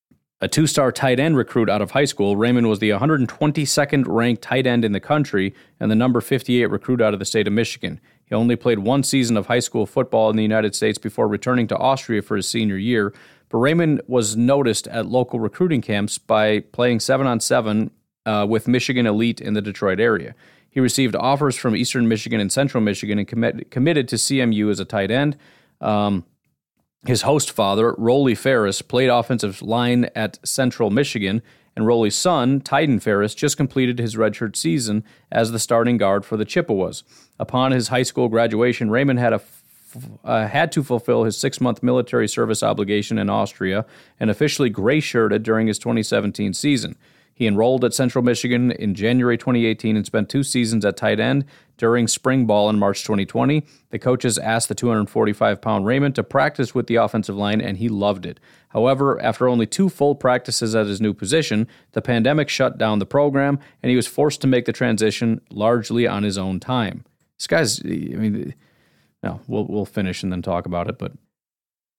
A 0.44 0.48
two 0.48 0.66
star 0.66 0.92
tight 0.92 1.20
end 1.20 1.38
recruit 1.38 1.70
out 1.70 1.82
of 1.82 1.92
high 1.92 2.06
school, 2.06 2.36
Raimann 2.36 2.68
was 2.68 2.80
the 2.80 2.90
122nd 2.90 4.06
ranked 4.08 4.42
tight 4.42 4.66
end 4.66 4.84
in 4.84 4.92
the 4.92 5.00
country 5.00 5.54
and 5.80 5.92
the 5.92 5.96
number 5.96 6.20
58 6.20 6.66
recruit 6.66 7.02
out 7.02 7.14
of 7.14 7.20
the 7.20 7.26
state 7.26 7.48
of 7.48 7.54
Michigan. 7.54 8.00
He 8.32 8.36
only 8.36 8.56
played 8.56 8.80
one 8.80 9.04
season 9.04 9.36
of 9.36 9.48
high 9.48 9.60
school 9.60 9.86
football 9.86 10.30
in 10.30 10.38
the 10.38 10.42
United 10.42 10.74
States 10.74 10.98
before 10.98 11.28
returning 11.28 11.68
to 11.68 11.78
Austria 11.78 12.22
for 12.22 12.38
his 12.38 12.48
senior 12.48 12.78
year. 12.78 13.14
But 13.50 13.58
Raimann 13.58 14.00
was 14.08 14.38
noticed 14.38 14.88
at 14.88 15.06
local 15.06 15.42
recruiting 15.42 15.82
camps 15.82 16.18
by 16.18 16.62
playing 16.62 17.02
seven 17.02 17.28
on 17.28 17.42
seven 17.42 17.92
uh, 18.26 18.48
with 18.50 18.70
Michigan 18.70 19.06
Elite 19.06 19.42
in 19.42 19.54
the 19.54 19.62
Detroit 19.62 20.00
area. 20.00 20.34
He 20.70 20.80
received 20.80 21.14
offers 21.14 21.58
from 21.58 21.76
Eastern 21.76 22.08
Michigan 22.08 22.40
and 22.40 22.50
Central 22.50 22.82
Michigan 22.82 23.20
and 23.20 23.28
commit, 23.28 23.70
committed 23.70 24.08
to 24.08 24.16
CMU 24.16 24.72
as 24.72 24.80
a 24.80 24.86
tight 24.86 25.12
end. 25.12 25.36
Um, 25.82 26.24
his 27.06 27.24
host 27.24 27.52
father, 27.52 27.92
Rollie 27.96 28.38
Ferris, 28.38 28.82
played 28.82 29.10
offensive 29.10 29.62
line 29.62 30.10
at 30.16 30.40
Central 30.48 30.90
Michigan 30.90 31.42
and 31.76 31.88
Rollie's 31.88 32.16
son, 32.16 32.62
Tyden 32.62 33.02
Ferris, 33.02 33.34
just 33.34 33.58
completed 33.58 34.00
his 34.00 34.16
redshirt 34.16 34.56
season 34.56 35.04
as 35.32 35.52
the 35.52 35.60
starting 35.60 35.98
guard 35.98 36.26
for 36.26 36.38
the 36.38 36.46
Chippewas. 36.46 37.04
Upon 37.40 37.72
his 37.72 37.88
high 37.88 38.04
school 38.04 38.28
graduation, 38.28 38.90
Raimann 38.90 39.20
had 39.20 39.34
a 39.34 39.42
uh, 40.24 40.48
had 40.48 40.72
to 40.72 40.84
fulfill 40.84 41.24
his 41.24 41.38
six 41.38 41.60
month 41.60 41.84
military 41.84 42.28
service 42.28 42.64
obligation 42.64 43.18
in 43.18 43.30
Austria 43.30 43.86
and 44.20 44.30
officially 44.30 44.70
gray 44.70 45.00
shirted 45.00 45.44
during 45.44 45.68
his 45.68 45.80
2017 45.80 46.54
season. 46.54 46.96
He 47.42 47.48
enrolled 47.48 47.84
at 47.84 47.96
Central 47.96 48.24
Michigan 48.24 48.70
in 48.70 48.94
January 48.94 49.36
2018 49.36 49.98
and 49.98 50.06
spent 50.06 50.30
two 50.30 50.44
seasons 50.44 50.86
at 50.86 50.96
tight 50.96 51.20
end 51.20 51.46
during 51.76 52.08
spring 52.08 52.46
ball 52.46 52.70
in 52.70 52.78
March 52.78 53.02
2020. 53.02 53.66
The 53.90 53.98
coaches 53.98 54.38
asked 54.38 54.70
the 54.70 54.76
245 54.76 55.60
pound 55.60 55.86
Raimann 55.86 56.14
to 56.14 56.24
practice 56.24 56.76
with 56.76 56.86
the 56.86 56.98
offensive 56.98 57.36
line, 57.36 57.60
and 57.60 57.80
he 57.80 57.90
loved 57.90 58.28
it. 58.28 58.40
However, 58.70 59.20
after 59.24 59.48
only 59.48 59.66
two 59.66 59.90
full 59.90 60.14
practices 60.14 60.76
at 60.76 60.86
his 60.86 61.02
new 61.02 61.16
position, 61.16 61.68
the 61.94 62.02
pandemic 62.04 62.48
shut 62.48 62.78
down 62.78 63.00
the 63.00 63.08
program, 63.08 63.58
and 63.82 63.90
he 63.90 63.96
was 63.96 64.06
forced 64.06 64.42
to 64.42 64.48
make 64.48 64.66
the 64.66 64.72
transition 64.72 65.42
largely 65.50 66.06
on 66.06 66.22
his 66.22 66.38
own 66.38 66.60
time. 66.60 67.06
This 67.40 67.48
guy's, 67.48 67.84
I 67.84 67.88
mean, 67.88 68.54
no, 69.24 69.42
we'll, 69.48 69.66
we'll 69.66 69.86
finish 69.86 70.22
and 70.22 70.32
then 70.32 70.44
talk 70.44 70.68
about 70.68 70.90
it, 70.90 71.00
but 71.00 71.14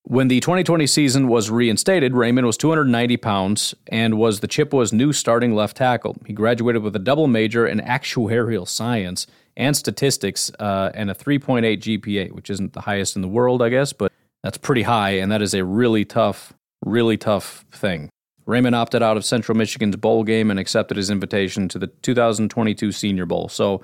when 0.05 0.29
the 0.29 0.41
2020 0.41 0.87
season 0.87 1.29
was 1.29 1.49
reinstated, 1.49 2.13
Raimann 2.13 2.45
was 2.45 2.57
290 2.57 3.17
pounds 3.19 3.75
and 3.87 4.19
was 4.19 4.41
the 4.41 4.49
Chippewa's 4.49 4.93
new 4.93 5.13
starting 5.13 5.55
left 5.55 5.77
tackle. 5.77 6.17
He 6.27 6.33
graduated 6.33 6.83
with 6.83 6.97
a 6.97 6.99
double 6.99 7.29
major 7.29 7.67
in 7.67 7.79
actuarial 7.81 8.67
science 8.67 9.27
and 9.57 9.77
statistics 9.77 10.51
uh, 10.59 10.91
and 10.95 11.11
a 11.11 11.15
3.8 11.15 11.79
GPA, 11.79 12.33
which 12.33 12.51
isn't 12.51 12.73
the 12.73 12.81
highest 12.81 13.15
in 13.15 13.23
the 13.23 13.29
world, 13.29 13.63
I 13.63 13.69
guess, 13.69 13.93
but 13.93 14.13
that's 14.43 14.59
pretty 14.59 14.83
high, 14.83 15.11
and 15.11 15.31
that 15.31 15.41
is 15.41 15.55
a 15.55 15.65
really 15.65 16.05
tough, 16.05 16.53
really 16.85 17.17
tough 17.17 17.65
thing. 17.71 18.11
Raimann 18.47 18.75
opted 18.75 19.03
out 19.03 19.17
of 19.17 19.25
Central 19.25 19.57
Michigan's 19.57 19.95
bowl 19.95 20.25
game 20.25 20.51
and 20.51 20.59
accepted 20.59 20.97
his 20.97 21.11
invitation 21.11 21.69
to 21.69 21.79
the 21.79 21.87
2022 21.87 22.91
Senior 22.91 23.25
Bowl. 23.25 23.49
So, 23.49 23.83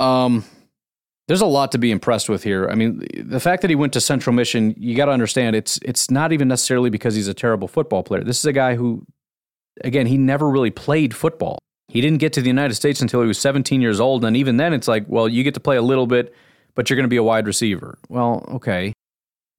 um, 0.00 0.44
there's 1.28 1.40
a 1.40 1.46
lot 1.46 1.72
to 1.72 1.78
be 1.78 1.90
impressed 1.90 2.28
with 2.28 2.44
here. 2.44 2.68
I 2.68 2.74
mean, 2.74 3.06
the 3.16 3.40
fact 3.40 3.62
that 3.62 3.70
he 3.70 3.76
went 3.76 3.92
to 3.94 4.00
Central 4.00 4.34
Mission, 4.34 4.74
you 4.78 4.94
got 4.94 5.06
to 5.06 5.12
understand 5.12 5.56
it's 5.56 5.78
it's 5.82 6.10
not 6.10 6.32
even 6.32 6.48
necessarily 6.48 6.90
because 6.90 7.14
he's 7.14 7.28
a 7.28 7.34
terrible 7.34 7.68
football 7.68 8.02
player. 8.02 8.22
This 8.22 8.38
is 8.38 8.44
a 8.44 8.52
guy 8.52 8.76
who 8.76 9.04
again, 9.84 10.06
he 10.06 10.16
never 10.16 10.48
really 10.48 10.70
played 10.70 11.14
football. 11.14 11.58
He 11.88 12.00
didn't 12.00 12.18
get 12.18 12.32
to 12.34 12.42
the 12.42 12.48
United 12.48 12.74
States 12.74 13.00
until 13.00 13.20
he 13.20 13.28
was 13.28 13.38
17 13.38 13.80
years 13.80 14.00
old, 14.00 14.24
and 14.24 14.36
even 14.36 14.56
then 14.56 14.72
it's 14.72 14.88
like, 14.88 15.04
well, 15.08 15.28
you 15.28 15.44
get 15.44 15.54
to 15.54 15.60
play 15.60 15.76
a 15.76 15.82
little 15.82 16.06
bit, 16.06 16.34
but 16.74 16.90
you're 16.90 16.96
going 16.96 17.04
to 17.04 17.08
be 17.08 17.16
a 17.16 17.22
wide 17.22 17.46
receiver. 17.46 17.98
Well, 18.08 18.44
okay. 18.54 18.92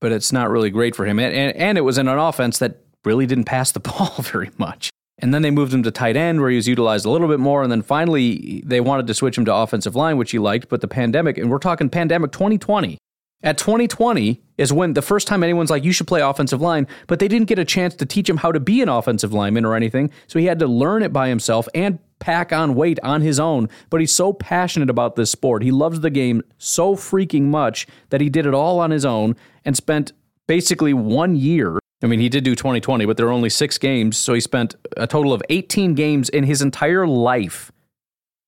But 0.02 0.12
it's 0.12 0.32
not 0.32 0.50
really 0.50 0.70
great 0.70 0.96
for 0.96 1.06
him. 1.06 1.20
And, 1.20 1.34
and, 1.34 1.56
and 1.56 1.78
it 1.78 1.82
was 1.82 1.98
in 1.98 2.08
an 2.08 2.20
offense 2.20 2.60
that 2.60 2.82
really 3.06 3.26
didn't 3.26 3.46
pass 3.46 3.72
the 3.72 3.80
ball 3.82 4.16
very 4.20 4.52
much. 4.58 4.90
And 5.20 5.34
then 5.34 5.42
they 5.42 5.52
moved 5.52 5.74
him 5.74 5.84
to 5.84 5.92
tight 5.92 6.16
end 6.16 6.42
where 6.42 6.50
he 6.50 6.56
was 6.56 6.68
utilized 6.68 7.06
a 7.06 7.10
little 7.10 7.28
bit 7.28 7.40
more. 7.40 7.64
And 7.64 7.72
then 7.72 7.82
finally, 7.82 8.62
they 8.66 8.80
wanted 8.80 9.08
to 9.08 9.14
switch 9.14 9.38
him 9.38 9.46
to 9.46 9.56
offensive 9.56 9.96
line, 9.96 10.18
which 10.18 10.32
he 10.32 10.40
liked. 10.40 10.70
But 10.70 10.82
the 10.82 10.88
pandemic, 10.88 11.38
and 11.38 11.50
we're 11.50 11.58
talking 11.58 11.90
pandemic 11.90 12.32
2020. 12.32 12.98
At 13.44 13.60
2020 13.60 14.42
is 14.58 14.74
when 14.74 14.94
the 14.94 15.02
first 15.02 15.28
time 15.28 15.44
anyone's 15.44 15.70
like, 15.70 15.84
you 15.84 15.92
should 15.92 16.08
play 16.08 16.22
offensive 16.22 16.60
line, 16.60 16.88
but 17.06 17.20
they 17.20 17.28
didn't 17.28 17.48
get 17.48 17.60
a 17.60 17.66
chance 17.66 17.94
to 17.96 18.06
teach 18.06 18.28
him 18.28 18.38
how 18.38 18.52
to 18.52 18.60
be 18.60 18.82
an 18.82 18.90
offensive 18.90 19.32
lineman 19.32 19.64
or 19.64 19.76
anything. 19.76 20.10
So 20.26 20.40
he 20.40 20.46
had 20.46 20.58
to 20.60 20.68
learn 20.68 21.04
it 21.04 21.14
by 21.14 21.30
himself 21.30 21.68
and 21.76 22.00
pack 22.18 22.52
on 22.52 22.74
weight 22.74 23.00
on 23.04 23.22
his 23.22 23.40
own. 23.40 23.70
But 23.92 24.00
he's 24.00 24.14
so 24.14 24.34
passionate 24.34 24.90
about 24.90 25.16
this 25.16 25.30
sport. 25.30 25.62
He 25.62 25.70
loves 25.70 26.00
the 26.00 26.10
game 26.10 26.42
so 26.58 26.96
freaking 26.96 27.44
much 27.44 27.86
that 28.10 28.22
he 28.22 28.30
did 28.30 28.48
it 28.48 28.56
all 28.56 28.80
on 28.80 28.90
his 28.90 29.06
own 29.06 29.36
and 29.64 29.78
spent 29.78 30.14
basically 30.48 30.94
one 30.94 31.36
year 31.36 31.78
I 32.04 32.08
mean, 32.08 32.20
he 32.20 32.30
did 32.30 32.44
do 32.44 32.56
2020, 32.56 33.06
but 33.06 33.18
there 33.18 33.26
were 33.26 33.32
only 33.32 33.50
six 33.50 33.78
games. 33.78 34.18
So 34.18 34.34
he 34.34 34.40
spent 34.40 34.76
a 34.96 35.08
total 35.08 35.34
of 35.34 35.42
18 35.50 35.96
games 35.96 36.30
in 36.30 36.44
his 36.44 36.62
entire 36.62 37.08
life 37.08 37.72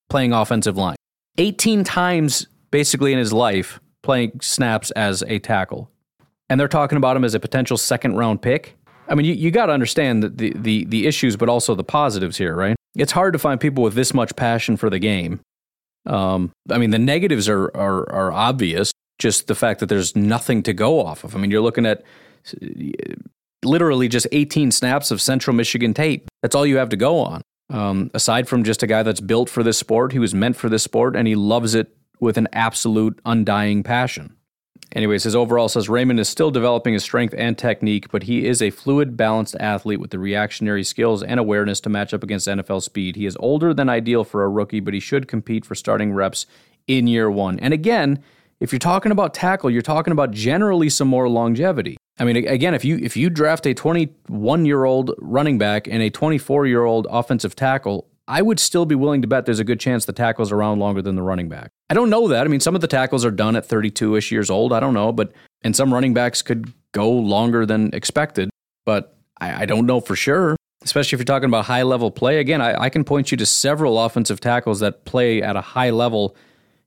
playing 0.10 0.34
offensive 0.34 0.78
line. 0.78 0.96
18 1.38 1.84
times 1.84 2.48
basically 2.72 3.12
in 3.12 3.20
his 3.20 3.34
life 3.34 3.80
playing 4.04 4.40
snaps 4.42 4.92
as 4.92 5.24
a 5.24 5.40
tackle. 5.40 5.90
And 6.50 6.60
they're 6.60 6.68
talking 6.68 6.98
about 6.98 7.16
him 7.16 7.24
as 7.24 7.34
a 7.34 7.40
potential 7.40 7.78
second 7.78 8.16
round 8.16 8.42
pick. 8.42 8.76
I 9.08 9.16
mean, 9.16 9.26
you, 9.26 9.34
you 9.34 9.50
got 9.50 9.68
to 9.68 9.74
understand 9.74 10.22
the, 10.22 10.30
the, 10.30 10.54
the, 10.56 10.86
the 10.86 11.08
issues, 11.08 11.36
but 11.36 11.50
also 11.50 11.74
the 11.74 11.84
positives 11.84 12.38
here, 12.38 12.56
right? 12.56 12.76
It's 12.96 13.12
hard 13.12 13.34
to 13.34 13.40
find 13.40 13.60
people 13.60 13.84
with 13.84 13.96
this 13.96 14.14
much 14.14 14.36
passion 14.36 14.78
for 14.78 14.90
the 14.90 15.00
game. 15.00 15.40
Um, 16.06 16.52
I 16.70 16.78
mean, 16.78 16.92
the 16.92 17.00
negatives 17.00 17.50
are, 17.50 17.66
are, 17.76 18.10
are 18.12 18.32
obvious, 18.32 18.92
just 19.18 19.48
the 19.48 19.56
fact 19.56 19.80
that 19.80 19.88
there's 19.88 20.16
nothing 20.16 20.64
to 20.64 20.74
go 20.74 21.04
off 21.06 21.24
of. 21.24 21.36
I 21.36 21.40
mean, 21.40 21.52
you're 21.52 21.62
looking 21.62 21.86
at 21.86 22.04
literally 23.64 24.08
just 24.08 24.28
18 24.32 24.72
snaps 24.72 25.12
of 25.12 25.22
Central 25.22 25.56
Michigan 25.56 25.94
tape. 25.94 26.28
That's 26.42 26.56
all 26.56 26.66
you 26.66 26.78
have 26.78 26.90
to 26.90 26.98
go 26.98 27.20
on. 27.20 27.42
Um, 27.72 28.10
aside 28.14 28.48
from 28.48 28.64
just 28.64 28.82
a 28.82 28.88
guy 28.88 29.04
that's 29.04 29.22
built 29.22 29.50
for 29.50 29.64
this 29.64 29.78
sport, 29.78 30.12
he 30.12 30.20
was 30.20 30.34
meant 30.34 30.56
for 30.56 30.70
this 30.70 30.84
sport, 30.84 31.16
and 31.16 31.28
he 31.28 31.36
loves 31.36 31.76
it 31.76 31.96
with 32.20 32.38
an 32.38 32.48
absolute 32.52 33.20
undying 33.26 33.84
passion. 33.84 34.36
Anyways, 34.94 35.24
his 35.24 35.36
overall 35.36 35.70
says 35.70 35.88
Raimann 35.88 36.20
is 36.20 36.28
still 36.28 36.50
developing 36.50 36.94
his 36.94 37.04
strength 37.04 37.36
and 37.38 37.56
technique, 37.56 38.10
but 38.12 38.24
he 38.24 38.48
is 38.48 38.60
a 38.60 38.72
fluid, 38.72 39.16
balanced 39.16 39.56
athlete 39.60 40.00
with 40.00 40.10
the 40.10 40.18
reactionary 40.18 40.84
skills 40.84 41.22
and 41.22 41.40
awareness 41.40 41.80
to 41.82 41.90
match 41.90 42.12
up 42.12 42.24
against 42.24 42.48
NFL 42.48 42.82
speed. 42.82 43.16
He 43.16 43.28
is 43.28 43.38
older 43.40 43.72
than 43.72 43.88
ideal 43.88 44.24
for 44.24 44.44
a 44.44 44.50
rookie, 44.50 44.80
but 44.80 44.96
he 44.96 45.00
should 45.00 45.28
compete 45.28 45.64
for 45.64 45.76
starting 45.76 46.12
reps 46.12 46.48
in 46.88 47.06
year 47.06 47.30
one. 47.30 47.60
And 47.60 47.72
again, 47.72 48.24
if 48.60 48.72
you're 48.72 48.80
talking 48.80 49.12
about 49.12 49.36
tackle, 49.36 49.70
you're 49.70 49.84
talking 49.84 50.12
about 50.12 50.32
generally 50.32 50.90
some 50.90 51.08
more 51.08 51.30
longevity. 51.30 51.98
I 52.20 52.26
mean, 52.26 52.36
again, 52.36 52.74
if 52.74 52.84
you 52.84 52.98
if 52.98 53.16
you 53.16 53.30
draft 53.30 53.66
a 53.66 53.74
21 53.74 54.66
year 54.66 54.84
old 54.84 55.12
running 55.20 55.58
back 55.58 55.88
and 55.88 56.04
a 56.04 56.10
24 56.10 56.68
year 56.68 56.84
old 56.84 57.08
offensive 57.10 57.56
tackle, 57.56 58.08
I 58.28 58.42
would 58.42 58.60
still 58.60 58.86
be 58.86 58.94
willing 58.94 59.22
to 59.22 59.28
bet 59.28 59.46
there's 59.46 59.60
a 59.60 59.64
good 59.64 59.80
chance 59.80 60.06
the 60.06 60.14
tackle's 60.14 60.52
around 60.52 60.80
longer 60.80 61.02
than 61.02 61.16
the 61.16 61.24
running 61.24 61.48
back. 61.48 61.72
I 61.90 61.94
don't 61.94 62.10
know 62.10 62.28
that. 62.28 62.46
I 62.46 62.50
mean, 62.50 62.60
some 62.60 62.76
of 62.76 62.82
the 62.82 62.88
tackles 62.88 63.24
are 63.24 63.32
done 63.32 63.56
at 63.56 63.66
32 63.66 64.18
ish 64.18 64.32
years 64.32 64.50
old. 64.50 64.74
I 64.74 64.80
don't 64.80 64.94
know, 64.94 65.12
but 65.14 65.32
and 65.62 65.76
some 65.76 65.94
running 65.94 66.14
backs 66.14 66.42
could 66.42 66.74
go 66.92 67.10
longer 67.10 67.66
than 67.66 67.94
expected, 67.94 68.50
but 68.86 69.18
I, 69.40 69.64
I 69.64 69.66
don't 69.66 69.86
know 69.86 70.02
for 70.02 70.16
sure. 70.16 70.56
Especially 70.82 71.16
if 71.16 71.20
you're 71.20 71.26
talking 71.26 71.50
about 71.50 71.66
high 71.66 71.84
level 71.84 72.10
play. 72.12 72.40
Again, 72.40 72.62
I, 72.62 72.84
I 72.84 72.90
can 72.90 73.04
point 73.04 73.32
you 73.32 73.38
to 73.38 73.46
several 73.46 74.00
offensive 74.00 74.40
tackles 74.40 74.80
that 74.80 75.04
play 75.04 75.42
at 75.42 75.56
a 75.58 75.62
high 75.62 75.90
level. 75.90 76.36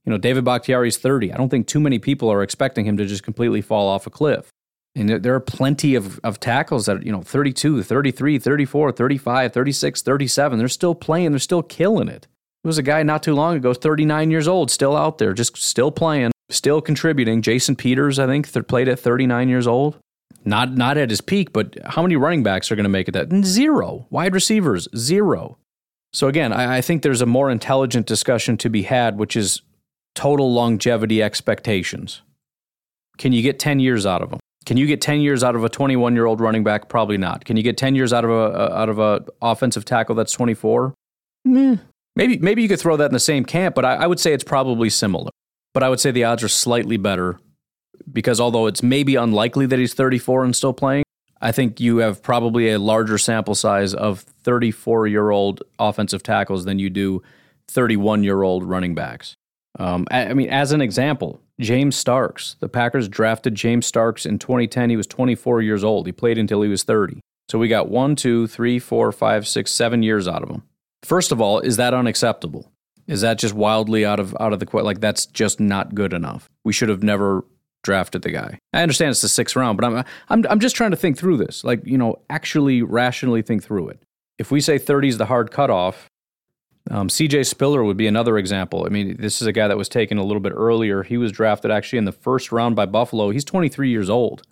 You 0.05 0.11
know, 0.11 0.19
David 0.19 0.45
Bakhtiari's 0.45 0.97
30. 0.97 1.33
I 1.33 1.37
don't 1.37 1.51
think 1.51 1.67
too 1.67 1.81
many 1.81 1.99
people 1.99 2.31
are 2.31 2.43
expecting 2.43 2.87
him 2.87 2.97
to 2.97 3.05
just 3.05 3.23
completely 3.23 3.61
fall 3.61 3.89
off 3.89 4.07
a 4.07 4.11
cliff. 4.11 4.51
And 4.95 5.09
there 5.09 5.35
are 5.35 5.41
plenty 5.41 5.95
of, 5.95 6.21
of 6.23 6.39
tackles 6.39 6.87
that, 6.87 7.05
you 7.05 7.13
know, 7.13 7.23
32, 7.23 7.83
33, 7.83 8.39
34, 8.39 8.93
35, 8.93 9.53
36, 9.53 10.03
37. 10.03 10.59
They're 10.59 10.69
still 10.69 10.95
playing. 10.95 11.33
They're 11.33 11.39
still 11.39 11.63
killing 11.63 12.09
it. 12.09 12.27
There 12.63 12.69
was 12.69 12.79
a 12.79 12.83
guy 12.83 13.03
not 13.03 13.23
too 13.23 13.35
long 13.35 13.57
ago, 13.57 13.75
39 13.75 14.31
years 14.31 14.47
old, 14.47 14.71
still 14.71 14.97
out 14.97 15.19
there, 15.19 15.33
just 15.33 15.57
still 15.57 15.91
playing, 15.91 16.31
still 16.51 16.81
contributing. 16.81 17.43
Jason 17.43 17.75
Peters, 17.75 18.19
I 18.19 18.27
think, 18.27 18.53
played 18.69 18.89
at 18.89 19.01
39 19.01 19.49
years 19.49 19.67
old. 19.67 19.99
Not 20.45 20.75
not 20.75 20.97
at 20.97 21.11
his 21.11 21.21
peak, 21.21 21.53
but 21.53 21.77
how 21.85 22.03
many 22.03 22.17
running 22.17 22.43
backs 22.43 22.71
are 22.71 22.77
going 22.77 22.85
to 22.85 22.91
make 22.91 23.09
it 23.09 23.13
that? 23.13 23.33
Zero. 23.45 24.07
Wide 24.11 24.35
receivers, 24.35 24.89
zero. 24.97 25.57
So 26.13 26.29
again, 26.29 26.53
I, 26.53 26.79
I 26.79 26.81
think 26.81 27.03
there's 27.03 27.21
a 27.21 27.27
more 27.27 27.51
intelligent 27.51 28.07
discussion 28.07 28.57
to 28.59 28.69
be 28.69 28.83
had, 28.83 29.19
which 29.19 29.37
is 29.37 29.63
total 30.15 30.53
longevity 30.53 31.23
expectations. 31.23 32.23
Can 33.19 33.33
you 33.33 33.43
get 33.43 33.59
10 33.59 33.81
years 33.81 34.05
out 34.05 34.23
of 34.23 34.31
them? 34.31 34.41
Can 34.65 34.77
you 34.77 34.87
get 34.87 35.01
10 35.01 35.21
years 35.21 35.43
out 35.43 35.57
of 35.57 35.65
a 35.65 35.69
21 35.69 36.15
year 36.15 36.27
old 36.27 36.41
running 36.41 36.65
back? 36.65 36.89
Probably 36.89 37.19
not. 37.19 37.45
Can 37.45 37.57
you 37.57 37.63
get 37.63 37.77
10 37.77 37.95
years 37.95 38.13
out 38.13 38.25
of 38.25 38.31
a, 38.31 38.75
out 38.77 38.89
of 38.89 38.99
a 38.99 39.25
offensive 39.41 39.85
tackle 39.85 40.15
that's 40.15 40.33
24? 40.33 40.95
Maybe 42.15 42.39
maybe 42.39 42.63
you 42.63 42.69
could 42.69 42.81
throw 42.81 42.97
that 42.97 43.07
in 43.07 43.13
the 43.13 43.21
same 43.21 43.45
camp, 43.45 43.75
but 43.75 43.85
I, 43.85 43.95
I 43.95 44.07
would 44.07 44.21
say 44.21 44.33
it's 44.33 44.45
probably 44.45 44.91
similar. 44.91 45.31
But 45.73 45.83
I 45.83 45.89
would 45.89 46.01
say 46.01 46.11
the 46.11 46.25
odds 46.25 46.43
are 46.43 46.49
slightly 46.49 46.97
better 46.97 47.39
because 48.13 48.41
although 48.41 48.67
it's 48.67 48.83
maybe 48.83 49.17
unlikely 49.17 49.67
that 49.67 49.79
he's 49.79 49.95
34 49.95 50.45
and 50.45 50.55
still 50.55 50.75
playing, 50.75 51.05
I 51.41 51.53
think 51.53 51.81
you 51.81 51.99
have 51.99 52.23
probably 52.23 52.71
a 52.71 52.79
larger 52.79 53.19
sample 53.19 53.55
size 53.55 53.95
of 53.95 54.21
34 54.21 55.07
year 55.07 55.31
old 55.31 55.63
offensive 55.79 56.23
tackles 56.23 56.65
than 56.65 56.79
you 56.79 56.91
do 56.91 57.23
31 57.69 58.23
year 58.25 58.43
old 58.43 58.65
running 58.65 58.95
backs. 58.95 59.35
Um, 59.79 60.07
I, 60.11 60.27
I 60.27 60.35
mean, 60.35 60.49
as 60.51 60.73
an 60.73 60.81
example, 60.81 61.41
James 61.61 61.97
Starks. 61.97 62.57
The 62.61 62.69
Packers 62.69 63.09
drafted 63.09 63.55
James 63.55 63.87
Starks 63.87 64.27
in 64.27 64.39
2010. 64.39 64.91
He 64.91 64.97
was 64.97 65.07
24 65.07 65.63
years 65.63 65.85
old. 65.85 66.07
He 66.07 66.13
played 66.13 66.39
until 66.39 66.63
he 66.63 66.69
was 66.69 66.83
30. 66.83 67.21
So 67.49 67.59
we 67.59 67.69
got 67.69 67.89
one, 67.89 68.17
two, 68.17 68.47
three, 68.47 68.79
four, 68.79 69.13
five, 69.13 69.47
six, 69.47 69.71
seven 69.71 70.03
years 70.03 70.27
out 70.27 70.43
of 70.43 70.51
him. 70.51 70.63
First 71.03 71.33
of 71.33 71.41
all, 71.41 71.59
is 71.61 71.77
that 71.77 71.95
unacceptable? 71.95 72.71
Is 73.07 73.23
that 73.23 73.39
just 73.39 73.55
wildly 73.55 74.05
out 74.05 74.21
of 74.21 74.37
out 74.39 74.53
of 74.53 74.61
the 74.61 74.83
like 74.83 75.01
that's 75.01 75.27
just 75.27 75.59
not 75.59 75.95
good 75.95 76.13
enough? 76.13 76.49
We 76.65 76.73
should 76.73 76.89
have 76.89 77.03
never 77.03 77.45
drafted 77.83 78.23
the 78.23 78.31
guy. 78.31 78.59
I 78.73 78.83
understand 78.83 79.11
it's 79.11 79.23
the 79.23 79.29
sixth 79.29 79.57
round, 79.57 79.77
but 79.77 79.85
I'm 79.85 80.05
I'm 80.29 80.47
I'm 80.49 80.61
just 80.61 80.77
trying 80.77 80.93
to 80.93 80.97
think 80.97 81.19
through 81.19 81.39
this. 81.39 81.65
Like 81.65 81.85
you 81.85 81.99
know, 81.99 82.21
actually 82.31 82.83
rationally 82.83 83.43
think 83.43 83.65
through 83.65 83.89
it. 83.89 84.03
If 84.39 84.51
we 84.51 84.61
say 84.61 84.79
30 84.79 85.09
is 85.09 85.19
the 85.19 85.27
hard 85.27 85.51
cutoff, 85.51 86.09
um, 86.91 87.09
CJ 87.09 87.47
Spiller 87.47 87.85
would 87.85 87.97
be 87.97 88.07
another 88.07 88.39
example. 88.39 88.85
I 88.87 88.91
mean, 88.91 89.17
this 89.19 89.41
is 89.41 89.47
a 89.47 89.53
guy 89.53 89.69
that 89.69 89.77
was 89.77 89.89
taken 89.89 90.19
a 90.19 90.25
little 90.25 90.41
bit 90.41 90.53
earlier. 90.55 91.03
He 91.03 91.17
was 91.17 91.33
drafted 91.33 91.71
actually 91.71 91.99
in 91.99 92.05
the 92.05 92.13
first 92.13 92.51
round 92.51 92.75
by 92.75 92.87
Buffalo. 92.87 93.31
He's 93.31 93.45
23 93.45 93.91
years 93.91 94.11
old. 94.11 94.43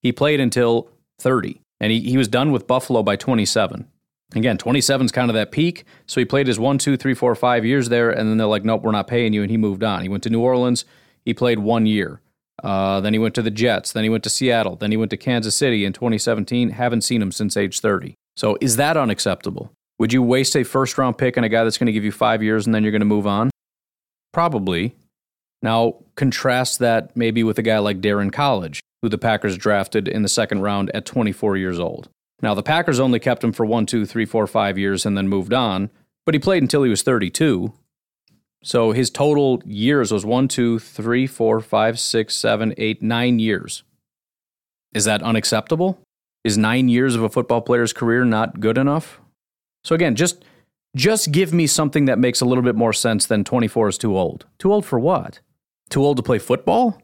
He 0.00 0.12
played 0.12 0.40
until 0.40 0.90
30, 1.18 1.60
and 1.80 1.92
he, 1.92 2.00
he 2.00 2.16
was 2.16 2.28
done 2.28 2.52
with 2.52 2.66
Buffalo 2.66 3.02
by 3.02 3.16
27. 3.16 3.86
Again, 4.34 4.58
27 4.58 5.04
is 5.04 5.12
kind 5.12 5.30
of 5.30 5.34
that 5.34 5.52
peak. 5.52 5.84
So 6.06 6.20
he 6.20 6.24
played 6.24 6.46
his 6.46 6.58
one, 6.58 6.78
two, 6.78 6.96
three, 6.96 7.14
four, 7.14 7.34
five 7.34 7.64
years 7.64 7.88
there, 7.88 8.10
and 8.10 8.28
then 8.28 8.38
they're 8.38 8.46
like, 8.46 8.64
nope, 8.64 8.82
we're 8.82 8.90
not 8.90 9.06
paying 9.06 9.32
you. 9.32 9.42
And 9.42 9.50
he 9.50 9.56
moved 9.56 9.84
on. 9.84 10.02
He 10.02 10.08
went 10.08 10.22
to 10.24 10.30
New 10.30 10.40
Orleans. 10.40 10.84
He 11.24 11.34
played 11.34 11.60
one 11.60 11.86
year. 11.86 12.20
Uh, 12.62 13.00
then 13.00 13.12
he 13.12 13.18
went 13.18 13.34
to 13.34 13.42
the 13.42 13.50
Jets. 13.50 13.92
Then 13.92 14.04
he 14.04 14.10
went 14.10 14.24
to 14.24 14.30
Seattle. 14.30 14.76
Then 14.76 14.90
he 14.90 14.96
went 14.96 15.10
to 15.10 15.16
Kansas 15.16 15.54
City 15.54 15.84
in 15.84 15.92
2017. 15.92 16.70
Haven't 16.70 17.02
seen 17.02 17.20
him 17.20 17.32
since 17.32 17.56
age 17.56 17.80
30. 17.80 18.14
So 18.36 18.56
is 18.60 18.76
that 18.76 18.96
unacceptable? 18.96 19.72
Would 19.98 20.12
you 20.12 20.22
waste 20.22 20.56
a 20.56 20.64
first 20.64 20.98
round 20.98 21.18
pick 21.18 21.38
on 21.38 21.44
a 21.44 21.48
guy 21.48 21.64
that's 21.64 21.78
going 21.78 21.86
to 21.86 21.92
give 21.92 22.04
you 22.04 22.12
five 22.12 22.42
years 22.42 22.66
and 22.66 22.74
then 22.74 22.82
you're 22.82 22.92
going 22.92 23.00
to 23.00 23.06
move 23.06 23.26
on? 23.26 23.50
Probably. 24.32 24.96
Now, 25.62 25.96
contrast 26.16 26.80
that 26.80 27.16
maybe 27.16 27.42
with 27.42 27.58
a 27.58 27.62
guy 27.62 27.78
like 27.78 28.00
Daryn 28.00 28.32
Colledge, 28.32 28.80
who 29.02 29.08
the 29.08 29.18
Packers 29.18 29.56
drafted 29.56 30.08
in 30.08 30.22
the 30.22 30.28
second 30.28 30.60
round 30.62 30.90
at 30.94 31.06
24 31.06 31.56
years 31.56 31.78
old. 31.78 32.08
Now, 32.42 32.54
the 32.54 32.62
Packers 32.62 33.00
only 33.00 33.18
kept 33.18 33.42
him 33.42 33.52
for 33.52 33.64
one, 33.64 33.86
two, 33.86 34.04
three, 34.04 34.26
four, 34.26 34.46
five 34.46 34.76
years 34.76 35.06
and 35.06 35.16
then 35.16 35.28
moved 35.28 35.54
on, 35.54 35.90
but 36.26 36.34
he 36.34 36.38
played 36.38 36.62
until 36.62 36.82
he 36.82 36.90
was 36.90 37.02
32. 37.02 37.72
So 38.62 38.92
his 38.92 39.10
total 39.10 39.62
years 39.64 40.10
was 40.10 40.26
one, 40.26 40.48
two, 40.48 40.78
three, 40.78 41.26
four, 41.26 41.60
five, 41.60 42.00
six, 42.00 42.34
seven, 42.34 42.74
eight, 42.76 43.02
nine 43.02 43.38
years. 43.38 43.82
Is 44.92 45.04
that 45.04 45.22
unacceptable? 45.22 46.00
Is 46.44 46.58
nine 46.58 46.88
years 46.88 47.14
of 47.14 47.22
a 47.22 47.28
football 47.28 47.60
player's 47.60 47.92
career 47.92 48.24
not 48.24 48.60
good 48.60 48.78
enough? 48.78 49.20
So 49.84 49.94
again, 49.94 50.14
just 50.14 50.44
just 50.96 51.32
give 51.32 51.52
me 51.52 51.66
something 51.66 52.04
that 52.04 52.18
makes 52.18 52.40
a 52.40 52.44
little 52.44 52.62
bit 52.62 52.76
more 52.76 52.92
sense 52.92 53.26
than 53.26 53.44
24 53.44 53.88
is 53.88 53.98
too 53.98 54.16
old. 54.16 54.46
Too 54.58 54.72
old 54.72 54.86
for 54.86 54.98
what? 54.98 55.40
Too 55.90 56.04
old 56.04 56.16
to 56.18 56.22
play 56.22 56.38
football? 56.38 57.02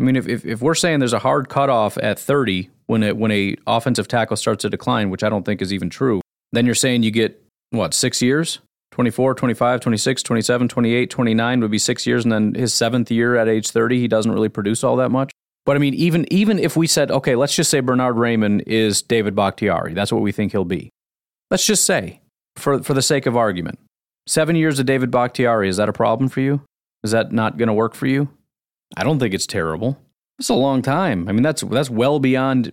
I 0.00 0.04
mean, 0.04 0.16
if, 0.16 0.28
if, 0.28 0.44
if 0.44 0.62
we're 0.62 0.74
saying 0.74 1.00
there's 1.00 1.12
a 1.12 1.18
hard 1.18 1.48
cutoff 1.48 1.98
at 1.98 2.18
30 2.18 2.70
when 2.86 3.02
a, 3.02 3.12
when 3.12 3.30
a 3.30 3.56
offensive 3.66 4.08
tackle 4.08 4.36
starts 4.36 4.62
to 4.62 4.70
decline, 4.70 5.10
which 5.10 5.22
I 5.22 5.28
don't 5.28 5.44
think 5.44 5.60
is 5.60 5.72
even 5.72 5.90
true, 5.90 6.20
then 6.52 6.66
you're 6.66 6.74
saying 6.74 7.02
you 7.02 7.10
get, 7.10 7.42
what, 7.70 7.94
six 7.94 8.22
years? 8.22 8.60
24, 8.92 9.34
25, 9.34 9.80
26, 9.80 10.22
27, 10.22 10.68
28, 10.68 11.10
29 11.10 11.60
would 11.60 11.70
be 11.70 11.78
six 11.78 12.06
years. 12.06 12.24
And 12.24 12.32
then 12.32 12.54
his 12.54 12.74
seventh 12.74 13.10
year 13.10 13.36
at 13.36 13.48
age 13.48 13.70
30, 13.70 13.98
he 13.98 14.08
doesn't 14.08 14.32
really 14.32 14.48
produce 14.48 14.84
all 14.84 14.96
that 14.96 15.10
much. 15.10 15.30
But 15.64 15.76
I 15.76 15.78
mean, 15.78 15.94
even 15.94 16.30
even 16.32 16.58
if 16.58 16.76
we 16.76 16.86
said, 16.86 17.10
okay, 17.10 17.36
let's 17.36 17.54
just 17.54 17.70
say 17.70 17.80
Bernhard 17.80 18.16
Raimann 18.16 18.62
is 18.66 19.00
David 19.00 19.34
Bakhtiari, 19.34 19.94
that's 19.94 20.12
what 20.12 20.22
we 20.22 20.32
think 20.32 20.52
he'll 20.52 20.64
be. 20.64 20.90
Let's 21.50 21.64
just 21.64 21.84
say, 21.84 22.21
for 22.56 22.82
for 22.82 22.94
the 22.94 23.02
sake 23.02 23.26
of 23.26 23.36
argument, 23.36 23.78
seven 24.26 24.56
years 24.56 24.78
of 24.78 24.86
David 24.86 25.10
Bakhtiari, 25.10 25.68
is 25.68 25.76
that 25.76 25.88
a 25.88 25.92
problem 25.92 26.28
for 26.28 26.40
you? 26.40 26.62
Is 27.02 27.10
that 27.10 27.32
not 27.32 27.56
going 27.56 27.68
to 27.68 27.74
work 27.74 27.94
for 27.94 28.06
you? 28.06 28.28
I 28.96 29.04
don't 29.04 29.18
think 29.18 29.34
it's 29.34 29.46
terrible. 29.46 29.98
It's 30.38 30.48
a 30.48 30.54
long 30.54 30.82
time. 30.82 31.28
I 31.28 31.32
mean, 31.32 31.42
that's 31.42 31.62
that's 31.62 31.90
well 31.90 32.18
beyond 32.18 32.72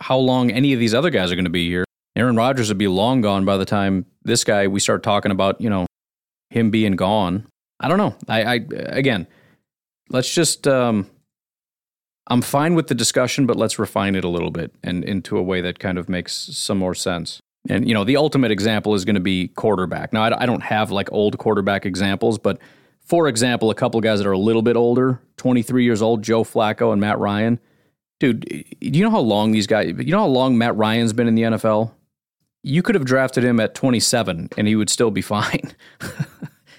how 0.00 0.18
long 0.18 0.50
any 0.50 0.72
of 0.72 0.80
these 0.80 0.94
other 0.94 1.10
guys 1.10 1.30
are 1.30 1.34
going 1.34 1.44
to 1.44 1.50
be 1.50 1.68
here. 1.68 1.84
Aaron 2.16 2.36
Rodgers 2.36 2.68
would 2.68 2.78
be 2.78 2.88
long 2.88 3.20
gone 3.20 3.44
by 3.44 3.56
the 3.56 3.64
time 3.64 4.06
this 4.22 4.44
guy 4.44 4.66
we 4.66 4.80
start 4.80 5.02
talking 5.02 5.30
about, 5.30 5.60
you 5.60 5.70
know, 5.70 5.86
him 6.50 6.70
being 6.70 6.92
gone. 6.92 7.46
I 7.80 7.88
don't 7.88 7.98
know. 7.98 8.16
I, 8.28 8.42
I 8.42 8.54
again, 8.88 9.26
let's 10.08 10.32
just 10.32 10.66
um, 10.66 11.08
I'm 12.28 12.42
fine 12.42 12.74
with 12.74 12.88
the 12.88 12.94
discussion, 12.94 13.46
but 13.46 13.56
let's 13.56 13.78
refine 13.78 14.14
it 14.14 14.24
a 14.24 14.28
little 14.28 14.50
bit 14.50 14.74
and 14.82 15.04
into 15.04 15.38
a 15.38 15.42
way 15.42 15.60
that 15.60 15.78
kind 15.78 15.98
of 15.98 16.08
makes 16.08 16.32
some 16.34 16.78
more 16.78 16.94
sense. 16.94 17.40
And 17.68 17.86
you 17.86 17.94
know, 17.94 18.04
the 18.04 18.16
ultimate 18.16 18.50
example 18.50 18.94
is 18.94 19.04
going 19.04 19.14
to 19.14 19.20
be 19.20 19.48
quarterback. 19.48 20.12
Now, 20.12 20.24
I, 20.24 20.42
I 20.42 20.46
don't 20.46 20.62
have 20.62 20.90
like 20.90 21.10
old 21.12 21.38
quarterback 21.38 21.86
examples, 21.86 22.38
but 22.38 22.58
for 23.00 23.28
example, 23.28 23.70
a 23.70 23.74
couple 23.74 24.00
guys 24.00 24.18
that 24.18 24.26
are 24.26 24.32
a 24.32 24.38
little 24.38 24.62
bit 24.62 24.76
older, 24.76 25.20
23 25.38 25.84
years 25.84 26.02
old, 26.02 26.22
Joe 26.22 26.44
Flacco 26.44 26.92
and 26.92 27.00
Matt 27.00 27.18
Ryan. 27.18 27.58
Dude, 28.20 28.40
do 28.40 28.98
you 28.98 29.04
know 29.04 29.10
how 29.10 29.20
long 29.20 29.52
these 29.52 29.66
guys? 29.66 29.94
You 29.96 30.12
know 30.12 30.18
how 30.18 30.26
long 30.26 30.58
Matt 30.58 30.76
Ryan's 30.76 31.12
been 31.12 31.28
in 31.28 31.34
the 31.34 31.42
NFL? 31.42 31.92
You 32.62 32.82
could 32.82 32.96
have 32.96 33.04
drafted 33.04 33.44
him 33.44 33.60
at 33.60 33.74
27 33.74 34.50
and 34.56 34.66
he 34.66 34.76
would 34.76 34.90
still 34.90 35.10
be 35.10 35.22
fine. 35.22 35.72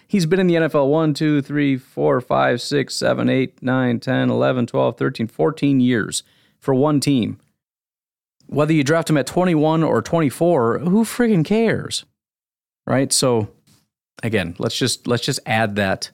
He's 0.07 0.25
been 0.25 0.39
in 0.39 0.47
the 0.47 0.55
NFL 0.55 0.89
1, 0.89 1.13
2, 1.13 1.41
3, 1.41 1.77
4, 1.77 2.21
5, 2.21 2.61
6, 2.61 2.95
7, 2.95 3.29
8, 3.29 3.61
9, 3.63 3.99
10, 3.99 4.29
11, 4.29 4.65
12, 4.65 4.97
13, 4.97 5.27
14 5.27 5.79
years 5.79 6.23
for 6.59 6.73
one 6.73 6.99
team. 6.99 7.39
Whether 8.49 8.73
you 8.73 8.83
draft 8.83 9.09
him 9.09 9.17
at 9.17 9.27
21 9.27 9.83
or 9.83 10.01
24, 10.01 10.79
who 10.79 11.03
friggin' 11.05 11.45
cares? 11.45 12.05
Right? 12.87 13.13
So 13.13 13.49
again, 14.23 14.55
let's 14.57 14.75
just 14.75 15.05
let's 15.05 15.23
just 15.23 15.39
add 15.45 15.75
that 15.75 16.09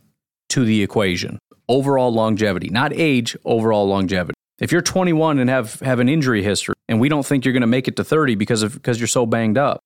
to 0.50 0.66
the 0.66 0.84
equation. 0.84 1.40
Overall 1.70 2.14
longevity, 2.14 2.70
not 2.70 2.92
age, 2.94 3.38
overall 3.46 3.88
longevity. 3.88 4.36
If 4.60 4.72
you're 4.72 4.82
21 4.82 5.40
and 5.40 5.50
have 5.50 5.80
have 5.80 6.02
an 6.02 6.10
injury 6.10 6.44
history 6.44 6.76
and 6.90 7.00
we 7.00 7.08
don't 7.08 7.26
think 7.26 7.46
you're 7.46 7.54
going 7.54 7.62
to 7.62 7.68
make 7.68 7.88
it 7.88 7.96
to 7.96 8.04
30 8.04 8.36
because 8.36 8.64
of 8.64 8.74
because 8.74 9.00
you're 9.00 9.08
so 9.08 9.26
banged 9.26 9.58
up, 9.58 9.80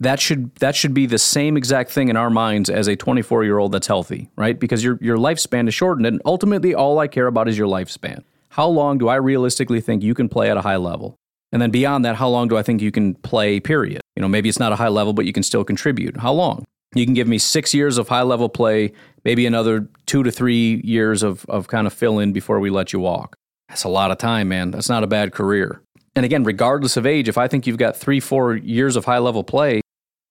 that 0.00 0.18
should 0.18 0.54
that 0.56 0.74
should 0.74 0.94
be 0.94 1.04
the 1.04 1.18
same 1.18 1.58
exact 1.58 1.90
thing 1.90 2.08
in 2.08 2.16
our 2.16 2.30
minds 2.30 2.70
as 2.70 2.88
a 2.88 2.96
24 2.96 3.44
year 3.44 3.58
old 3.58 3.72
that's 3.72 3.86
healthy, 3.86 4.30
right? 4.36 4.58
Because 4.58 4.82
your 4.82 4.98
your 5.02 5.18
lifespan 5.18 5.68
is 5.68 5.74
shortened, 5.74 6.06
and 6.06 6.22
ultimately, 6.24 6.74
all 6.74 6.98
I 6.98 7.06
care 7.06 7.26
about 7.26 7.48
is 7.48 7.58
your 7.58 7.68
lifespan. 7.68 8.24
How 8.48 8.66
long 8.66 8.98
do 8.98 9.08
I 9.08 9.16
realistically 9.16 9.80
think 9.80 10.02
you 10.02 10.14
can 10.14 10.30
play 10.30 10.50
at 10.50 10.56
a 10.56 10.62
high 10.62 10.76
level? 10.76 11.16
And 11.52 11.60
then 11.60 11.70
beyond 11.70 12.04
that, 12.04 12.16
how 12.16 12.28
long 12.28 12.48
do 12.48 12.56
I 12.56 12.62
think 12.62 12.80
you 12.80 12.90
can 12.90 13.14
play? 13.14 13.60
Period. 13.60 14.00
You 14.16 14.22
know, 14.22 14.28
maybe 14.28 14.48
it's 14.48 14.58
not 14.58 14.72
a 14.72 14.76
high 14.76 14.88
level, 14.88 15.12
but 15.12 15.26
you 15.26 15.32
can 15.32 15.42
still 15.42 15.64
contribute. 15.64 16.16
How 16.16 16.32
long? 16.32 16.64
You 16.94 17.04
can 17.04 17.14
give 17.14 17.28
me 17.28 17.38
six 17.38 17.72
years 17.72 17.98
of 17.98 18.08
high 18.08 18.22
level 18.22 18.48
play, 18.48 18.92
maybe 19.24 19.46
another 19.46 19.88
two 20.06 20.22
to 20.22 20.30
three 20.30 20.80
years 20.84 21.22
of 21.22 21.44
of 21.48 21.68
kind 21.68 21.86
of 21.86 21.92
fill 21.92 22.18
in 22.18 22.32
before 22.32 22.60
we 22.60 22.70
let 22.70 22.92
you 22.92 23.00
walk. 23.00 23.36
That's 23.68 23.84
a 23.84 23.88
lot 23.88 24.10
of 24.10 24.18
time, 24.18 24.48
man. 24.48 24.70
That's 24.70 24.90
not 24.90 25.02
a 25.02 25.06
bad 25.06 25.32
career. 25.32 25.80
And 26.14 26.26
again, 26.26 26.44
regardless 26.44 26.98
of 26.98 27.06
age, 27.06 27.28
if 27.28 27.38
I 27.38 27.48
think 27.48 27.66
you've 27.66 27.78
got 27.78 27.96
three, 27.96 28.20
four 28.20 28.54
years 28.56 28.96
of 28.96 29.06
high 29.06 29.18
level 29.18 29.42
play, 29.44 29.80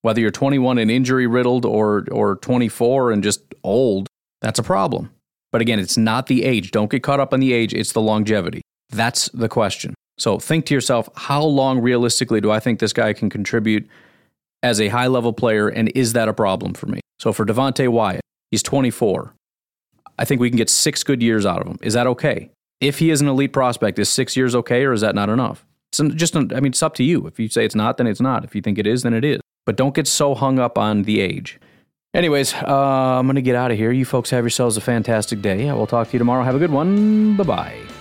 whether 0.03 0.21
you're 0.21 0.31
21 0.31 0.77
and 0.77 0.91
injury 0.91 1.27
riddled 1.27 1.65
or, 1.65 2.05
or 2.11 2.35
24 2.37 3.11
and 3.11 3.23
just 3.23 3.41
old, 3.63 4.07
that's 4.41 4.59
a 4.59 4.63
problem. 4.63 5.09
But 5.51 5.61
again, 5.61 5.79
it's 5.79 5.97
not 5.97 6.27
the 6.27 6.43
age. 6.43 6.71
Don't 6.71 6.91
get 6.91 7.03
caught 7.03 7.19
up 7.19 7.33
on 7.33 7.39
the 7.39 7.53
age, 7.53 7.73
it's 7.73 7.93
the 7.93 8.01
longevity. 8.01 8.61
That's 8.89 9.29
the 9.29 9.49
question. 9.49 9.95
So 10.21 10.39
think 10.39 10.65
to 10.67 10.73
yourself, 10.73 11.09
how 11.15 11.43
long 11.43 11.79
realistically 11.79 12.41
do 12.41 12.51
I 12.51 12.59
think 12.59 12.79
this 12.79 12.93
guy 12.93 13.13
can 13.13 13.29
contribute 13.29 13.87
as 14.63 14.79
a 14.79 14.89
high 14.89 15.07
level 15.07 15.33
player, 15.33 15.67
and 15.67 15.91
is 15.95 16.13
that 16.13 16.27
a 16.27 16.33
problem 16.33 16.73
for 16.73 16.85
me? 16.85 16.99
So 17.19 17.33
for 17.33 17.45
Devonte 17.45 17.87
Wyatt, 17.87 18.21
he's 18.51 18.61
24. 18.61 19.33
I 20.19 20.25
think 20.25 20.39
we 20.39 20.49
can 20.49 20.57
get 20.57 20.69
six 20.69 21.03
good 21.03 21.23
years 21.23 21.45
out 21.45 21.61
of 21.61 21.67
him. 21.67 21.79
Is 21.81 21.93
that 21.93 22.05
okay? 22.07 22.51
If 22.79 22.99
he 22.99 23.09
is 23.09 23.21
an 23.21 23.27
elite 23.27 23.53
prospect, 23.53 23.97
is 23.97 24.09
six 24.09 24.37
years 24.37 24.55
okay, 24.55 24.83
or 24.85 24.93
is 24.93 25.01
that 25.01 25.15
not 25.15 25.29
enough? 25.29 25.65
It's 25.91 26.01
just, 26.15 26.35
I 26.35 26.41
mean, 26.41 26.67
it's 26.67 26.83
up 26.83 26.93
to 26.95 27.03
you. 27.03 27.25
If 27.25 27.39
you 27.39 27.47
say 27.49 27.65
it's 27.65 27.75
not, 27.75 27.97
then 27.97 28.07
it's 28.07 28.21
not. 28.21 28.43
If 28.43 28.55
you 28.55 28.61
think 28.61 28.77
it 28.77 28.87
is, 28.87 29.03
then 29.03 29.13
it 29.13 29.25
is 29.25 29.41
but 29.65 29.75
don't 29.75 29.95
get 29.95 30.07
so 30.07 30.35
hung 30.35 30.59
up 30.59 30.77
on 30.77 31.03
the 31.03 31.21
age. 31.21 31.59
Anyways, 32.13 32.53
uh, 32.53 33.19
I'm 33.19 33.25
going 33.25 33.35
to 33.35 33.41
get 33.41 33.55
out 33.55 33.71
of 33.71 33.77
here. 33.77 33.91
You 33.91 34.05
folks 34.05 34.29
have 34.31 34.43
yourselves 34.43 34.75
a 34.75 34.81
fantastic 34.81 35.41
day. 35.41 35.69
I 35.69 35.73
will 35.73 35.87
talk 35.87 36.09
to 36.09 36.13
you 36.13 36.19
tomorrow. 36.19 36.43
Have 36.43 36.55
a 36.55 36.59
good 36.59 36.71
one. 36.71 37.37
Bye 37.37 37.43
bye. 37.43 38.00